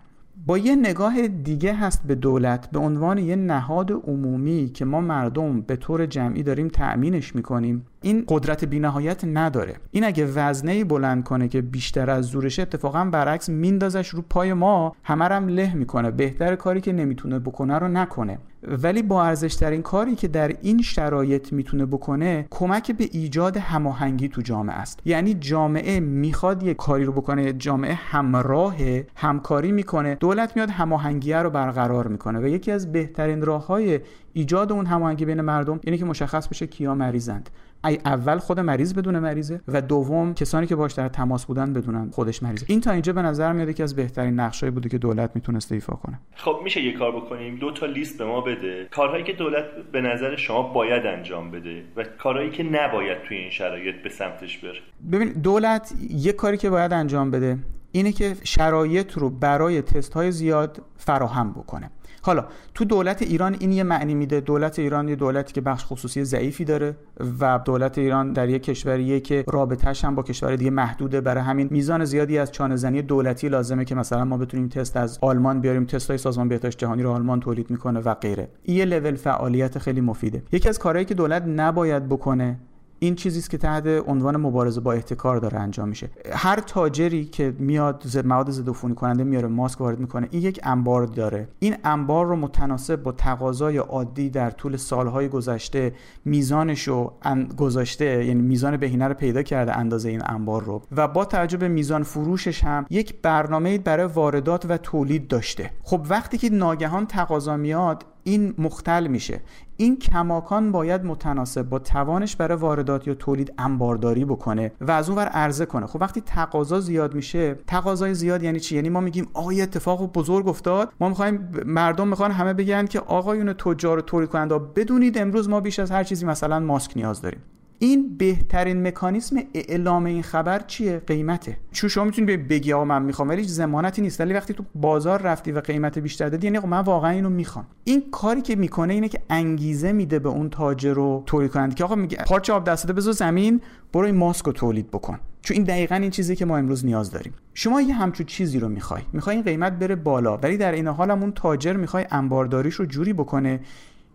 با 0.46 0.58
یه 0.58 0.76
نگاه 0.76 1.28
دیگه 1.28 1.74
هست 1.74 2.08
به 2.08 2.16
دولت 2.16 2.72
به 2.72 2.80
عنوان 2.80 3.18
یه 3.18 3.36
نهاد 3.36 3.92
عمومی 3.92 4.72
که 4.74 4.86
ما 4.86 5.02
مردم 5.02 5.62
به 5.62 5.76
طور 5.76 6.06
جمعی 6.06 6.44
داریم 6.44 6.68
تأمینش 6.68 7.36
می‌کنیم. 7.36 7.86
این 8.04 8.24
قدرت 8.28 8.66
بینهایت 8.66 9.26
نداره. 9.26 9.76
این 9.92 10.04
اگه 10.04 10.26
وزنه 10.26 10.84
بلند 10.84 11.24
کنه 11.24 11.48
که 11.48 11.62
بیشتر 11.62 12.10
از 12.10 12.26
زورشه 12.26 12.62
اتفاقا 12.62 13.06
برعکس 13.06 13.50
میندازش 13.50 14.10
رو 14.10 14.24
پای 14.30 14.54
ما. 14.54 14.96
همه 15.04 15.26
هم 15.26 15.48
له 15.48 15.74
می‌کنه. 15.74 16.12
بهتر 16.12 16.56
کاری 16.56 16.82
که 16.82 16.94
نمی‌تونه 16.94 17.40
بکنه 17.40 17.80
رو 17.80 17.88
نکنه. 17.88 18.38
ولی 18.68 19.02
با 19.04 19.24
ارزشترین 19.24 19.82
کاری 19.82 20.16
که 20.16 20.28
در 20.28 20.48
این 20.62 20.82
شرایط 20.82 21.54
می‌تونه 21.54 21.86
بکنه 21.86 22.48
کمک 22.50 22.92
به 22.92 23.10
ایجاد 23.12 23.58
هماهنگی 23.58 24.30
تو 24.30 24.42
جامعه 24.42 24.76
است. 24.76 25.00
یعنی 25.06 25.34
جامعه 25.34 26.00
می‌خواد 26.00 26.64
یه 26.64 26.74
کاری 26.74 27.04
رو 27.04 27.12
بکنه 27.12 27.54
جامعه 27.54 27.94
همراه 27.94 28.76
همکاری 29.16 29.72
می‌کنه. 29.72 30.16
دولت 30.16 30.56
میاد 30.56 30.70
هماهنگی 30.70 31.34
رو 31.34 31.50
برقرار 31.50 32.08
می‌کنه 32.08 32.40
و 32.40 32.48
یکی 32.48 32.72
از 32.72 32.92
بهترین 32.92 33.42
راههای 33.42 34.00
ایجاد 34.34 34.72
اون 34.72 34.86
هماهنگی 34.86 35.26
بین 35.26 35.42
مردم 35.42 35.80
اینه 35.84 35.98
که 35.98 36.06
مشخص 36.06 36.48
بشه 36.48 36.68
کیا 36.68 36.96
مریضند. 36.96 37.50
اول 37.84 38.38
خود 38.38 38.60
مریض 38.60 38.94
بدون 38.94 39.20
مریضه 39.20 39.62
و 39.68 39.82
دوم 39.82 40.34
کسانی 40.34 40.68
که 40.68 40.76
باش 40.76 40.94
در 40.94 41.08
تماس 41.08 41.46
بودن 41.46 41.74
بدونن 41.74 42.10
خودش 42.12 42.44
مریضه. 42.44 42.66
این 42.70 42.82
تا 42.82 42.92
اینجا 42.92 43.14
به 43.14 43.22
نظر 43.22 43.54
میاد 43.54 43.74
که 43.74 43.84
از 43.84 43.96
بهترین 43.96 44.40
نقشایی 44.40 44.72
بوده 44.72 44.90
که 44.90 44.98
دولت 44.98 45.32
می‌تونسته 45.36 45.76
ایفا 45.76 45.94
کنه. 45.94 46.20
خب 46.36 46.60
میشه 46.64 46.82
یه 46.82 46.94
کار 46.94 47.12
بکنیم؟ 47.16 47.56
دو 47.56 47.72
تا 47.72 47.86
لیست 47.86 48.18
به 48.18 48.26
ما 48.26 48.42
بده. 48.42 48.88
کارهایی 48.92 49.24
که 49.24 49.34
دولت 49.34 49.66
به 49.92 50.02
نظر 50.02 50.36
شما 50.36 50.62
باید 50.62 51.06
انجام 51.06 51.52
بده 51.52 51.84
و 51.96 52.04
کارهایی 52.04 52.50
که 52.50 52.64
نباید 52.64 53.22
توی 53.24 53.38
این 53.38 53.50
شرایط 53.50 53.96
به 54.04 54.10
سمتش 54.10 54.58
بره. 54.58 54.80
ببین 55.12 55.30
دولت 55.30 55.94
یه 56.10 56.34
کاری 56.34 56.58
که 56.58 56.70
باید 56.70 56.94
انجام 56.94 57.32
بده 57.32 57.58
اینه 57.92 58.12
که 58.12 58.36
شرایط 58.44 59.14
رو 59.14 59.30
برای 59.30 59.82
تست 59.82 60.14
های 60.14 60.32
زیاد 60.32 60.82
فراهم 60.98 61.52
بکنه. 61.52 61.90
حالا 62.22 62.46
تو 62.74 62.86
دولت 62.86 63.22
ایران 63.22 63.56
این 63.60 63.72
یه 63.72 63.84
معنی 63.84 64.16
میده. 64.16 64.40
دولت 64.40 64.80
ایران 64.80 65.10
یه 65.10 65.16
دولتی 65.16 65.54
که 65.54 65.62
بخش 65.62 65.86
خصوصی 65.86 66.24
ضعیفی 66.24 66.66
داره 66.66 66.96
و 67.40 67.60
دولت 67.66 67.98
ایران 67.98 68.34
در 68.34 68.50
یک 68.50 68.64
کشوریه 68.64 69.20
که 69.20 69.44
رابطهش 69.48 70.06
هم 70.06 70.16
با 70.16 70.24
کشور 70.24 70.56
دیگه 70.56 70.72
محدوده. 70.72 71.22
برای 71.22 71.44
همین 71.44 71.68
میزان 71.72 72.06
زیادی 72.06 72.38
از 72.38 72.52
چانه 72.52 72.76
زنی 72.76 73.02
دولتی 73.02 73.50
لازمه 73.50 73.86
که 73.86 73.96
مثلا 73.96 74.26
ما 74.26 74.38
بتونیم 74.38 74.68
تست 74.68 74.98
از 74.98 75.20
آلمان 75.22 75.62
بیاریم 75.62 75.86
تست 75.86 76.10
های 76.10 76.18
سازمان 76.18 76.48
بهداشت 76.48 76.78
جهانی 76.78 77.04
رو 77.04 77.12
آلمان 77.12 77.40
تولید 77.40 77.70
می‌کنه 77.70 78.00
و 78.00 78.14
غیره. 78.14 78.50
این 78.64 78.78
یه 78.78 78.86
لول 78.86 79.16
فعالیت 79.16 79.78
خیلی 79.78 80.02
مفیده. 80.02 80.44
یکی 80.52 80.70
از 80.70 80.80
کارهایی 80.80 81.06
که 81.06 81.14
دولت 81.14 81.44
نباید 81.48 82.10
بکنه 82.10 82.60
این 83.04 83.16
چیزی 83.16 83.40
است 83.40 83.50
که 83.50 83.58
تحت 83.58 83.88
عنوان 83.88 84.38
مبارزه 84.38 84.82
با 84.82 84.94
احتکار 84.94 85.38
داره 85.38 85.60
انجام 85.60 85.90
میشه. 85.90 86.10
هر 86.34 86.60
تاجری 86.60 87.26
که 87.26 87.54
میاد 87.60 88.04
زد 88.06 88.26
مواد 88.26 88.52
ضد 88.52 88.70
عفونی 88.70 88.96
کننده 88.96 89.24
میاره 89.24 89.48
ماسک 89.48 89.82
وارد 89.82 90.00
می‌کنه 90.00 90.28
این 90.32 90.42
یک 90.42 90.60
انبار 90.64 91.06
داره. 91.06 91.48
این 91.60 91.76
انبار 91.84 92.26
رو 92.26 92.36
متناسب 92.36 93.04
با 93.04 93.12
تقاضای 93.12 93.78
عادی 93.78 94.30
در 94.30 94.50
طول 94.50 94.78
سالهای 94.78 95.30
گذشته 95.30 95.94
میزانش 96.26 96.88
رو 96.88 97.14
گذاشته 97.58 98.26
یعنی 98.26 98.42
میزان 98.42 98.78
بهینه 98.78 99.08
رو 99.08 99.14
پیدا 99.14 99.44
کرده 99.44 99.78
اندازه 99.78 100.10
این 100.10 100.22
انبار 100.26 100.64
رو. 100.64 100.82
و 100.92 101.08
با 101.08 101.26
توجه 101.26 101.58
به 101.58 101.68
میزان 101.68 102.04
فروشش 102.04 102.64
هم 102.64 102.86
یک 102.90 103.22
برنامه 103.22 103.78
برای 103.78 104.06
واردات 104.06 104.66
و 104.70 104.78
تولید 104.78 105.28
داشته. 105.28 105.70
خب 105.84 106.06
وقتی 106.10 106.38
که 106.38 106.50
ناگهان 106.50 107.06
تقاضا 107.06 107.58
میاد 107.58 108.06
این 108.24 108.54
مختل 108.58 109.08
میشه. 109.08 109.42
این 109.78 110.00
کماکان 110.00 110.72
باید 110.72 111.06
متناسب 111.06 111.62
با 111.62 111.80
توانش 111.80 112.36
برای 112.36 112.58
واردات 112.58 113.08
یا 113.08 113.14
تولید 113.14 113.54
انبارداری 113.58 114.26
بکنه 114.26 114.72
و 114.82 114.92
از 114.92 115.10
اون 115.10 115.18
ور 115.18 115.28
عرضه 115.28 115.66
کنه. 115.66 115.88
خب 115.88 116.02
وقتی 116.02 116.22
تقاضا 116.22 116.80
زیاد 116.80 117.16
میشه 117.16 117.56
تقاضای 117.68 118.14
زیاد 118.14 118.44
یعنی 118.44 118.60
چی؟ 118.60 118.76
یعنی 118.76 118.90
ما 118.90 119.00
میگیم 119.00 119.28
آقا 119.34 119.52
اتفاق 119.52 120.14
بزرگ 120.14 120.48
افتاد. 120.48 120.94
ما 121.00 121.10
می‌خوایم 121.10 121.50
مردم 121.66 122.08
می‌خوان 122.08 122.32
همه 122.32 122.54
بگن 122.54 122.86
که 122.86 123.00
آقایون 123.00 123.54
تجار 123.54 123.98
و 123.98 124.02
تولید 124.02 124.30
کننده 124.30 124.58
بدونید 124.58 125.18
امروز 125.18 125.50
ما 125.50 125.60
بیش 125.60 125.80
از 125.80 125.92
هر 125.92 126.04
چیزی 126.04 126.26
مثلا 126.26 126.60
ماسک 126.60 126.92
نیاز 126.96 127.22
داریم. 127.22 127.40
این 127.84 128.18
بهترین 128.18 128.88
مکانیسم 128.88 129.36
اعلام 129.54 130.06
این 130.06 130.24
خبر 130.24 130.60
چیه؟ 130.60 131.02
قیمته. 131.08 131.58
چون 131.72 131.90
شما 131.90 132.04
می‌تونی 132.04 132.38
بگی 132.38 132.74
آقا 132.74 132.86
من 132.86 133.02
می‌خوام 133.02 133.30
ولی 133.30 133.44
زمانتی 133.44 134.02
نیست. 134.02 134.22
ولی 134.22 134.34
وقتی 134.34 134.54
تو 134.54 134.64
بازار 134.76 135.22
رفتی 135.22 135.52
و 135.52 135.60
قیمت 135.60 136.00
بیشتر 136.00 136.30
دادی 136.30 136.48
یعنی 136.48 136.60
من 136.60 136.80
واقعا 136.80 137.12
اینو 137.12 137.30
می‌خوام. 137.30 137.68
این 137.84 138.04
کاری 138.12 138.42
که 138.42 138.56
می‌کنه 138.56 138.94
اینه 138.94 139.10
که 139.10 139.22
انگیزه 139.30 139.92
میده 139.92 140.20
به 140.20 140.30
اون 140.30 140.50
تاجر 140.50 140.94
رو 140.94 141.24
تولید 141.26 141.52
کننده 141.52 141.76
که 141.76 141.84
آقا 141.84 141.96
میگه 141.96 142.18
پارچه 142.18 142.54
آب 142.54 142.64
دسته 142.64 142.94
بذار 142.94 143.14
زمین 143.14 143.62
برو 143.94 144.06
این 144.06 144.16
ماسک 144.16 144.46
رو 144.46 144.52
تولید 144.52 144.92
بکن. 144.92 145.20
چون 145.42 145.56
این 145.56 145.64
دقیقا 145.64 145.96
این 145.96 146.12
چیزی 146.12 146.36
که 146.36 146.46
ما 146.46 146.58
امروز 146.58 146.86
نیاز 146.86 147.12
داریم. 147.12 147.34
شما 147.54 147.82
یه 147.82 147.94
همچون 147.94 148.26
چیزی 148.26 148.60
رو 148.60 148.70
می‌خوای. 148.70 149.02
می‌خوای 149.14 149.36
این 149.36 149.46
قیمت 149.46 149.74
بره 149.74 149.96
بالا 149.96 150.38
ولی 150.38 150.58
در 150.58 150.72
این 150.72 150.88
حال 150.88 151.12
اون 151.12 151.32
تاجر 151.32 151.74
می‌خوای 151.74 152.06
انبارداریش 152.12 152.76
رو 152.76 152.86
جوری 152.86 153.14
بکنه 153.14 153.60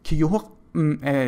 که 0.05 0.17
یهو 0.17 0.39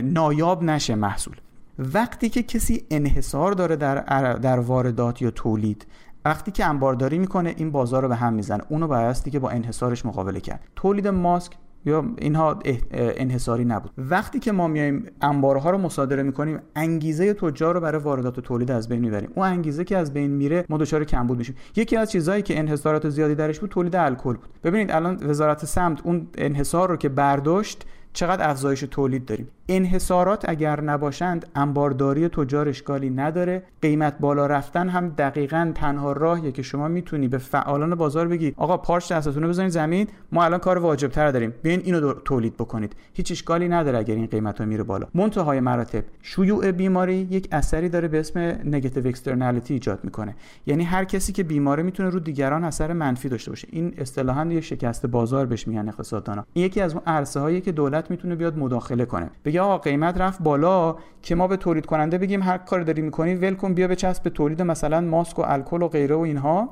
نایاب 0.02 0.62
نشه 0.62 0.94
محصول. 0.94 1.36
وقتی 1.78 2.28
که 2.28 2.42
کسی 2.42 2.84
انحصار 2.90 3.52
داره 3.52 3.76
در, 3.76 4.34
در 4.34 4.58
واردات 4.58 5.22
یا 5.22 5.30
تولید 5.30 5.86
وقتی 6.24 6.50
که 6.50 6.66
انبارداری 6.66 7.18
می‌کنه 7.18 7.54
این 7.56 7.70
بازار 7.70 8.02
رو 8.02 8.08
به 8.08 8.16
هم 8.16 8.32
می‌زنه. 8.32 8.62
اونو 8.68 8.88
بایستی 8.88 9.30
که 9.30 9.38
با 9.38 9.50
انحصارش 9.50 10.06
مقابله 10.06 10.40
کرد. 10.40 10.60
تولید 10.76 11.08
ماسک 11.08 11.52
یا 11.84 12.04
اینها 12.18 12.58
انحصاری 12.92 13.64
نبود. 13.64 13.90
وقتی 13.98 14.38
که 14.38 14.52
ما 14.52 14.68
میایم 14.68 15.06
انبارها 15.20 15.70
رو 15.70 15.78
مصادره 15.78 16.22
می‌کنیم 16.22 16.60
انگیزه 16.76 17.34
تجار 17.34 17.74
رو 17.74 17.80
برای 17.80 18.00
واردات 18.00 18.38
و 18.38 18.40
تولید 18.40 18.70
از 18.70 18.88
بین 18.88 19.00
می‌بریم. 19.00 19.30
اون 19.34 19.46
انگیزه 19.46 19.84
که 19.84 19.96
از 19.96 20.12
بین 20.12 20.30
میره 20.30 20.64
ما 20.68 20.78
دچار 20.78 21.04
کمبود 21.04 21.38
میشیم. 21.38 21.54
یکی 21.76 21.96
از 21.96 22.10
چیزهایی 22.10 22.42
که 22.42 22.58
انحصارات 22.58 23.08
زیادی 23.08 23.34
درش 23.34 23.60
بود 23.60 23.70
تولید 23.70 23.96
الکل 23.96 24.34
بود. 24.34 24.48
ببینید 24.64 24.90
الان 24.90 25.18
وزارت 25.26 25.64
سمت 25.64 26.00
اون 26.04 26.26
انحصار 26.38 26.88
رو 26.88 26.96
که 26.96 27.08
برداشت 27.08 27.86
چقدر 28.12 28.50
افزایش 28.50 28.80
تولید 28.80 29.24
داریم. 29.26 29.48
انحصارات 29.68 30.48
اگر 30.48 30.80
نباشند 30.80 31.46
انبارداری 31.54 32.28
تجار 32.28 32.68
اشکالی 32.68 33.10
نداره. 33.10 33.62
قیمت 33.82 34.18
بالا 34.20 34.46
رفتن 34.46 34.88
هم 34.88 35.08
دقیقا 35.08 35.72
تنها 35.74 36.12
راهیه 36.12 36.52
که 36.52 36.62
شما 36.62 36.88
می‌تونی 36.88 37.28
به 37.28 37.38
فعالان 37.38 37.94
بازار 37.94 38.28
بگی 38.28 38.54
آقا 38.56 38.76
پارچ 38.76 39.12
دستتون 39.12 39.42
رو 39.42 39.48
بزنید 39.48 39.70
زمین 39.70 40.06
ما 40.32 40.44
الان 40.44 40.58
کار 40.58 40.78
واجب 40.78 41.08
تر 41.08 41.30
داریم. 41.30 41.54
بیاین 41.62 41.80
اینو 41.84 42.12
تولید 42.12 42.54
بکنید. 42.54 42.96
هیچ 43.14 43.32
اشکالی 43.32 43.68
نداره 43.68 43.98
اگر 43.98 44.14
این 44.14 44.26
قیمت 44.26 44.58
ها 44.60 44.66
میره 44.66 44.82
بالا. 44.82 45.06
منتهای 45.14 45.60
مراتب. 45.60 46.04
شیوع 46.22 46.72
بیماری 46.72 47.14
یک 47.14 47.48
اثری 47.52 47.88
داره 47.88 48.08
به 48.08 48.20
اسم 48.20 48.38
نگاتیو 48.64 49.08
اکسترنالیتی 49.08 49.74
ایجاد 49.74 49.98
می‌کنه. 50.04 50.34
یعنی 50.66 50.84
هر 50.84 51.04
کسی 51.04 51.32
که 51.32 51.42
بیماره 51.42 51.82
می‌تونه 51.82 52.10
رو 52.10 52.20
دیگران 52.20 52.64
اثر 52.64 52.92
منفی 52.92 53.28
داشته 53.28 53.50
باشه. 53.50 53.68
این 53.70 53.94
اصطلاحا 53.98 54.46
یه 54.46 54.60
شکست 54.60 55.06
بازار 55.06 55.46
بهش 55.46 55.68
میگن 55.68 55.88
اقتصاددانا. 55.88 56.44
یکی 56.54 56.80
از 56.80 56.92
اون 56.92 57.02
عرصه 57.06 57.40
هایی 57.40 57.60
که 57.60 57.72
دولت 57.72 57.97
می‌تونه 58.10 58.34
بیاد 58.34 58.58
مداخله 58.58 59.04
کنه. 59.04 59.30
بگه 59.44 59.60
آقا 59.60 59.78
قیمت 59.78 60.20
رفت 60.20 60.42
بالا 60.42 60.96
که 61.22 61.34
ما 61.34 61.46
به 61.46 61.56
تولید 61.56 61.86
کننده 61.86 62.18
بگیم 62.18 62.42
هر 62.42 62.58
کار 62.58 62.82
داری 62.82 63.02
می‌کنی 63.02 63.34
ول 63.34 63.54
کن 63.54 63.74
بیا 63.74 63.94
چسب 63.94 64.22
به 64.22 64.30
تولید 64.30 64.62
مثلا 64.62 65.00
ماسک 65.00 65.38
و 65.38 65.42
الکل 65.46 65.82
و 65.82 65.88
غیره 65.88 66.16
و 66.16 66.20
اینها. 66.20 66.68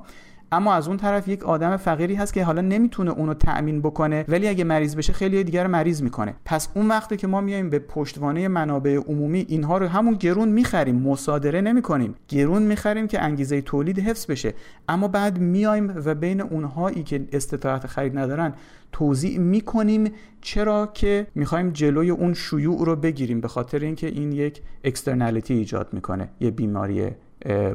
اما 0.52 0.74
از 0.74 0.88
اون 0.88 0.96
طرف 0.96 1.28
یک 1.28 1.44
آدم 1.44 1.76
فقیری 1.76 2.14
هست 2.14 2.34
که 2.34 2.44
حالا 2.44 2.60
نمی‌تونه 2.60 3.10
اونو 3.10 3.34
تأمین 3.34 3.80
بکنه 3.80 4.24
ولی 4.28 4.48
اگه 4.48 4.64
مریض 4.64 4.96
بشه 4.96 5.12
خیلی 5.12 5.44
دیگر 5.44 5.66
مریض 5.66 6.02
می‌کنه. 6.02 6.34
پس 6.44 6.68
اون 6.74 6.88
وقتی 6.88 7.16
که 7.16 7.26
ما 7.26 7.40
میایم 7.40 7.70
به 7.70 7.78
پشتوانه 7.78 8.48
منابع 8.48 8.96
عمومی 9.08 9.46
اینها 9.48 9.78
رو 9.78 9.86
همون 9.86 10.14
گرون 10.14 10.48
می‌خریم 10.48 10.96
مصادره 10.96 11.60
نمی‌کنیم. 11.60 12.14
گرون 12.28 12.62
می‌خریم 12.62 13.06
که 13.06 13.22
انگیزه 13.22 13.60
تولید 13.60 13.98
حفظ 13.98 14.30
بشه. 14.30 14.54
اما 14.88 15.08
بعد 15.08 15.38
میایم 15.38 15.92
و 16.04 16.14
بین 16.14 16.40
اونهایی 16.40 17.02
که 17.02 17.28
استطاعت 17.32 17.86
خرید 17.86 18.18
ندارن 18.18 18.54
توضیح 18.92 19.38
می‌کنیم 19.38 20.12
چرا 20.40 20.86
که 20.94 21.26
می‌خوایم 21.34 21.70
جلوی 21.70 22.10
اون 22.10 22.34
شیوع 22.34 22.84
رو 22.86 22.96
بگیریم 22.96 23.40
به 23.40 23.48
خاطر 23.48 23.78
اینکه 23.78 24.06
این 24.06 24.32
یک 24.32 24.62
اکسترنالیتی 24.84 25.54
ایجاد 25.54 25.88
می‌کنه 25.92 26.28
یه 26.40 26.50
بیماری 26.50 27.10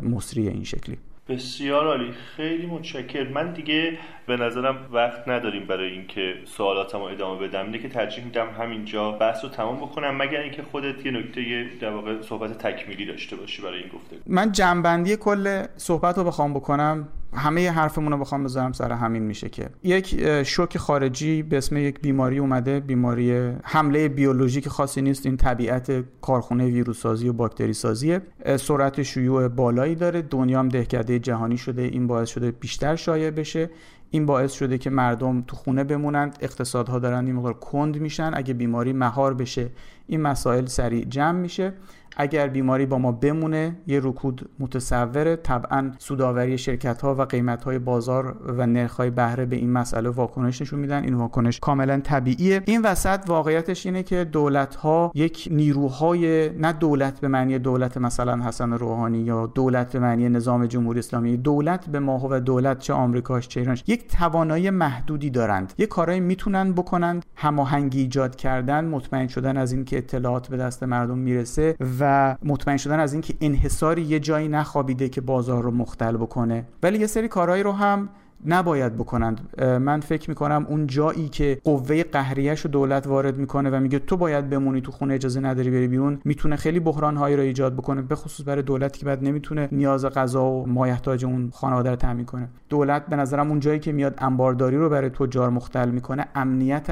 مصری 0.04 0.48
این 0.48 0.64
شکلی. 0.64 0.98
بسیار 1.30 1.88
عالی. 1.88 2.12
خیلی 2.12 2.66
متشکر 2.66 3.28
من 3.30 3.54
دیگه 3.54 3.98
به 4.28 4.38
نظرم 4.38 4.90
وقت 4.92 5.28
نداریم 5.28 5.68
برای 5.68 5.92
اینکه 5.92 6.34
سوالاتم 6.46 7.00
رو 7.00 7.06
ادامه 7.06 7.48
بدم. 7.48 7.66
اینه 7.66 7.80
که 7.80 7.90
ترجیح 7.90 8.24
میدم 8.24 8.50
همینجا 8.50 9.12
بحث 9.12 9.44
رو 9.44 9.50
تمام 9.50 9.78
بکنم 9.78 10.18
مگر 10.18 10.40
اینکه 10.40 10.64
خودت 10.64 11.06
یه 11.06 11.12
نکته 11.12 11.70
در 11.82 11.90
واقع 11.90 12.22
صحبت 12.22 12.58
تکمیلی 12.58 13.06
داشته 13.06 13.36
باشی 13.36 13.62
برای 13.62 13.80
این 13.80 13.90
گفته 13.90 14.16
من 14.28 14.52
جنبندی 14.52 15.16
کل 15.16 15.66
صحبت 15.78 16.18
رو 16.18 16.24
بخوام 16.24 16.54
بکنم. 16.54 17.08
همه 17.34 17.72
حرفمون 17.72 18.12
رو 18.12 18.18
بخوام 18.18 18.44
بذارم 18.44 18.72
سر 18.72 18.92
همین 18.92 19.24
میشه 19.24 19.50
که. 19.50 19.70
یک 19.84 20.44
شوک 20.44 20.78
خارجی 20.78 21.44
به 21.44 21.58
اسم 21.58 21.78
یک 21.78 22.00
بیماری 22.00 22.38
اومده 22.38 22.80
بیماری 22.80 23.52
حمله 23.64 24.10
بیولوژیک 24.10 24.68
خاصی 24.68 25.02
نیست 25.02 25.26
این 25.26 25.38
طبیعت 25.38 26.04
کارخونه 26.22 26.66
ویروسازی 26.66 27.30
و 27.30 27.34
باکتری 27.34 27.74
سازیه 27.74 28.22
سرعت 28.58 29.04
شیوع 29.04 29.48
بالایی 29.48 29.96
داره 29.96 30.22
دنیا 30.22 30.60
هم 30.60 30.70
دهکده 30.70 31.20
جهانی 31.20 31.58
شده 31.58 31.82
این 31.82 32.08
باعث 32.08 32.30
شده 32.30 32.52
بیشتر 32.52 32.96
شایع 32.96 33.30
بشه. 33.30 33.70
این 34.14 34.26
باعث 34.26 34.52
شده 34.52 34.78
که 34.78 34.90
مردم 34.90 35.42
تو 35.42 35.56
خونه 35.56 35.84
بمونند 35.84 36.38
اقتصادها 36.42 37.00
دارن 37.00 37.26
این 37.26 37.36
مقدار 37.36 37.54
کند 37.54 37.98
میشن 37.98 38.32
اگه 38.34 38.54
بیماری 38.54 38.94
مهار 38.94 39.34
بشه 39.34 39.70
این 40.08 40.22
مسائل 40.22 40.66
سریع 40.66 41.06
جمع 41.06 41.40
میشه. 41.40 41.74
اگر 42.18 42.47
بیماری 42.47 42.86
با 42.86 42.97
ما 42.97 43.12
بمونه 43.12 43.76
یه 43.88 43.99
رکود 44.03 44.49
متصوره 44.59 45.36
طبعا 45.36 45.91
سوداوری 45.97 46.57
شرکت 46.57 47.01
ها 47.01 47.16
و 47.16 47.22
قیمت 47.22 47.64
های 47.64 47.80
بازار 47.80 48.36
و 48.57 48.68
نرخ 48.68 48.95
های 48.95 49.09
بهره 49.09 49.45
به 49.45 49.55
این 49.55 49.72
مسئله 49.72 50.09
واکنش 50.09 50.62
نشون 50.62 50.80
میدن. 50.80 51.03
این 51.03 51.14
واکنش 51.14 51.59
کاملا 51.59 51.99
طبیعیه. 51.99 52.62
این 52.66 52.82
وسط 52.82 53.20
واقعیتش 53.28 53.86
اینه 53.86 54.03
که 54.03 54.24
دولت 54.24 54.76
ها 54.76 55.12
یک 55.16 55.47
نیروهای 55.51 56.49
نه 56.49 56.74
دولت 56.74 57.20
به 57.20 57.28
معنی 57.28 57.59
دولت 57.59 57.97
مثلا 57.97 58.43
حسن 58.43 58.74
روحانی 58.74 59.20
یا 59.20 59.47
دولت 59.47 59.93
به 59.93 59.99
معنی 59.99 60.30
نظام 60.30 60.66
جمهوری 60.66 60.99
اسلامی 60.99 61.38
دولت 61.38 61.89
به 61.89 61.99
ماهو 61.99 62.36
و 62.36 62.39
دولت 62.39 62.80
چه 62.80 62.93
آمریکاش 62.93 63.47
چه 63.47 63.59
ایرانش 63.59 63.84
یک 63.88 64.07
توانایی 64.07 64.70
محدودی 64.70 65.30
دارند. 65.30 65.74
یک 65.78 65.89
کارایی 65.89 66.20
می‌تونن 66.20 66.74
بکنند. 66.74 67.26
هماهنگی 67.36 68.01
ایجاد 68.01 68.36
کردن 68.36 68.86
مطمئن 68.86 69.28
شدن 69.28 69.57
از 69.57 69.72
اینکه 69.72 69.97
اطلاعات 69.97 70.47
به 70.47 70.57
دست 70.57 70.84
مردم 70.84 71.18
می‌رسه 71.18 71.76
و 72.02 72.36
مطمئن 72.43 72.78
شدن 72.78 72.99
از 72.99 73.14
اینکه 73.14 73.34
انحصاری 73.41 74.02
یه 74.02 74.20
جایی 74.20 74.47
نخوابیده 74.47 75.10
که 75.10 75.22
بازار 75.22 75.64
رو 75.64 75.72
مختل 75.72 76.18
بکنه. 76.18 76.68
ولی 76.84 76.99
یه 76.99 77.08
سری 77.08 77.28
کارهایی 77.28 77.64
رو 77.64 77.72
هم 77.72 78.10
نباید 78.46 78.98
بکنند. 78.98 79.62
من 79.62 80.00
فکر 80.00 80.30
می‌کنم 80.30 80.66
اون 80.70 80.88
جایی 80.88 81.30
که 81.30 81.62
قوه 81.64 82.04
قهریش 82.04 82.62
رو 82.62 82.72
دولت 82.72 83.08
وارد 83.08 83.38
می‌کنه 83.38 83.70
و 83.70 83.80
میگه 83.80 84.00
تو 84.00 84.18
باید 84.18 84.50
بمونی 84.50 84.82
تو 84.82 84.92
خونه 84.92 85.14
اجازه 85.14 85.39
نداری 85.39 85.72
بری 85.72 85.88
بیرون 85.88 86.20
می‌تونه 86.26 86.56
خیلی 86.56 86.80
بحران 86.80 87.18
هایی 87.18 87.36
رو 87.36 87.42
ایجاد 87.42 87.74
بکنه 87.74 88.02
به 88.02 88.16
خصوص 88.16 88.48
برای 88.48 88.62
دولتی 88.62 89.00
که 89.00 89.06
بعد 89.06 89.24
نمی‌تونه 89.24 89.70
نیاز 89.72 90.06
غذا 90.06 90.46
و 90.46 90.68
مایحتاج 90.68 91.26
اون 91.26 91.50
خانواده 91.54 91.89
رو 91.89 91.96
تامین 91.96 92.26
کنه. 92.26 92.50
دولت 92.70 93.06
به 93.06 93.16
نظرم 93.16 93.50
اون 93.50 93.60
جایی 93.60 93.80
که 93.80 93.92
میاد 93.92 94.16
انبارداری 94.18 94.78
رو 94.78 94.89
برای 94.89 95.10
تجار 95.10 95.50
مختل 95.50 95.89
می‌کنه 95.89 96.26
امنیت 96.36 96.88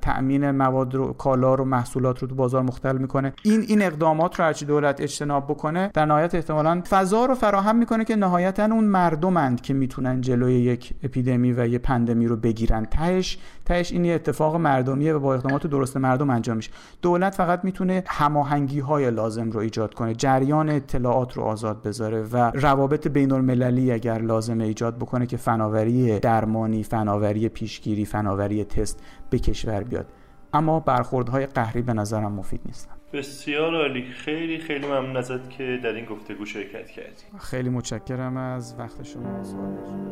تامین 0.00 0.50
مواد 0.50 0.94
رو 0.94 1.12
کالا 1.12 1.54
رو 1.54 1.64
محصولات 1.64 2.18
رو 2.18 2.28
تو 2.28 2.34
بازار 2.34 2.62
مختل 2.62 2.98
می‌کنه. 2.98 3.32
این 3.42 3.60
این 3.60 3.82
اقدامات 3.82 4.38
رو 4.38 4.44
هرچی 4.44 4.64
دولت 4.64 5.00
اجتناب 5.00 5.44
بکنه 5.44 5.90
در 5.94 6.06
نهایت 6.06 6.34
احتمالا 6.34 6.82
فضا 6.90 7.26
رو 7.26 7.34
فراهم 7.34 7.76
می‌کنه 7.76 8.04
که 8.04 8.16
نهایتا 8.16 8.64
اون 8.64 8.84
مردمند 8.84 9.60
که 9.60 9.74
می‌تونن 9.74 10.20
جلوی 10.20 10.54
یک 10.54 10.93
یک 10.94 11.04
اپیدمی 11.04 11.52
و 11.52 11.66
یه 11.66 11.78
پندمی 11.78 12.26
رو 12.26 12.36
بگیرن. 12.36 12.84
تهش 12.84 13.38
تهش 13.64 13.92
این 13.92 14.04
یه 14.04 14.14
اتفاق 14.14 14.56
مردمیه 14.56 15.14
و 15.14 15.18
با 15.18 15.34
اقدامات 15.34 15.66
درست 15.66 15.96
مردم 15.96 16.30
انجام 16.30 16.56
میشه. 16.56 16.70
دولت 17.02 17.34
فقط 17.34 17.64
می‌تونه 17.64 18.04
هماهنگی 18.06 18.80
های 18.80 19.10
لازم 19.10 19.50
رو 19.50 19.60
ایجاد 19.60 19.94
کنه. 19.94 20.14
جریان 20.14 20.68
اطلاعات 20.68 21.36
رو 21.36 21.42
آزاد 21.42 21.82
بذاره 21.82 22.22
و 22.32 22.50
روابط 22.54 23.08
بین 23.08 23.32
المللی 23.32 23.92
اگر 23.92 24.18
لازمه 24.18 24.64
ایجاد 24.64 24.96
بکنه 24.96 25.26
که 25.26 25.36
فناوری 25.36 26.18
درمانی 26.18 26.82
فناوری 26.82 27.48
پیشگیری 27.48 28.04
فناوری 28.04 28.64
تست 28.64 29.02
به 29.30 29.38
کشور 29.38 29.82
بیاد. 29.82 30.06
اما 30.52 30.80
برخوردهای 30.80 31.46
قهری 31.46 31.82
به 31.82 31.92
نظرم 31.92 32.32
مفید 32.32 32.60
نیستن. 32.66 32.94
بسیار 33.14 33.74
عالی. 33.74 34.02
خیلی 34.02 34.58
خیلی 34.58 34.86
ممنون 34.86 35.16
ازت 35.16 35.50
که 35.50 35.80
در 35.82 35.92
این 35.92 36.04
گفتگو 36.04 36.44
شرکت 36.44 36.90
کردی. 36.90 37.38
خیلی 37.40 37.68
متشکرم 37.68 38.36
از 38.36 38.78
وقت 38.78 39.02
شما 39.02 39.40
آزاد 39.40 40.04